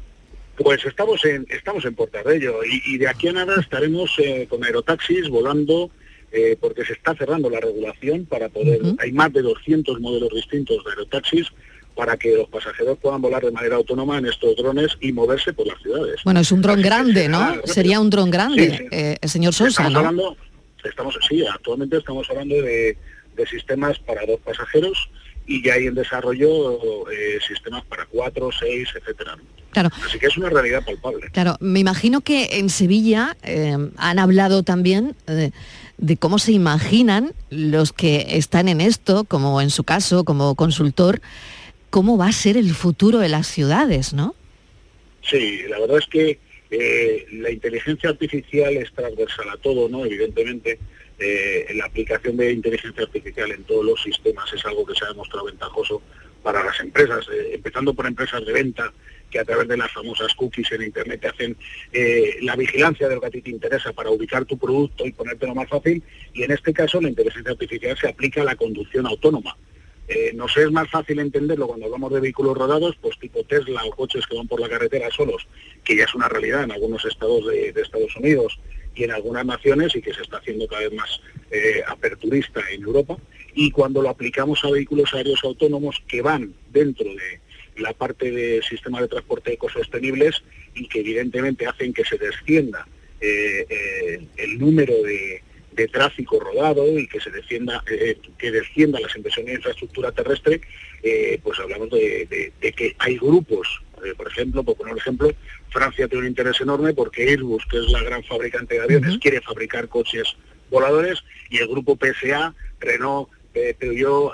Pues 0.58 0.86
estamos 0.86 1.24
en 1.26 1.46
estamos 1.50 1.84
en 1.86 1.96
puertas 1.96 2.24
de 2.26 2.38
ello 2.38 2.64
y, 2.64 2.94
y 2.94 2.98
de 2.98 3.08
aquí 3.10 3.28
a 3.28 3.34
nada 3.34 3.56
estaremos 3.60 4.12
eh, 4.20 4.48
con 4.50 4.64
aerotaxis 4.64 5.28
volando 5.30 5.90
eh, 6.32 6.58
porque 6.60 6.86
se 6.86 6.94
está 6.94 7.14
cerrando 7.16 7.50
la 7.50 7.60
regulación 7.60 8.26
para 8.26 8.50
poder 8.50 8.80
hay 9.00 9.12
más 9.12 9.34
de 9.34 9.42
200 9.42 10.00
modelos 10.00 10.30
distintos 10.34 10.84
de 10.84 10.92
aerotaxis 10.92 11.48
para 11.94 12.18
que 12.18 12.36
los 12.36 12.48
pasajeros 12.50 12.98
puedan 13.02 13.22
volar 13.22 13.44
de 13.44 13.52
manera 13.52 13.76
autónoma 13.78 14.18
en 14.18 14.26
estos 14.26 14.56
drones 14.58 14.98
y 15.00 15.14
moverse 15.14 15.54
por 15.54 15.66
las 15.66 15.82
ciudades. 15.82 16.20
Bueno, 16.26 16.42
es 16.42 16.52
un 16.52 16.62
dron 16.62 16.82
grande, 16.82 17.30
¿no? 17.30 17.56
Sería 17.66 18.02
un 18.02 18.10
dron 18.10 18.30
grande, 18.32 18.70
Sí, 18.70 18.78
sí. 18.78 18.84
eh, 18.92 19.18
el 19.22 19.30
señor 19.30 19.54
Sosa, 19.54 19.70
estamos 19.70 19.94
¿no? 19.94 20.00
hablando 20.00 20.38
estamos 20.84 21.18
sí 21.28 21.44
actualmente 21.48 21.98
estamos 21.98 22.30
hablando 22.30 22.56
de, 22.62 22.96
de 23.36 23.48
sistemas 23.48 23.98
para 24.00 24.26
dos 24.26 24.40
pasajeros 24.42 25.10
y 25.48 25.64
ya 25.64 25.74
hay 25.74 25.88
en 25.88 25.96
desarrollo 25.96 27.10
eh, 27.12 27.40
sistemas 27.48 27.84
para 27.86 28.06
cuatro, 28.06 28.50
seis, 28.58 28.90
etcétera. 28.96 29.38
Claro. 29.76 29.90
Así 30.06 30.18
que 30.20 30.28
es 30.28 30.38
una 30.38 30.50
realidad 30.50 30.86
palpable. 30.86 31.28
Claro, 31.34 31.58
me 31.60 31.82
imagino 31.82 32.22
que 32.22 32.60
en 32.60 32.70
Sevilla 32.70 33.36
eh, 33.44 33.76
han 33.98 34.20
hablado 34.20 34.64
también 34.64 35.18
eh, 35.28 35.52
de 35.98 36.16
cómo 36.16 36.40
se 36.40 36.54
imaginan 36.54 37.34
los 37.50 37.92
que 37.92 38.26
están 38.38 38.70
en 38.70 38.80
esto, 38.80 39.26
como 39.26 39.60
en 39.60 39.70
su 39.70 39.84
caso, 39.84 40.24
como 40.24 40.56
consultor, 40.56 41.20
cómo 41.90 42.18
va 42.18 42.28
a 42.28 42.32
ser 42.32 42.56
el 42.56 42.74
futuro 42.74 43.20
de 43.20 43.28
las 43.28 43.48
ciudades, 43.48 44.14
¿no? 44.14 44.34
Sí, 45.22 45.64
la 45.68 45.78
verdad 45.82 45.98
es 45.98 46.08
que 46.08 46.40
eh, 46.72 47.26
la 47.34 47.52
inteligencia 47.52 48.12
artificial 48.12 48.78
es 48.78 48.94
transversal 48.94 49.50
a 49.50 49.58
todo, 49.58 49.90
¿no? 49.90 50.06
Evidentemente, 50.06 50.80
eh, 51.20 51.68
la 51.76 51.84
aplicación 51.84 52.38
de 52.38 52.54
inteligencia 52.54 53.04
artificial 53.04 53.52
en 53.52 53.66
todos 53.66 53.84
los 53.84 54.02
sistemas 54.02 54.54
es 54.54 54.66
algo 54.66 54.86
que 54.86 54.96
se 54.96 55.04
ha 55.04 55.10
demostrado 55.10 55.48
ventajoso 55.48 56.02
para 56.46 56.64
las 56.64 56.80
empresas, 56.80 57.26
eh, 57.34 57.56
empezando 57.56 57.96
por 57.96 58.06
empresas 58.06 58.46
de 58.46 58.54
venta 58.54 58.94
que 59.30 59.40
a 59.40 59.46
través 59.46 59.68
de 59.68 59.78
las 59.78 59.92
famosas 59.92 60.34
cookies 60.36 60.72
en 60.72 60.84
Internet 60.84 61.22
te 61.22 61.28
hacen 61.28 61.58
eh, 61.92 62.38
la 62.42 62.56
vigilancia 62.56 63.08
de 63.08 63.16
lo 63.16 63.22
que 63.22 63.28
a 63.28 63.32
ti 63.32 63.42
te 63.42 63.50
interesa 63.50 63.92
para 63.94 64.10
ubicar 64.10 64.46
tu 64.46 64.58
producto 64.58 65.06
y 65.06 65.12
ponértelo 65.12 65.56
más 65.56 65.70
fácil. 65.70 66.02
Y 66.34 66.44
en 66.44 66.52
este 66.52 66.74
caso 66.74 67.02
la 67.02 67.10
inteligencia 67.10 67.52
artificial 67.52 67.98
se 67.98 68.08
aplica 68.08 68.42
a 68.42 68.46
la 68.46 68.56
conducción 68.56 69.06
autónoma. 69.06 69.58
Eh, 70.08 70.34
nos 70.36 70.56
es 70.56 70.72
más 70.72 70.90
fácil 70.90 71.20
entenderlo 71.20 71.68
cuando 71.68 71.88
hablamos 71.88 72.14
de 72.14 72.20
vehículos 72.20 72.56
rodados, 72.56 72.96
pues 73.02 73.18
tipo 73.18 73.44
Tesla 73.44 73.84
o 73.86 73.90
coches 73.90 74.26
que 74.28 74.38
van 74.38 74.48
por 74.48 74.60
la 74.60 74.70
carretera 74.70 75.10
solos, 75.10 75.48
que 75.84 75.96
ya 75.96 76.04
es 76.04 76.14
una 76.14 76.30
realidad 76.30 76.64
en 76.64 76.72
algunos 76.72 77.04
estados 77.06 77.48
de, 77.48 77.70
Estados 77.70 78.16
Unidos 78.16 78.60
y 78.94 79.04
en 79.04 79.12
algunas 79.12 79.46
naciones 79.46 79.96
y 79.96 80.02
que 80.02 80.14
se 80.14 80.22
está 80.22 80.38
haciendo 80.38 80.68
cada 80.68 80.82
vez 80.82 80.94
más 80.94 81.22
eh, 81.52 81.82
aperturista 81.88 82.62
en 82.72 82.84
Europa. 82.84 83.18
y 83.58 83.72
cuando 83.72 84.02
lo 84.02 84.10
aplicamos 84.10 84.64
a 84.64 84.70
vehículos 84.70 85.14
aéreos 85.14 85.40
autónomos 85.44 86.04
que 86.08 86.22
van 86.22 86.54
dentro 86.72 87.06
de 87.06 87.40
la 87.78 87.94
parte 87.94 88.32
de 88.32 88.62
sistemas 88.68 89.02
de 89.02 89.08
transporte 89.10 89.54
ecosostenibles 89.54 90.44
y 90.74 90.88
que 90.88 91.00
evidentemente 91.00 91.66
hacen 91.68 91.94
que 91.94 92.06
se 92.06 92.18
descienda 92.18 92.88
eh, 93.22 93.66
eh, 93.70 94.26
el 94.38 94.58
número 94.60 94.94
de, 95.04 95.42
de 95.74 95.88
tráfico 95.88 96.40
rodado 96.40 96.98
y 96.98 97.08
que 97.08 97.20
se 97.20 97.32
defienda 97.32 97.84
eh, 97.90 98.18
que 98.38 98.52
descienda 98.52 99.00
las 99.00 99.16
inversiones 99.16 99.52
en 99.52 99.58
infraestructura 99.58 100.12
terrestre, 100.12 100.62
pues 101.44 101.60
hablamos 101.60 101.90
de, 101.92 102.26
de- 102.30 102.52
de 102.60 102.72
que 102.74 102.96
hay 103.00 103.18
grupos, 103.18 103.68
por 104.18 104.28
ejemplo, 104.28 104.64
por 104.64 104.76
poner 104.76 104.94
un 104.94 105.00
ejemplo, 105.00 105.32
Francia 105.70 106.08
tiene 106.08 106.24
un 106.24 106.28
interés 106.30 106.60
enorme 106.62 106.94
porque 106.94 107.24
Airbus, 107.30 107.64
que 107.70 107.78
es 107.78 107.92
la 107.92 108.02
gran 108.04 108.24
fabricante 108.24 108.76
de 108.76 108.82
aviones, 108.82 109.18
quiere 109.20 109.40
fabricar 109.42 109.88
coches 109.88 110.36
voladores 110.72 111.24
y 111.50 111.58
el 111.58 111.68
grupo 111.68 111.96
PSA, 111.98 112.56
Renault, 112.80 113.30
Peugeot, 113.80 114.34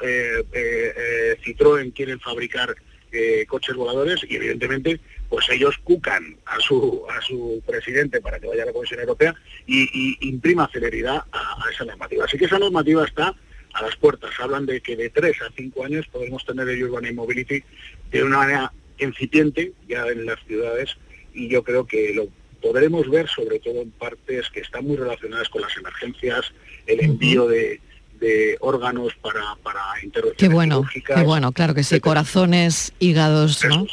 Citroën 1.43 1.91
quieren 1.93 2.19
fabricar 2.19 2.75
eh, 3.11 3.45
coches 3.47 3.75
voladores 3.75 4.21
y 4.27 4.35
evidentemente 4.35 4.99
pues 5.29 5.49
ellos 5.49 5.77
cucan 5.83 6.37
a 6.45 6.59
su 6.59 7.03
a 7.09 7.21
su 7.21 7.61
presidente 7.65 8.21
para 8.21 8.39
que 8.39 8.47
vaya 8.47 8.63
a 8.63 8.67
la 8.67 8.73
Comisión 8.73 8.99
Europea 8.99 9.35
y, 9.65 9.83
y 9.93 10.29
imprima 10.29 10.69
celeridad 10.71 11.23
a, 11.31 11.65
a 11.65 11.71
esa 11.71 11.85
normativa. 11.85 12.25
Así 12.25 12.37
que 12.37 12.45
esa 12.45 12.59
normativa 12.59 13.05
está 13.05 13.35
a 13.73 13.81
las 13.81 13.95
puertas. 13.95 14.31
Hablan 14.39 14.65
de 14.65 14.81
que 14.81 14.95
de 14.95 15.09
tres 15.09 15.41
a 15.41 15.51
cinco 15.55 15.85
años 15.85 16.07
podemos 16.07 16.45
tener 16.45 16.67
el 16.69 16.83
Urban 16.83 17.05
Air 17.05 17.15
Mobility 17.15 17.63
de 18.11 18.23
una 18.23 18.37
manera 18.37 18.73
incipiente 18.97 19.73
ya 19.87 20.07
en 20.07 20.25
las 20.25 20.39
ciudades 20.45 20.97
y 21.33 21.47
yo 21.47 21.63
creo 21.63 21.85
que 21.85 22.13
lo 22.13 22.27
podremos 22.61 23.09
ver 23.09 23.27
sobre 23.27 23.59
todo 23.59 23.81
en 23.81 23.91
partes 23.91 24.49
que 24.49 24.59
están 24.59 24.85
muy 24.85 24.95
relacionadas 24.97 25.49
con 25.49 25.61
las 25.61 25.75
emergencias, 25.77 26.53
el 26.85 26.99
envío 27.01 27.47
de, 27.47 27.81
de 28.21 28.55
órganos 28.61 29.13
para, 29.15 29.55
para 29.63 29.81
intervenciones 30.01 30.37
Qué 30.37 30.47
bueno, 30.47 30.85
qué 31.05 31.23
bueno, 31.23 31.51
claro 31.51 31.73
que 31.73 31.83
sí, 31.83 31.99
corazones, 31.99 32.93
hígados, 32.99 33.65
¿no? 33.65 33.87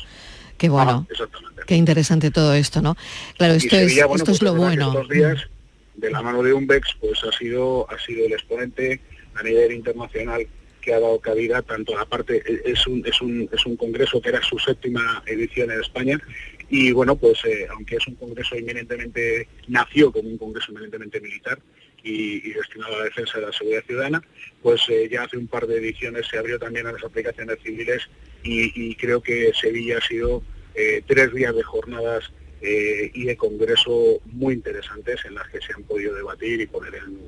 Qué 0.59 0.69
bueno, 0.69 1.07
Exactamente. 1.11 1.63
qué 1.67 1.77
interesante 1.77 2.31
todo 2.31 2.53
esto, 2.55 2.83
¿no? 2.83 2.97
Claro, 3.37 3.55
esto 3.55 3.77
es, 3.77 3.95
bueno, 3.97 4.17
esto 4.17 4.33
es 4.33 4.39
pues 4.39 4.43
lo 4.43 4.51
es 4.51 4.55
que 4.55 4.59
bueno. 4.59 4.89
Estos 4.93 5.09
días, 5.09 5.49
de 5.97 6.11
la 6.11 6.23
mano 6.23 6.43
de 6.43 6.53
Umbex, 6.53 6.97
pues 7.01 7.19
ha 7.25 7.37
sido, 7.37 7.91
ha 7.91 7.99
sido 7.99 8.27
el 8.27 8.33
exponente 8.33 9.01
a 9.35 9.43
nivel 9.43 9.73
internacional 9.73 10.47
que 10.81 10.93
ha 10.93 11.01
dado 11.01 11.19
cabida 11.21 11.63
tanto 11.63 11.95
a 11.95 12.01
la 12.01 12.05
parte, 12.05 12.43
es 12.65 12.87
un, 12.87 13.05
es 13.07 13.21
un, 13.21 13.49
es 13.51 13.67
un 13.67 13.77
congreso 13.77 14.21
que 14.21 14.29
era 14.29 14.43
su 14.43 14.59
séptima 14.59 15.23
edición 15.27 15.71
en 15.71 15.81
España 15.81 16.21
y 16.69 16.93
bueno, 16.93 17.17
pues 17.17 17.45
eh, 17.45 17.67
aunque 17.71 17.97
es 17.97 18.07
un 18.07 18.15
congreso 18.17 18.55
eminentemente, 18.55 19.49
nació 19.69 20.13
como 20.13 20.29
un 20.29 20.39
congreso 20.39 20.71
eminentemente 20.73 21.21
militar 21.21 21.59
y, 22.09 22.53
destinado 22.53 22.95
a 22.95 22.99
la 22.99 23.05
defensa 23.05 23.39
de 23.39 23.47
la 23.47 23.53
seguridad 23.53 23.85
ciudadana, 23.85 24.23
pues 24.63 24.83
eh, 24.89 25.09
ya 25.11 25.25
hace 25.25 25.37
un 25.37 25.47
par 25.47 25.67
de 25.67 25.79
ediciones 25.79 26.27
se 26.27 26.39
abrió 26.39 26.59
también 26.59 26.87
a 26.87 26.93
las 26.93 27.05
aplicaciones 27.05 27.59
civiles 27.63 28.09
y, 28.43 28.95
creo 28.95 29.21
que 29.21 29.53
Sevilla 29.53 29.99
ha 29.99 30.07
sido 30.07 30.43
eh, 30.75 31.03
tres 31.07 31.35
días 31.35 31.55
de 31.55 31.63
jornadas 31.63 32.33
eh, 32.63 33.11
y 33.13 33.25
de 33.25 33.37
congreso 33.37 34.21
muy 34.25 34.55
interesantes 34.55 35.25
en 35.25 35.35
las 35.35 35.49
que 35.49 35.61
se 35.61 35.73
han 35.75 35.83
podido 35.83 36.15
debatir 36.15 36.61
y 36.61 36.67
poner 36.67 36.95
en, 36.95 37.19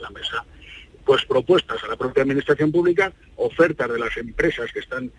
la 0.00 0.10
mesa 0.10 0.44
pues 1.06 1.24
propuestas 1.24 1.82
a 1.84 1.88
la 1.88 1.96
propia 1.96 2.24
administración 2.24 2.72
pública, 2.72 3.12
ofertas 3.36 3.90
de 3.90 3.98
las 3.98 4.16
empresas 4.16 4.70
que 4.72 4.80
están 4.80 5.10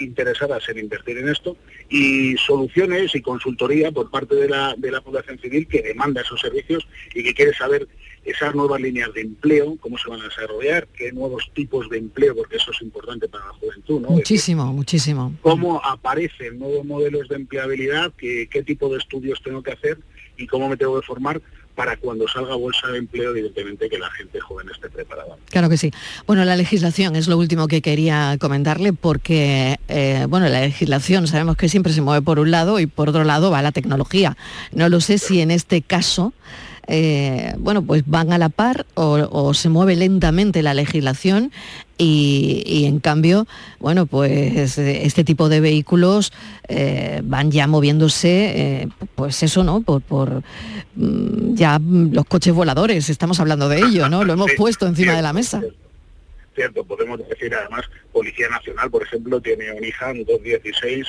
interesadas 0.00 0.68
en 0.68 0.78
invertir 0.78 1.18
en 1.18 1.28
esto 1.28 1.56
y 1.88 2.36
soluciones 2.36 3.14
y 3.14 3.22
consultoría 3.22 3.92
por 3.92 4.10
parte 4.10 4.34
de 4.34 4.48
la, 4.48 4.74
de 4.76 4.90
la 4.90 5.00
población 5.00 5.38
civil 5.38 5.68
que 5.68 5.82
demanda 5.82 6.20
esos 6.20 6.40
servicios 6.40 6.86
y 7.14 7.22
que 7.22 7.32
quiere 7.32 7.54
saber 7.54 7.86
esas 8.24 8.54
nuevas 8.54 8.80
líneas 8.80 9.12
de 9.14 9.22
empleo, 9.22 9.76
cómo 9.80 9.98
se 9.98 10.08
van 10.08 10.20
a 10.20 10.24
desarrollar, 10.24 10.86
qué 10.88 11.12
nuevos 11.12 11.50
tipos 11.54 11.88
de 11.90 11.98
empleo, 11.98 12.36
porque 12.36 12.56
eso 12.56 12.70
es 12.70 12.80
importante 12.82 13.28
para 13.28 13.46
la 13.46 13.52
juventud, 13.52 14.00
¿no? 14.00 14.10
Muchísimo, 14.10 14.72
muchísimo. 14.72 15.34
cómo 15.42 15.84
aparecen 15.84 16.58
nuevos 16.58 16.84
modelos 16.84 17.28
de 17.28 17.36
empleabilidad, 17.36 18.12
qué, 18.16 18.48
qué 18.50 18.62
tipo 18.62 18.88
de 18.88 18.98
estudios 18.98 19.42
tengo 19.42 19.62
que 19.62 19.72
hacer 19.72 19.98
y 20.36 20.46
cómo 20.46 20.68
me 20.68 20.76
tengo 20.76 21.00
que 21.00 21.06
formar 21.06 21.42
para 21.74 21.96
cuando 21.96 22.28
salga 22.28 22.54
bolsa 22.54 22.88
de 22.88 22.98
empleo, 22.98 23.30
evidentemente 23.30 23.88
que 23.88 23.98
la 23.98 24.10
gente 24.10 24.38
joven 24.40 24.68
esté 24.68 24.90
preparada. 24.90 25.36
Claro 25.46 25.68
que 25.68 25.76
sí. 25.76 25.90
Bueno, 26.26 26.44
la 26.44 26.56
legislación 26.56 27.16
es 27.16 27.28
lo 27.28 27.38
último 27.38 27.66
que 27.66 27.80
quería 27.80 28.36
comentarle 28.38 28.92
porque, 28.92 29.78
eh, 29.88 30.26
bueno, 30.28 30.48
la 30.48 30.60
legislación 30.60 31.26
sabemos 31.26 31.56
que 31.56 31.68
siempre 31.68 31.92
se 31.92 32.02
mueve 32.02 32.22
por 32.22 32.38
un 32.38 32.50
lado 32.50 32.78
y 32.78 32.86
por 32.86 33.08
otro 33.08 33.24
lado 33.24 33.50
va 33.50 33.62
la 33.62 33.72
tecnología. 33.72 34.36
No 34.72 34.88
lo 34.88 35.00
sé 35.00 35.18
si 35.18 35.40
en 35.40 35.50
este 35.50 35.80
caso, 35.80 36.34
eh, 36.94 37.54
bueno, 37.56 37.82
pues 37.82 38.02
van 38.04 38.34
a 38.34 38.38
la 38.38 38.50
par 38.50 38.84
o, 38.92 39.26
o 39.32 39.54
se 39.54 39.70
mueve 39.70 39.96
lentamente 39.96 40.62
la 40.62 40.74
legislación 40.74 41.50
y, 41.96 42.62
y, 42.66 42.84
en 42.84 43.00
cambio, 43.00 43.46
bueno, 43.78 44.04
pues 44.04 44.76
este 44.76 45.24
tipo 45.24 45.48
de 45.48 45.60
vehículos 45.60 46.34
eh, 46.68 47.22
van 47.24 47.50
ya 47.50 47.66
moviéndose, 47.66 48.82
eh, 48.82 48.88
pues 49.14 49.42
eso, 49.42 49.64
¿no? 49.64 49.80
Por, 49.80 50.02
por 50.02 50.42
mm, 50.96 51.54
ya 51.54 51.80
los 51.80 52.26
coches 52.26 52.52
voladores, 52.52 53.08
estamos 53.08 53.40
hablando 53.40 53.70
de 53.70 53.78
ello, 53.78 54.10
¿no? 54.10 54.24
Lo 54.24 54.34
hemos 54.34 54.50
Sí, 54.50 54.56
puesto 54.58 54.86
encima 54.86 55.14
de 55.14 55.22
la 55.22 55.32
mesa. 55.32 55.62
Cierto, 56.54 56.84
podemos 56.84 57.26
decir 57.26 57.54
además, 57.54 57.86
Policía 58.12 58.50
Nacional, 58.50 58.90
por 58.90 59.02
ejemplo, 59.02 59.40
tiene 59.40 59.72
un 59.72 59.82
IJAN 59.82 60.24
216 60.24 61.06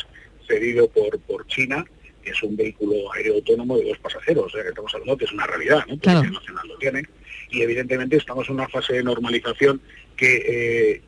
cedido 0.47 0.87
por, 0.87 1.19
por 1.19 1.45
China, 1.47 1.83
es 2.25 2.43
un 2.43 2.55
vehículo 2.55 3.11
aéreo 3.13 3.35
autónomo 3.35 3.77
de 3.77 3.85
dos 3.89 3.97
pasajeros, 3.99 4.45
o 4.45 4.49
sea, 4.49 4.63
que 4.63 4.69
estamos 4.69 4.93
hablando 4.93 5.17
que 5.17 5.25
es 5.25 5.31
una 5.31 5.47
realidad, 5.47 5.85
¿no? 5.87 5.97
Claro. 5.99 6.23
Nacional 6.23 6.67
lo 6.67 6.77
tiene. 6.77 7.03
Y 7.49 7.61
evidentemente 7.61 8.17
estamos 8.17 8.47
en 8.47 8.55
una 8.55 8.67
fase 8.67 8.93
de 8.93 9.03
normalización 9.03 9.81
que 10.15 10.43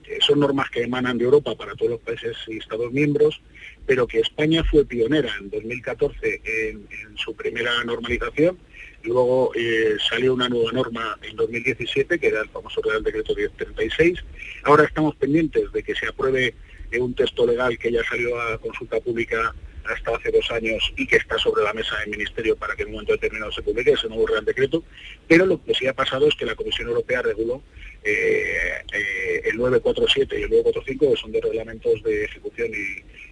eh, 0.07 0.19
son 0.21 0.39
normas 0.39 0.69
que 0.69 0.83
emanan 0.83 1.17
de 1.17 1.25
Europa 1.25 1.55
para 1.55 1.75
todos 1.75 1.91
los 1.91 1.99
países 2.01 2.35
y 2.47 2.57
Estados 2.57 2.91
miembros, 2.91 3.41
pero 3.85 4.07
que 4.07 4.19
España 4.19 4.63
fue 4.63 4.85
pionera 4.85 5.31
en 5.39 5.49
2014 5.49 6.41
en, 6.43 6.87
en 6.89 7.17
su 7.17 7.35
primera 7.35 7.83
normalización. 7.83 8.57
Luego 9.03 9.51
eh, 9.55 9.97
salió 10.09 10.33
una 10.33 10.49
nueva 10.49 10.71
norma 10.71 11.17
en 11.21 11.35
2017, 11.35 12.19
que 12.19 12.27
era 12.27 12.41
el 12.41 12.49
famoso 12.49 12.81
Real 12.81 13.03
Decreto 13.03 13.35
1036. 13.35 14.19
Ahora 14.63 14.85
estamos 14.85 15.15
pendientes 15.15 15.71
de 15.71 15.83
que 15.83 15.95
se 15.95 16.07
apruebe 16.07 16.55
un 16.99 17.13
texto 17.13 17.45
legal 17.45 17.77
que 17.77 17.91
ya 17.91 18.03
salió 18.03 18.39
a 18.39 18.57
consulta 18.57 18.99
pública 18.99 19.53
hasta 19.87 20.15
hace 20.15 20.31
dos 20.31 20.49
años 20.51 20.93
y 20.97 21.07
que 21.07 21.17
está 21.17 21.37
sobre 21.37 21.63
la 21.63 21.73
mesa 21.73 21.97
del 21.99 22.09
Ministerio 22.09 22.55
para 22.55 22.75
que 22.75 22.83
en 22.83 22.89
un 22.89 22.93
momento 22.93 23.13
determinado 23.13 23.51
se 23.51 23.61
publique 23.61 23.91
ese 23.91 24.07
nuevo 24.07 24.27
Real 24.27 24.45
Decreto. 24.45 24.83
Pero 25.27 25.45
lo 25.45 25.63
que 25.63 25.73
sí 25.73 25.87
ha 25.87 25.93
pasado 25.93 26.27
es 26.27 26.35
que 26.35 26.45
la 26.45 26.55
Comisión 26.55 26.87
Europea 26.87 27.21
reguló 27.21 27.61
eh, 28.03 28.83
eh, 28.93 29.41
el 29.45 29.57
947 29.57 30.39
y 30.39 30.43
el 30.43 30.49
945, 30.49 31.11
que 31.11 31.21
son 31.21 31.31
dos 31.31 31.41
reglamentos 31.41 32.03
de 32.03 32.25
ejecución 32.25 32.71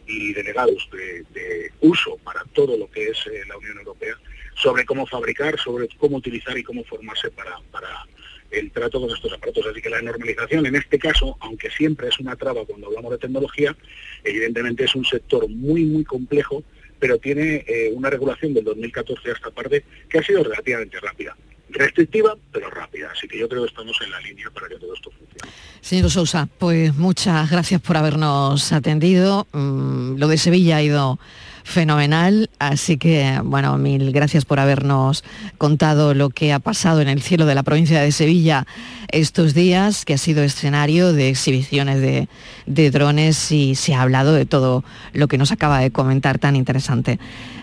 y, 0.06 0.34
delegados 0.34 0.90
de, 0.92 1.24
de 1.34 1.72
uso 1.82 2.18
para 2.24 2.44
todo 2.54 2.78
lo 2.78 2.90
que 2.92 3.08
es 3.08 3.18
eh, 3.28 3.44
la 3.48 3.58
Unión 3.58 3.78
Europea, 3.78 4.16
sobre 4.56 4.84
cómo 4.86 5.06
fabricar, 5.08 5.58
sobre 5.60 5.88
cómo 5.98 6.18
utilizar 6.18 6.58
y 6.58 6.64
cómo 6.64 6.84
formarse 6.84 7.32
para, 7.32 7.58
para 7.72 8.06
el 8.54 8.72
trato 8.72 9.02
con 9.02 9.10
estos 9.10 9.34
aparatos. 9.34 9.66
Así 9.68 9.82
que 9.82 9.90
la 9.90 10.02
normalización, 10.02 10.66
en 10.66 10.76
este 10.76 11.00
caso, 11.00 11.38
aunque 11.40 11.70
siempre 11.70 12.08
es 12.08 12.20
una 12.20 12.36
traba 12.36 12.66
cuando 12.66 12.88
hablamos 12.88 13.12
de 13.12 13.18
tecnología, 13.18 13.76
evidentemente 14.24 14.86
es 14.86 14.96
un 14.96 15.06
sector 15.06 15.48
muy, 15.50 15.86
muy 15.86 16.04
complejo, 16.04 16.64
pero 17.00 17.18
tiene 17.18 17.66
eh, 17.68 17.92
una 17.94 18.10
regulación 18.10 18.54
del 18.54 18.64
2014 18.64 19.30
a 19.30 19.34
esta 19.34 19.52
parte 19.52 19.84
que 20.10 20.20
ha 20.20 20.24
sido 20.24 20.44
relativamente 20.44 21.00
rápida. 21.00 21.36
Restrictiva, 21.70 22.38
pero 22.52 22.70
rápida. 22.70 23.10
Así 23.12 23.28
que 23.28 23.40
yo 23.40 23.50
creo 23.50 23.64
que 23.64 23.70
estamos 23.70 23.98
en 24.04 24.12
la 24.12 24.20
línea 24.22 24.50
para 24.52 24.68
que 24.68 24.76
todo 24.76 24.94
esto 24.94 25.10
funcione. 25.10 25.52
Señor 25.82 26.12
Sousa, 26.12 26.48
pues 26.60 26.96
muchas 26.96 27.50
gracias 27.50 27.82
por 27.82 27.98
habernos 27.98 28.72
atendido. 28.72 29.48
Mm, 29.52 30.18
lo 30.18 30.28
de 30.28 30.38
Sevilla 30.38 30.78
ha 30.78 30.84
ido 30.84 31.20
fenomenal, 31.64 32.50
así 32.60 32.98
que 32.98 33.40
bueno, 33.44 33.78
mil 33.78 34.12
gracias 34.12 34.46
por 34.46 34.60
habernos 34.60 35.24
contado 35.58 36.14
lo 36.14 36.30
que 36.30 36.54
ha 36.54 36.60
pasado 36.60 37.02
en 37.02 37.08
el 37.08 37.22
cielo 37.22 37.46
de 37.46 37.56
la 37.56 37.64
provincia 37.64 38.02
de 38.02 38.12
Sevilla 38.12 38.68
estos 39.12 39.54
días, 39.54 40.06
que 40.06 40.14
ha 40.14 40.18
sido 40.18 40.44
escenario 40.44 41.14
de 41.14 41.30
exhibiciones 41.30 42.02
de, 42.02 42.28
de 42.66 42.92
drones 42.92 43.52
y 43.52 43.76
se 43.76 43.94
ha 43.94 44.02
hablado 44.02 44.34
de 44.34 44.46
todo 44.46 44.84
lo 45.14 45.28
que 45.28 45.38
nos 45.38 45.52
acaba 45.52 45.80
de 45.80 45.92
comentar 45.92 46.40
tan 46.40 46.56
interesante. 46.56 47.20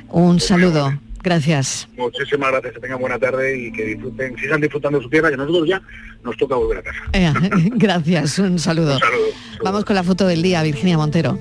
Un 0.08 0.40
saludo, 0.40 0.92
gracias. 1.22 1.88
Muchísimas 1.96 2.50
gracias, 2.50 2.74
que 2.74 2.80
tengan 2.80 3.00
buena 3.00 3.18
tarde 3.18 3.58
y 3.58 3.72
que 3.72 3.84
disfruten, 3.84 4.36
sigan 4.38 4.60
disfrutando 4.60 4.98
de 4.98 5.04
su 5.04 5.10
tierra, 5.10 5.30
que 5.30 5.36
nosotros 5.36 5.68
ya 5.68 5.82
nos 6.24 6.36
toca 6.36 6.56
volver 6.56 6.78
a 6.78 6.82
casa. 6.82 6.98
Eh, 7.12 7.32
gracias, 7.74 8.38
un 8.38 8.58
saludo. 8.58 8.94
Un 8.94 9.00
saludo. 9.00 9.26
Vamos 9.64 9.84
con 9.84 9.96
la 9.96 10.02
foto 10.02 10.26
del 10.26 10.42
día, 10.42 10.62
Virginia 10.62 10.96
Montero. 10.96 11.38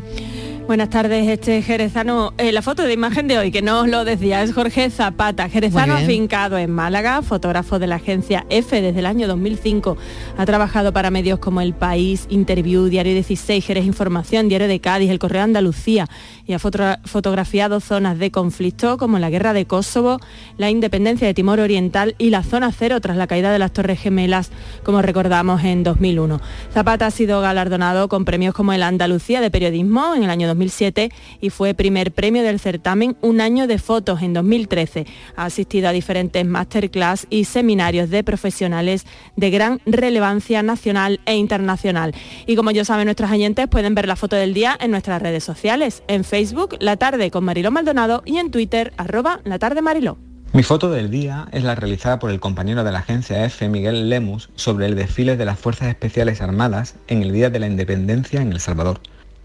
Buenas 0.70 0.92
tardes, 0.92 1.28
este 1.28 1.64
jerezano, 1.64 2.32
eh, 2.38 2.52
la 2.52 2.62
foto 2.62 2.84
de 2.84 2.94
imagen 2.94 3.28
de 3.28 3.40
hoy, 3.40 3.50
que 3.50 3.64
no 3.64 3.82
os 3.82 3.88
lo 3.88 4.06
decía, 4.06 4.44
es 4.44 4.54
Jorge 4.54 4.92
Zapata, 4.92 5.50
jerezano 5.50 5.96
afincado 5.96 6.60
en 6.60 6.70
Málaga, 6.70 7.24
fotógrafo 7.24 7.80
de 7.80 7.88
la 7.88 7.96
agencia 7.96 8.46
EFE 8.52 8.80
desde 8.84 9.00
el 9.00 9.08
año 9.08 9.28
2005. 9.28 9.98
Ha 10.38 10.46
trabajado 10.46 10.94
para 10.94 11.10
medios 11.10 11.40
como 11.40 11.62
El 11.62 11.74
País, 11.74 12.28
Interview, 12.30 12.86
Diario 12.86 13.14
16, 13.14 13.66
Jerez 13.66 13.84
Información, 13.88 14.48
Diario 14.48 14.68
de 14.68 14.80
Cádiz, 14.80 15.10
El 15.10 15.18
Correo 15.18 15.42
Andalucía 15.42 16.08
y 16.46 16.54
ha 16.54 16.60
foto- 16.60 16.98
fotografiado 17.04 17.80
zonas 17.80 18.20
de 18.20 18.30
conflicto 18.30 18.98
como 18.98 19.18
la 19.18 19.32
guerra 19.32 19.54
de 19.54 19.66
Kosovo, 19.66 20.20
la 20.60 20.70
independencia 20.70 21.26
de 21.26 21.34
Timor 21.34 21.60
Oriental 21.62 22.14
y 22.20 22.30
la 22.30 22.44
zona 22.44 22.72
cero 22.72 23.02
tras 23.02 23.18
la 23.18 23.26
caída 23.26 23.52
de 23.52 23.58
las 23.58 23.72
Torres 23.74 24.00
Gemelas, 24.00 24.52
como 24.84 25.02
recordamos 25.02 25.64
en 25.64 25.82
2001. 25.84 26.40
Zapata 26.72 27.08
ha 27.08 27.12
sido 27.12 27.42
galardonado 27.42 28.08
con 28.08 28.24
premios 28.24 28.54
como 28.54 28.72
el 28.72 28.84
Andalucía 28.84 29.42
de 29.42 29.50
Periodismo 29.50 30.14
en 30.14 30.22
el 30.22 30.30
año 30.30 30.48
2007 30.60 31.12
y 31.42 31.50
fue 31.50 31.74
primer 31.74 32.12
premio 32.12 32.44
del 32.44 32.60
certamen 32.60 33.16
Un 33.22 33.42
año 33.42 33.66
de 33.68 33.80
fotos 33.80 34.22
en 34.22 34.34
2013. 34.34 35.06
Ha 35.36 35.46
asistido 35.46 35.88
a 35.90 35.92
diferentes 35.92 36.46
masterclass 36.46 37.28
y 37.30 37.46
seminarios 37.46 38.10
de 38.10 38.24
profesionales 38.24 39.06
de 39.36 39.50
gran 39.50 39.80
relevancia 39.86 40.62
nacional 40.62 41.22
e 41.26 41.36
internacional. 41.36 42.14
Y 42.46 42.56
como 42.56 42.72
ya 42.72 42.86
saben 42.86 43.06
nuestros 43.06 43.32
oyentes, 43.32 43.68
pueden 43.68 43.96
ver 43.96 44.08
la 44.08 44.16
foto 44.16 44.36
del 44.36 44.54
día 44.54 44.78
en 44.80 44.92
nuestras 44.92 45.22
redes 45.22 45.44
sociales, 45.44 46.04
en 46.08 46.24
Facebook, 46.24 46.76
La 46.80 46.98
Tarde 46.98 47.32
con 47.32 47.46
Mariló 47.46 47.72
Maldonado 47.72 48.22
y 48.26 48.38
en 48.38 48.52
Twitter, 48.52 48.94
arroba 48.98 49.40
La 49.44 49.60
Tarde 49.60 49.82
Mariló. 49.82 50.18
Mi 50.52 50.64
foto 50.64 50.90
del 50.90 51.12
día 51.12 51.48
es 51.52 51.64
la 51.64 51.76
realizada 51.76 52.18
por 52.18 52.32
el 52.32 52.40
compañero 52.40 52.84
de 52.84 52.92
la 52.92 53.00
agencia 53.00 53.46
EFE, 53.46 53.70
Miguel 53.70 54.10
Lemus, 54.10 54.50
sobre 54.56 54.88
el 54.88 54.96
desfile 54.96 55.38
de 55.38 55.46
las 55.46 55.60
Fuerzas 55.60 55.90
Especiales 55.90 56.42
Armadas 56.42 56.96
en 57.08 57.22
el 57.22 57.32
Día 57.32 57.52
de 57.52 57.60
la 57.60 57.68
Independencia 57.68 58.42
en 58.42 58.52
El 58.52 58.60
Salvador. 58.60 59.00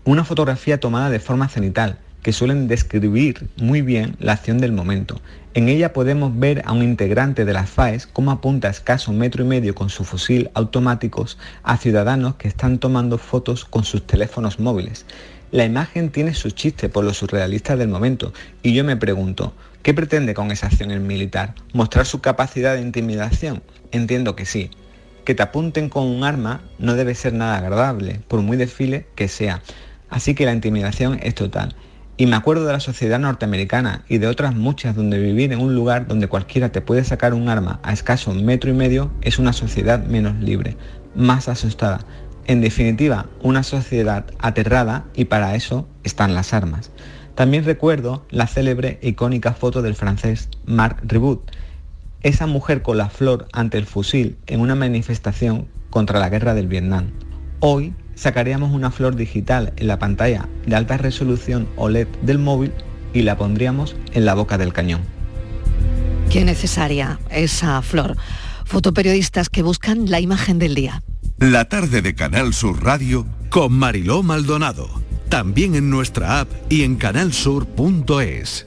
Una 0.07 0.23
fotografía 0.23 0.79
tomada 0.79 1.09
de 1.09 1.19
forma 1.19 1.49
cenital, 1.49 1.97
que 2.23 2.35
suelen 2.35 2.69
describir 2.69 3.49
muy 3.57 3.81
bien 3.81 4.17
la 4.19 4.33
acción 4.33 4.59
del 4.59 4.71
momento. 4.71 5.19
En 5.55 5.71
ella 5.71 5.95
podemos 5.95 6.39
ver 6.39 6.61
a 6.67 6.73
un 6.73 6.83
integrante 6.83 7.47
de 7.47 7.55
las 7.55 7.71
FAES 7.71 8.07
cómo 8.07 8.31
apunta 8.31 8.69
a 8.69 8.71
escaso 8.71 9.15
metro 9.15 9.45
y 9.45 9.47
medio 9.47 9.75
con 9.75 9.89
su 9.89 10.05
fusil 10.05 10.51
automáticos 10.53 11.39
a 11.63 11.79
ciudadanos 11.79 12.35
que 12.35 12.49
están 12.49 12.81
tomando 12.81 13.17
fotos 13.17 13.65
con 13.65 13.85
sus 13.85 14.07
teléfonos 14.07 14.61
móviles. 14.61 15.07
La 15.53 15.65
imagen 15.65 16.11
tiene 16.11 16.35
su 16.35 16.51
chiste 16.51 16.91
por 16.91 17.05
lo 17.05 17.15
surrealista 17.15 17.75
del 17.75 17.89
momento 17.89 18.35
y 18.63 18.75
yo 18.75 18.85
me 18.85 18.99
pregunto, 18.99 19.55
¿qué 19.83 19.95
pretende 19.95 20.35
con 20.35 20.51
esa 20.51 20.67
acción 20.67 20.91
el 20.91 21.01
militar? 21.01 21.55
¿Mostrar 21.73 22.05
su 22.05 22.21
capacidad 22.21 22.75
de 22.75 22.83
intimidación? 22.83 23.63
Entiendo 23.91 24.37
que 24.37 24.45
sí. 24.45 24.71
Que 25.25 25.35
te 25.35 25.43
apunten 25.43 25.89
con 25.89 26.05
un 26.05 26.25
arma 26.25 26.61
no 26.79 26.95
debe 26.95 27.15
ser 27.15 27.33
nada 27.33 27.57
agradable, 27.57 28.21
por 28.29 28.43
muy 28.43 28.59
desfile 28.59 29.07
que 29.15 29.29
sea. 29.29 29.63
Así 30.15 30.37
que 30.37 30.47
la 30.47 30.53
intimidación 30.53 31.19
es 31.25 31.35
total. 31.35 31.75
Y 32.17 32.27
me 32.27 32.37
acuerdo 32.37 32.65
de 32.65 32.73
la 32.73 32.79
sociedad 32.79 33.19
norteamericana 33.19 34.05
y 34.09 34.19
de 34.19 34.29
otras 34.29 34.55
muchas 34.55 34.95
donde 34.95 35.19
vivir 35.19 35.53
en 35.53 35.61
un 35.61 35.75
lugar 35.75 36.07
donde 36.07 36.29
cualquiera 36.29 36.71
te 36.71 36.81
puede 36.81 37.03
sacar 37.03 37.35
un 37.35 37.49
arma 37.49 37.81
a 37.83 37.93
escaso 37.93 38.33
metro 38.33 38.71
y 38.71 38.75
medio 38.75 39.11
es 39.23 39.41
una 39.41 39.53
sociedad 39.53 40.07
menos 40.07 40.37
libre, 40.37 40.77
más 41.17 41.49
asustada. 41.49 42.07
En 42.47 42.61
definitiva, 42.61 43.27
una 43.43 43.65
sociedad 43.65 44.25
aterrada 44.39 45.05
y 45.17 45.25
para 45.25 45.57
eso 45.57 45.89
están 46.05 46.33
las 46.33 46.55
armas. 46.55 46.93
También 47.35 47.65
recuerdo 47.65 48.25
la 48.31 48.47
célebre 48.47 49.01
e 49.03 49.09
icónica 49.09 49.53
foto 49.53 49.83
del 49.83 49.97
francés 49.97 50.49
Marc 50.65 51.01
Ribot, 51.03 51.51
esa 52.21 52.47
mujer 52.47 52.83
con 52.83 52.99
la 52.99 53.09
flor 53.09 53.49
ante 53.53 53.79
el 53.79 53.87
fusil 53.87 54.37
en 54.47 54.61
una 54.61 54.77
manifestación 54.77 55.67
contra 55.91 56.21
la 56.21 56.29
guerra 56.29 56.55
del 56.55 56.69
Vietnam. 56.69 57.11
Hoy 57.59 57.95
sacaríamos 58.15 58.73
una 58.73 58.91
flor 58.91 59.17
digital 59.17 59.73
en 59.77 59.87
la 59.87 59.99
pantalla 59.99 60.49
de 60.67 60.77
alta 60.77 60.97
resolución 60.97 61.69
OLED 61.77 62.09
del 62.23 62.39
móvil 62.39 62.73
y 63.13 63.23
la 63.23 63.37
pondríamos 63.37 63.97
en 64.13 64.25
la 64.25 64.35
boca 64.35 64.59
del 64.59 64.73
cañón. 64.73 65.03
Qué 66.31 66.45
necesaria 66.45 67.21
esa 67.31 67.81
flor. 67.83 68.17
Fotoperiodistas 68.65 69.49
que 69.49 69.63
buscan 69.63 70.11
la 70.11 70.21
imagen 70.21 70.59
del 70.59 70.75
día. 70.75 71.03
La 71.39 71.67
tarde 71.67 72.03
de 72.03 72.15
Canal 72.15 72.55
Sur 72.55 72.83
Radio 72.83 73.27
con 73.51 73.73
Mariló 73.73 74.23
Maldonado. 74.23 74.89
También 75.29 75.75
en 75.75 75.91
nuestra 75.91 76.41
app 76.41 76.49
y 76.71 76.83
en 76.83 76.97
canalsur.es. 76.97 78.67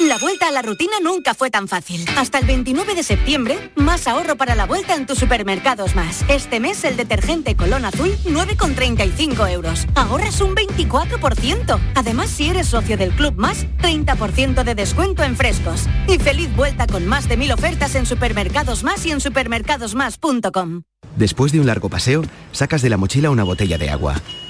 La 0.00 0.18
vuelta 0.18 0.48
a 0.48 0.50
la 0.50 0.60
rutina 0.60 0.94
nunca 1.00 1.34
fue 1.34 1.50
tan 1.50 1.68
fácil. 1.68 2.04
Hasta 2.16 2.40
el 2.40 2.46
29 2.46 2.96
de 2.96 3.04
septiembre, 3.04 3.70
más 3.76 4.08
ahorro 4.08 4.36
para 4.36 4.56
la 4.56 4.66
vuelta 4.66 4.96
en 4.96 5.06
tus 5.06 5.18
supermercados 5.18 5.94
más. 5.94 6.24
Este 6.28 6.58
mes 6.58 6.82
el 6.84 6.96
detergente 6.96 7.54
Colón 7.54 7.84
Azul 7.84 8.10
9,35 8.24 9.50
euros. 9.52 9.86
Ahorras 9.94 10.40
un 10.40 10.56
24%. 10.56 11.78
Además, 11.94 12.30
si 12.30 12.48
eres 12.48 12.66
socio 12.66 12.96
del 12.96 13.12
Club 13.12 13.34
Más, 13.36 13.66
30% 13.82 14.64
de 14.64 14.74
descuento 14.74 15.22
en 15.22 15.36
frescos. 15.36 15.84
Y 16.08 16.18
feliz 16.18 16.54
vuelta 16.56 16.88
con 16.88 17.06
más 17.06 17.28
de 17.28 17.36
mil 17.36 17.52
ofertas 17.52 17.94
en 17.94 18.04
supermercados 18.04 18.82
más 18.82 19.06
y 19.06 19.12
en 19.12 19.20
supermercadosmás.com. 19.20 20.82
Después 21.16 21.52
de 21.52 21.60
un 21.60 21.66
largo 21.66 21.88
paseo, 21.88 22.22
sacas 22.50 22.82
de 22.82 22.90
la 22.90 22.96
mochila 22.96 23.30
una 23.30 23.44
botella 23.44 23.78
de 23.78 23.90
agua. 23.90 24.20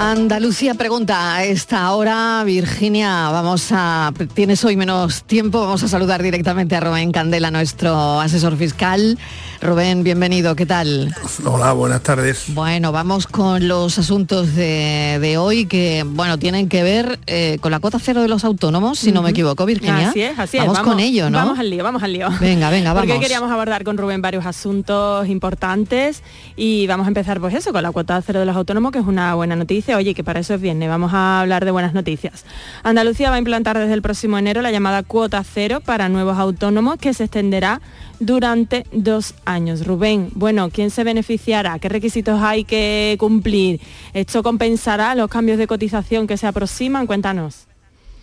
Andalucía 0.00 0.74
pregunta 0.74 1.34
a 1.34 1.42
esta 1.42 1.90
hora, 1.90 2.44
Virginia, 2.44 3.30
vamos 3.30 3.70
a, 3.72 4.12
tienes 4.32 4.64
hoy 4.64 4.76
menos 4.76 5.24
tiempo, 5.24 5.58
vamos 5.58 5.82
a 5.82 5.88
saludar 5.88 6.22
directamente 6.22 6.76
a 6.76 6.80
Rubén 6.80 7.10
Candela, 7.10 7.50
nuestro 7.50 8.20
asesor 8.20 8.56
fiscal. 8.56 9.18
Rubén, 9.60 10.04
bienvenido, 10.04 10.54
¿qué 10.54 10.66
tal? 10.66 11.12
Hola, 11.44 11.72
buenas 11.72 12.04
tardes. 12.04 12.44
Bueno, 12.54 12.92
vamos 12.92 13.26
con 13.26 13.66
los 13.66 13.98
asuntos 13.98 14.54
de, 14.54 15.18
de 15.20 15.36
hoy 15.36 15.66
que, 15.66 16.04
bueno, 16.06 16.38
tienen 16.38 16.68
que 16.68 16.84
ver 16.84 17.18
eh, 17.26 17.58
con 17.60 17.72
la 17.72 17.80
cuota 17.80 17.98
cero 17.98 18.22
de 18.22 18.28
los 18.28 18.44
autónomos, 18.44 19.00
si 19.00 19.10
no 19.10 19.20
me 19.20 19.30
equivoco, 19.30 19.66
Virginia. 19.66 20.10
Así 20.10 20.22
es, 20.22 20.38
así 20.38 20.58
es. 20.58 20.64
Vamos, 20.64 20.78
con 20.78 21.00
ello, 21.00 21.28
¿no? 21.28 21.38
Vamos 21.38 21.58
al 21.58 21.70
lío, 21.70 21.82
vamos 21.82 22.04
al 22.04 22.12
lío. 22.12 22.28
Venga, 22.40 22.70
venga, 22.70 22.94
Porque 22.94 23.08
vamos. 23.08 23.22
queríamos 23.22 23.50
abordar 23.50 23.82
con 23.82 23.98
Rubén 23.98 24.22
varios 24.22 24.46
asuntos 24.46 25.26
importantes 25.26 26.22
y 26.54 26.86
vamos 26.86 27.06
a 27.06 27.08
empezar 27.08 27.40
pues 27.40 27.52
eso, 27.56 27.72
con 27.72 27.82
la 27.82 27.90
cuota 27.90 28.22
cero 28.24 28.38
de 28.38 28.46
los 28.46 28.54
autónomos, 28.54 28.92
que 28.92 29.00
es 29.00 29.06
una 29.06 29.34
buena 29.34 29.56
noticia. 29.56 29.87
Oye, 29.94 30.14
que 30.14 30.24
para 30.24 30.40
eso 30.40 30.54
es 30.54 30.60
viernes, 30.60 30.88
vamos 30.88 31.12
a 31.14 31.40
hablar 31.40 31.64
de 31.64 31.70
buenas 31.70 31.94
noticias. 31.94 32.44
Andalucía 32.82 33.30
va 33.30 33.36
a 33.36 33.38
implantar 33.38 33.78
desde 33.78 33.94
el 33.94 34.02
próximo 34.02 34.38
enero 34.38 34.62
la 34.62 34.70
llamada 34.70 35.02
cuota 35.02 35.42
cero 35.44 35.80
para 35.84 36.08
nuevos 36.08 36.38
autónomos 36.38 36.98
que 36.98 37.14
se 37.14 37.24
extenderá 37.24 37.80
durante 38.20 38.86
dos 38.92 39.34
años. 39.44 39.86
Rubén, 39.86 40.30
bueno, 40.34 40.70
¿quién 40.70 40.90
se 40.90 41.04
beneficiará? 41.04 41.78
¿Qué 41.78 41.88
requisitos 41.88 42.40
hay 42.42 42.64
que 42.64 43.16
cumplir? 43.18 43.80
¿Esto 44.12 44.42
compensará 44.42 45.14
los 45.14 45.28
cambios 45.28 45.58
de 45.58 45.66
cotización 45.66 46.26
que 46.26 46.36
se 46.36 46.46
aproximan? 46.46 47.06
Cuéntanos. 47.06 47.68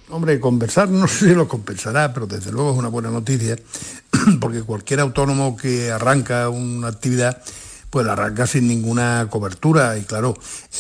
Hombre, 0.10 0.40
compensar 0.40 0.90
no 0.90 1.08
sé 1.08 1.30
si 1.30 1.36
lo 1.36 1.48
compensará, 1.48 2.14
pero 2.14 2.28
desde 2.28 2.52
luego 2.52 2.72
es 2.72 2.78
una 2.78 2.90
buena 2.90 3.10
noticia, 3.10 3.58
porque 4.40 4.62
cualquier 4.62 5.00
autónomo 5.00 5.58
que 5.58 5.92
arranca 5.92 6.50
una 6.50 6.88
actividad, 6.90 7.42
pues 7.90 8.06
la 8.06 8.14
arranca 8.14 8.48
sin 8.48 8.68
ninguna 8.68 9.28
cobertura 9.30 9.98
y 9.98 10.04
claro, 10.04 10.36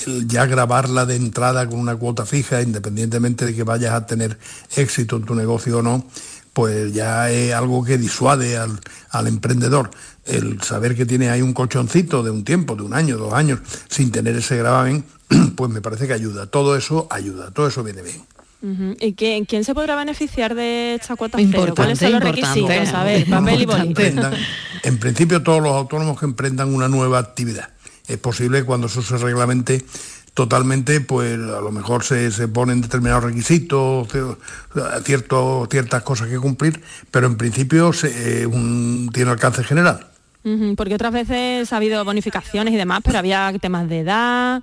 el 0.05 0.27
ya 0.27 0.45
grabarla 0.45 1.05
de 1.05 1.15
entrada 1.15 1.67
con 1.67 1.79
una 1.79 1.95
cuota 1.95 2.25
fija, 2.25 2.61
independientemente 2.61 3.45
de 3.45 3.55
que 3.55 3.63
vayas 3.63 3.93
a 3.93 4.05
tener 4.05 4.37
éxito 4.75 5.17
en 5.17 5.23
tu 5.23 5.35
negocio 5.35 5.79
o 5.79 5.81
no, 5.81 6.05
pues 6.53 6.93
ya 6.93 7.29
es 7.29 7.53
algo 7.53 7.83
que 7.83 7.97
disuade 7.97 8.57
al, 8.57 8.79
al 9.09 9.27
emprendedor. 9.27 9.91
El 10.25 10.61
saber 10.61 10.95
que 10.95 11.05
tiene 11.05 11.29
ahí 11.29 11.41
un 11.41 11.53
colchoncito 11.53 12.23
de 12.23 12.31
un 12.31 12.43
tiempo, 12.43 12.75
de 12.75 12.83
un 12.83 12.93
año, 12.93 13.17
dos 13.17 13.33
años, 13.33 13.59
sin 13.89 14.11
tener 14.11 14.35
ese 14.35 14.57
gravamen, 14.57 15.05
pues 15.55 15.71
me 15.71 15.81
parece 15.81 16.07
que 16.07 16.13
ayuda. 16.13 16.47
Todo 16.47 16.75
eso 16.75 17.07
ayuda, 17.09 17.51
todo 17.51 17.67
eso 17.67 17.83
viene 17.83 18.01
bien. 18.01 18.34
¿Y 18.99 19.13
quién, 19.13 19.45
quién 19.45 19.63
se 19.63 19.75
podrá 19.75 19.95
beneficiar 19.95 20.55
de 20.55 20.95
esta 20.95 21.15
cuota 21.15 21.37
cero? 21.51 21.73
¿Cuáles 21.75 21.99
son 21.99 22.11
los 22.13 22.21
requisitos? 22.53 22.93
A 22.99 23.03
ver, 23.03 23.25
papel 23.29 23.61
y 23.61 23.65
boli. 23.65 23.93
en 24.83 24.97
principio 24.97 25.43
todos 25.43 25.61
los 25.61 25.73
autónomos 25.73 26.19
que 26.19 26.25
emprendan 26.25 26.73
una 26.73 26.87
nueva 26.87 27.19
actividad. 27.19 27.69
Es 28.07 28.17
posible 28.17 28.63
cuando 28.63 28.87
eso 28.87 29.01
se 29.03 29.17
reglamente 29.17 29.85
totalmente, 30.33 30.99
pues 30.99 31.33
a 31.35 31.61
lo 31.61 31.71
mejor 31.71 32.03
se, 32.03 32.31
se 32.31 32.47
ponen 32.47 32.81
determinados 32.81 33.23
requisitos, 33.23 34.07
cierto- 35.03 35.67
ciertas 35.71 36.03
cosas 36.03 36.27
que 36.27 36.37
cumplir, 36.37 36.81
pero 37.11 37.27
en 37.27 37.37
principio 37.37 37.93
se- 37.93 38.41
eh, 38.41 38.45
un- 38.45 39.09
tiene 39.13 39.31
alcance 39.31 39.63
general. 39.63 40.07
Porque 40.75 40.93
otras 40.95 41.11
veces 41.11 41.71
ha 41.73 41.77
habido 41.77 42.03
bonificaciones 42.05 42.73
y 42.73 42.77
demás, 42.77 43.01
pero 43.03 43.17
había 43.17 43.51
temas 43.59 43.89
de 43.89 43.99
edad, 44.01 44.61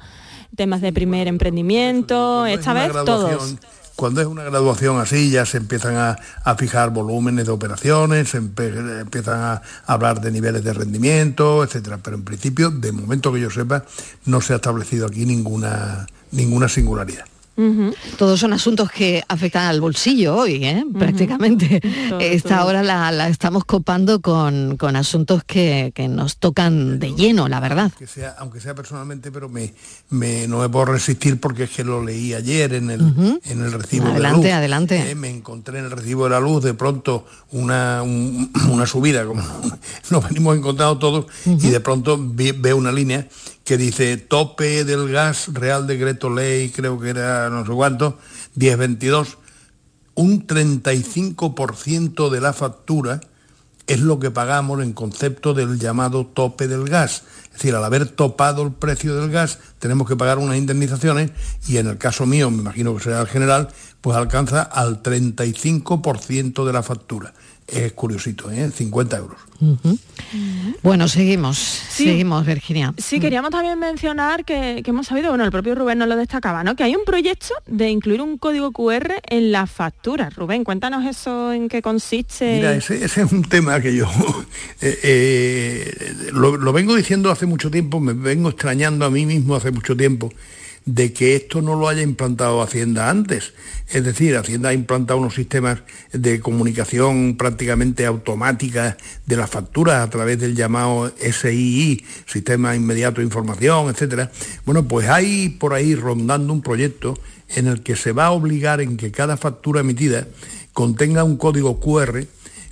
temas 0.55 0.81
de 0.81 0.93
primer 0.93 1.27
emprendimiento, 1.27 2.47
esta 2.47 2.73
vez 2.75 2.93
todos. 3.05 3.57
Cuando 3.97 4.21
es 4.21 4.27
una 4.27 4.45
graduación 4.45 4.99
así, 4.99 5.31
ya 5.31 5.47
se 5.47 5.59
empiezan 5.59 5.97
a, 5.97 6.19
a 6.45 6.55
fijar 6.57 6.91
volúmenes 6.91 7.47
de 7.47 7.53
operaciones, 7.53 8.31
se 8.31 8.39
empiezan 8.39 9.41
a 9.41 9.63
hablar 9.87 10.21
de 10.21 10.31
niveles 10.31 10.65
de 10.65 10.73
rendimiento, 10.73 11.63
etcétera. 11.63 11.99
Pero 12.03 12.17
en 12.17 12.25
principio, 12.25 12.71
de 12.71 12.93
momento 12.93 13.33
que 13.33 13.41
yo 13.41 13.51
sepa, 13.51 13.85
no 14.25 14.41
se 14.41 14.55
ha 14.55 14.57
establecido 14.57 15.07
aquí 15.07 15.27
ninguna, 15.27 16.07
ninguna 16.31 16.69
singularidad. 16.69 17.32
Todos 18.19 18.41
son 18.41 18.53
asuntos 18.53 18.91
que 18.91 19.23
afectan 19.29 19.67
al 19.67 19.81
bolsillo 19.81 20.37
hoy, 20.37 20.65
¿eh? 20.65 20.85
prácticamente. 20.99 21.81
Todo, 22.09 22.21
Esta 22.21 22.59
todo. 22.59 22.67
hora 22.69 22.83
la, 22.83 23.13
la 23.13 23.29
estamos 23.29 23.65
copando 23.65 24.21
con, 24.21 24.77
con 24.77 24.97
asuntos 24.97 25.45
que, 25.45 25.93
que 25.95 26.09
nos 26.09 26.39
tocan 26.39 26.99
de 26.99 27.15
lleno, 27.15 27.49
la 27.49 27.61
verdad. 27.61 27.93
Que 27.99 28.07
sea, 28.07 28.35
aunque 28.39 28.61
sea 28.61 28.75
personalmente, 28.75 29.31
pero 29.31 29.49
me, 29.49 29.75
me- 30.11 30.49
no 30.49 30.61
me 30.61 30.69
puedo 30.69 30.87
resistir 30.87 31.39
porque 31.41 31.65
es 31.65 31.71
que 31.71 31.85
lo 31.85 32.03
leí 32.05 32.33
ayer 32.35 32.75
en 32.75 32.91
el, 32.91 33.01
en 33.45 33.63
el 33.63 33.73
recibo 33.73 34.05
de 34.07 34.11
la 34.13 34.29
Adelante, 34.31 34.49
luz. 34.49 34.57
adelante. 34.57 35.11
Eh, 35.11 35.15
me 35.15 35.29
encontré 35.31 35.79
en 35.79 35.85
el 35.87 35.91
recibo 35.91 36.25
de 36.25 36.31
la 36.31 36.41
luz 36.41 36.63
de 36.65 36.75
pronto 36.75 37.27
una, 37.53 38.03
un- 38.03 38.51
una 38.71 38.87
subida, 38.87 39.25
como 39.27 39.43
nos 40.11 40.25
venimos 40.29 40.57
encontrando 40.57 40.99
todos, 40.99 41.27
y 41.45 41.69
de 41.69 41.81
pronto 41.81 42.19
veo 42.19 42.77
una 42.77 42.93
línea 42.93 43.29
que 43.65 43.77
dice 43.77 44.17
tope 44.17 44.85
del 44.85 45.11
gas, 45.11 45.49
Real 45.53 45.87
Decreto 45.87 46.31
Ley, 46.31 46.71
creo 46.71 46.99
que 46.99 47.11
era 47.11 47.49
no 47.49 47.65
sé 47.65 47.73
cuánto, 47.73 48.19
1022, 48.57 49.39
un 50.15 50.47
35% 50.47 52.31
de 52.31 52.41
la 52.41 52.53
factura 52.53 53.21
es 53.87 54.01
lo 54.01 54.19
que 54.19 54.31
pagamos 54.31 54.83
en 54.83 54.93
concepto 54.93 55.55
del 55.55 55.79
llamado 55.79 56.27
tope 56.27 56.69
del 56.69 56.89
gas. 56.89 57.25
Es 57.47 57.53
decir, 57.55 57.75
al 57.75 57.85
haber 57.85 58.09
topado 58.09 58.63
el 58.63 58.73
precio 58.73 59.17
del 59.17 59.31
gas, 59.31 59.59
tenemos 59.79 60.09
que 60.09 60.17
pagar 60.17 60.39
unas 60.39 60.57
indemnizaciones 60.57 61.31
y 61.67 61.77
en 61.79 61.89
el 61.89 61.99
caso 61.99 62.25
mío, 62.25 62.51
me 62.51 62.59
imagino 62.59 62.95
que 62.97 63.03
será 63.03 63.21
el 63.21 63.27
general, 63.27 63.69
pues 64.01 64.17
alcanza 64.17 64.63
al 64.63 65.03
35% 65.03 66.65
de 66.65 66.73
la 66.73 66.83
factura. 66.83 67.35
Es 67.69 67.93
curiosito, 67.93 68.51
¿eh? 68.51 68.71
50 68.71 69.17
euros. 69.17 69.39
Bueno, 70.83 71.07
seguimos, 71.07 71.57
seguimos, 71.57 72.45
Virginia. 72.45 72.93
Sí, 72.99 73.21
queríamos 73.21 73.51
también 73.51 73.79
mencionar 73.79 74.45
que, 74.45 74.83
que 74.85 74.91
hemos 74.91 75.07
sabido, 75.07 75.29
bueno, 75.29 75.45
el 75.45 75.53
propio 75.53 75.75
Rubén 75.75 75.99
nos 75.99 76.09
lo 76.09 76.17
destacaba, 76.17 76.65
¿no? 76.65 76.75
Que 76.75 76.83
hay 76.83 76.97
un 76.97 77.05
proyecto 77.05 77.55
de 77.67 77.89
incluir 77.89 78.21
un 78.21 78.39
código 78.39 78.73
QR 78.73 79.13
en 79.29 79.53
las 79.53 79.71
facturas. 79.71 80.35
Rubén, 80.35 80.65
cuéntanos 80.65 81.07
eso, 81.07 81.53
en 81.53 81.69
qué 81.69 81.81
consiste. 81.81 82.57
Mira, 82.57 82.75
ese, 82.75 83.05
ese 83.05 83.23
es 83.23 83.33
un 83.33 83.45
tema 83.45 83.81
que 83.81 83.95
yo 83.95 84.07
eh, 84.81 84.99
eh, 85.03 86.31
lo, 86.33 86.57
lo 86.57 86.73
vengo 86.73 86.97
diciendo 86.97 87.31
hace 87.31 87.47
mucho 87.47 87.71
tiempo, 87.71 88.01
me 88.01 88.15
vengo 88.15 88.49
extrañando 88.49 89.05
a 89.05 89.11
mí 89.11 89.27
mismo 89.27 89.55
hace 89.55 89.71
mucho 89.71 89.97
tiempo 89.97 90.33
de 90.85 91.13
que 91.13 91.37
esto 91.37 91.63
no 91.63 91.77
lo 91.77 91.89
haya 91.89 92.03
implantado 92.03 92.63
Hacienda 92.63 93.09
antes. 93.09 93.53
Es 93.89 94.05
decir, 94.05 94.37
Hacienda 94.37 94.71
ha 94.71 94.73
implantado 94.73 95.21
unos 95.21 95.35
sistemas 95.35 95.81
de 96.13 96.41
comunicación 96.41 97.37
prácticamente 97.37 98.07
automática 98.07 98.97
de 99.27 99.37
las 99.37 99.51
facturas 99.51 100.03
a 100.03 100.11
través 100.11 100.39
del 100.39 100.57
llamado 100.57 101.13
SII, 101.19 102.05
Sistema 102.27 102.75
Inmediato 102.75 103.21
de 103.21 103.27
Información, 103.27 103.89
etcétera. 103.91 104.31
Bueno, 104.65 104.89
pues 104.89 105.09
hay 105.09 105.51
por 105.51 105.75
ahí 105.75 105.95
rondando 105.95 106.53
un 106.53 106.63
proyecto 106.63 107.19
en 107.55 107.67
el 107.67 107.83
que 107.83 107.97
se 107.97 108.13
va 108.13 108.27
a 108.27 108.31
obligar 108.33 108.81
en 108.81 108.97
que 108.97 109.13
cada 109.13 109.37
factura 109.37 109.81
emitida 109.81 110.27
contenga 110.73 111.23
un 111.23 111.37
código 111.37 111.81
QR 111.81 112.25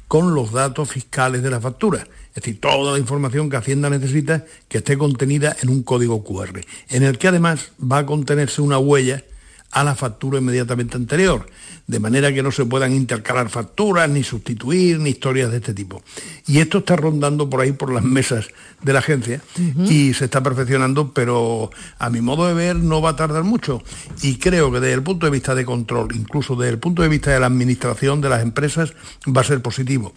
con 0.08 0.34
los 0.34 0.52
datos 0.52 0.90
fiscales 0.90 1.42
de 1.42 1.50
la 1.50 1.60
factura. 1.60 2.06
Es 2.30 2.36
decir, 2.36 2.60
toda 2.60 2.92
la 2.92 2.98
información 2.98 3.50
que 3.50 3.56
Hacienda 3.56 3.90
necesita 3.90 4.44
que 4.68 4.78
esté 4.78 4.96
contenida 4.96 5.56
en 5.62 5.68
un 5.68 5.82
código 5.82 6.22
QR, 6.22 6.60
en 6.90 7.02
el 7.02 7.18
que 7.18 7.28
además 7.28 7.72
va 7.80 7.98
a 7.98 8.06
contenerse 8.06 8.62
una 8.62 8.78
huella 8.78 9.24
a 9.72 9.84
la 9.84 9.94
factura 9.94 10.38
inmediatamente 10.38 10.96
anterior, 10.96 11.46
de 11.86 12.00
manera 12.00 12.32
que 12.32 12.42
no 12.42 12.50
se 12.50 12.64
puedan 12.64 12.92
intercalar 12.92 13.48
facturas, 13.48 14.08
ni 14.08 14.24
sustituir, 14.24 14.98
ni 14.98 15.10
historias 15.10 15.50
de 15.50 15.58
este 15.58 15.74
tipo. 15.74 16.02
Y 16.46 16.58
esto 16.58 16.78
está 16.78 16.96
rondando 16.96 17.48
por 17.48 17.60
ahí 17.60 17.72
por 17.72 17.92
las 17.92 18.02
mesas 18.02 18.48
de 18.82 18.92
la 18.92 18.98
agencia 18.98 19.40
y 19.86 20.14
se 20.14 20.24
está 20.24 20.42
perfeccionando, 20.42 21.12
pero 21.12 21.70
a 21.98 22.10
mi 22.10 22.20
modo 22.20 22.48
de 22.48 22.54
ver 22.54 22.76
no 22.76 23.00
va 23.00 23.10
a 23.10 23.16
tardar 23.16 23.44
mucho. 23.44 23.82
Y 24.22 24.36
creo 24.36 24.72
que 24.72 24.80
desde 24.80 24.94
el 24.94 25.02
punto 25.02 25.26
de 25.26 25.32
vista 25.32 25.54
de 25.54 25.64
control, 25.64 26.14
incluso 26.16 26.56
desde 26.56 26.72
el 26.72 26.78
punto 26.78 27.02
de 27.02 27.08
vista 27.08 27.30
de 27.30 27.38
la 27.38 27.46
administración 27.46 28.20
de 28.20 28.28
las 28.28 28.42
empresas, 28.42 28.92
va 29.26 29.42
a 29.42 29.44
ser 29.44 29.62
positivo. 29.62 30.14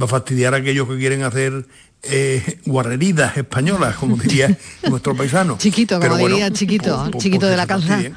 Va 0.00 0.06
a 0.06 0.08
fastidiar 0.08 0.54
a 0.54 0.58
aquellos 0.58 0.88
que 0.88 0.98
quieren 0.98 1.22
hacer 1.22 1.66
eh, 2.02 2.60
guarreridas 2.64 3.36
españolas, 3.36 3.96
como 3.96 4.16
diría 4.16 4.56
nuestro 4.88 5.16
paisano. 5.16 5.58
Chiquito, 5.58 5.96
como 5.96 6.02
Pero 6.02 6.14
bueno, 6.14 6.36
diría 6.36 6.50
chiquito, 6.50 7.10
chiquito 7.18 7.46
de 7.46 7.56
la 7.56 7.66
calza. 7.66 7.88
fastidien. 7.88 8.16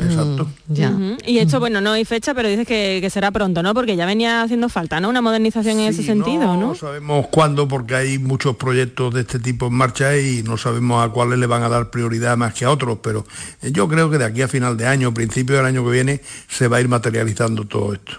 Exacto. 0.00 0.48
Ya. 0.68 0.90
Ujú. 0.90 1.16
Y 1.26 1.38
esto, 1.38 1.58
bueno, 1.58 1.80
no 1.80 1.92
hay 1.92 2.04
fecha, 2.04 2.34
pero 2.34 2.48
dices 2.48 2.66
que, 2.66 2.98
que 3.00 3.10
será 3.10 3.30
pronto, 3.30 3.62
¿no? 3.62 3.72
Porque 3.74 3.96
ya 3.96 4.06
venía 4.06 4.42
haciendo 4.42 4.68
falta, 4.68 5.00
¿no? 5.00 5.08
Una 5.08 5.22
modernización 5.22 5.80
en 5.80 5.86
ese 5.86 6.02
sentido, 6.02 6.56
¿no? 6.56 6.68
No 6.68 6.74
sabemos 6.74 7.28
cuándo 7.28 7.66
porque 7.66 7.94
hay 7.94 8.18
muchos 8.18 8.56
proyectos 8.56 9.14
de 9.14 9.22
este 9.22 9.38
tipo 9.38 9.68
en 9.68 9.74
marcha 9.74 10.16
y 10.16 10.42
no 10.42 10.56
sabemos 10.56 11.04
a 11.04 11.08
cuáles 11.10 11.38
le 11.38 11.46
van 11.46 11.62
a 11.62 11.68
dar 11.68 11.90
prioridad 11.90 12.36
más 12.36 12.54
que 12.54 12.64
a 12.64 12.70
otros, 12.70 12.98
pero 13.02 13.24
eh, 13.62 13.70
yo 13.72 13.88
creo 13.88 14.10
que 14.10 14.18
de 14.18 14.24
aquí 14.24 14.42
a 14.42 14.48
final 14.48 14.76
de 14.76 14.86
año, 14.86 15.14
principio 15.14 15.56
del 15.56 15.66
año 15.66 15.84
que 15.84 15.90
viene, 15.90 16.20
se 16.48 16.68
va 16.68 16.78
a 16.78 16.80
ir 16.80 16.88
materializando 16.88 17.64
todo 17.64 17.94
esto. 17.94 18.12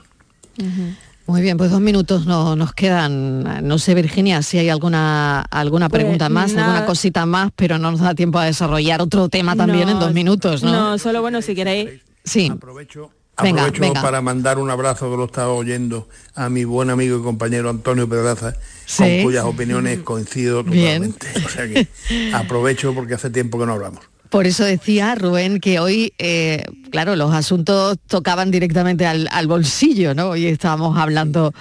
Muy 1.32 1.42
bien, 1.42 1.58
pues 1.58 1.72
dos 1.72 1.80
minutos 1.80 2.26
no, 2.26 2.58
nos 2.58 2.74
quedan. 2.74 3.66
No 3.66 3.80
sé, 3.80 3.96
Virginia, 3.96 4.42
si 4.42 4.58
hay 4.58 4.68
alguna 4.68 5.42
alguna 5.50 5.88
Pues 5.88 6.02
pregunta 6.02 6.28
más, 6.28 6.52
nada. 6.52 6.68
alguna 6.68 6.86
cosita 6.86 7.26
más, 7.26 7.52
pero 7.56 7.78
no 7.78 7.90
nos 7.92 8.02
da 8.02 8.14
tiempo 8.16 8.38
a 8.38 8.44
desarrollar 8.46 9.02
otro 9.02 9.30
tema 9.30 9.56
también 9.56 9.88
en 9.88 9.98
dos 9.98 10.14
minutos, 10.14 10.62
¿no? 10.62 10.72
No, 10.74 10.98
solo 10.98 11.22
bueno, 11.22 11.42
si 11.42 11.56
queréis. 11.56 12.02
Sí. 12.26 12.50
Aprovecho 12.54 13.12
Venga, 13.42 13.62
Aprovecho 13.64 13.82
venga. 13.82 14.02
para 14.02 14.22
mandar 14.22 14.60
un 14.60 14.70
abrazo 14.70 15.10
que 15.10 15.16
lo 15.16 15.24
estaba 15.26 15.54
oyendo 15.54 16.08
a 16.36 16.50
mi 16.50 16.66
buen 16.66 16.90
amigo 16.90 17.18
y 17.18 17.24
compañero 17.24 17.70
Antonio 17.70 18.08
Pedraza, 18.10 18.54
Sí. 18.86 19.04
con 19.04 19.24
cuyas 19.24 19.46
opiniones 19.46 20.00
coincido 20.00 20.64
Bien. 20.66 21.14
totalmente. 21.14 21.46
O 21.46 21.50
sea 21.50 21.68
que 21.68 21.88
aprovecho 22.36 22.94
porque 22.94 23.14
hace 23.14 23.30
tiempo 23.30 23.58
que 23.58 23.66
no 23.66 23.74
hablamos. 23.74 24.02
Por 24.32 24.48
eso 24.48 24.64
decía 24.64 25.14
Rubén 25.16 25.60
que 25.60 25.80
hoy, 25.80 26.14
eh, 26.18 26.64
claro, 26.90 27.18
los 27.18 27.34
asuntos 27.34 27.98
tocaban 28.08 28.50
directamente 28.50 29.06
al, 29.06 29.28
al 29.30 29.46
bolsillo, 29.48 30.16
¿no? 30.16 30.30
Hoy 30.30 30.46
estábamos 30.48 30.98
hablando 30.98 31.54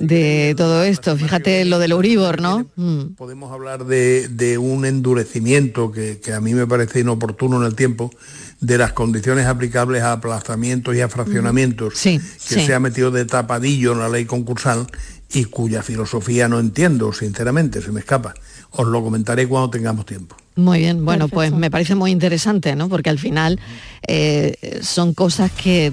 de 0.00 0.54
todo 0.56 0.84
esto. 0.84 1.18
Fíjate 1.18 1.66
lo 1.66 1.78
del 1.78 1.92
Euribor, 1.92 2.40
¿no? 2.40 2.66
Mm. 2.76 3.14
Podemos 3.16 3.52
hablar 3.52 3.84
de, 3.84 4.28
de 4.28 4.56
un 4.56 4.86
endurecimiento 4.86 5.92
que, 5.92 6.18
que 6.18 6.32
a 6.32 6.40
mí 6.40 6.54
me 6.54 6.66
parece 6.66 7.00
inoportuno 7.00 7.58
en 7.60 7.64
el 7.66 7.74
tiempo 7.74 8.10
de 8.58 8.78
las 8.78 8.94
condiciones 8.94 9.44
aplicables 9.44 10.02
a 10.02 10.12
aplazamientos 10.12 10.96
y 10.96 11.02
a 11.02 11.10
fraccionamientos 11.10 11.92
Sí, 11.94 12.18
que 12.48 12.54
sí. 12.54 12.64
se 12.66 12.72
ha 12.72 12.80
metido 12.80 13.10
de 13.10 13.26
tapadillo 13.26 13.92
en 13.92 13.98
la 13.98 14.08
ley 14.08 14.24
concursal 14.24 14.86
y 15.30 15.44
cuya 15.44 15.82
filosofía 15.82 16.48
no 16.48 16.58
entiendo, 16.58 17.12
sinceramente, 17.12 17.82
se 17.82 17.92
me 17.92 18.00
escapa. 18.00 18.32
Os 18.70 18.86
lo 18.86 19.02
comentaré 19.04 19.46
cuando 19.46 19.68
tengamos 19.68 20.06
tiempo. 20.06 20.36
Muy 20.56 20.78
bien, 20.80 21.04
bueno, 21.04 21.28
pues 21.28 21.52
me 21.52 21.70
parece 21.70 21.94
muy 21.96 22.10
interesante, 22.12 22.76
¿no? 22.76 22.88
Porque 22.88 23.10
al 23.10 23.18
final 23.18 23.58
eh, 24.06 24.78
son 24.82 25.12
cosas 25.14 25.50
que 25.50 25.92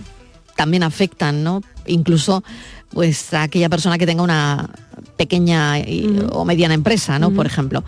también 0.55 0.83
afectan, 0.83 1.43
¿no? 1.43 1.61
Incluso 1.87 2.43
pues 2.93 3.33
a 3.33 3.43
aquella 3.43 3.69
persona 3.69 3.97
que 3.97 4.05
tenga 4.05 4.21
una 4.21 4.69
pequeña 5.17 5.79
y- 5.79 6.25
o 6.31 6.45
mediana 6.45 6.73
empresa, 6.73 7.17
¿no? 7.17 7.31
Por 7.31 7.45
ejemplo. 7.45 7.83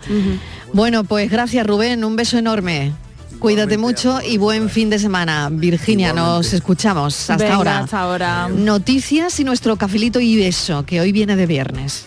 Bueno, 0.72 1.04
pues 1.04 1.30
gracias 1.30 1.66
Rubén, 1.66 2.04
un 2.04 2.16
beso 2.16 2.38
enorme. 2.38 2.92
Cuídate 3.38 3.76
mucho 3.76 4.20
y 4.26 4.38
buen 4.38 4.70
fin 4.70 4.88
de 4.90 4.98
semana. 4.98 5.50
Virginia, 5.52 6.12
nos 6.14 6.52
escuchamos. 6.54 7.14
Hasta 7.30 7.36
Venga, 7.36 7.54
ahora. 7.56 7.78
hasta 7.80 8.00
ahora. 8.00 8.48
Noticias 8.48 9.38
y 9.38 9.44
nuestro 9.44 9.76
cafelito 9.76 10.18
y 10.20 10.36
beso, 10.36 10.84
que 10.86 11.00
hoy 11.00 11.12
viene 11.12 11.36
de 11.36 11.46
viernes. 11.46 12.06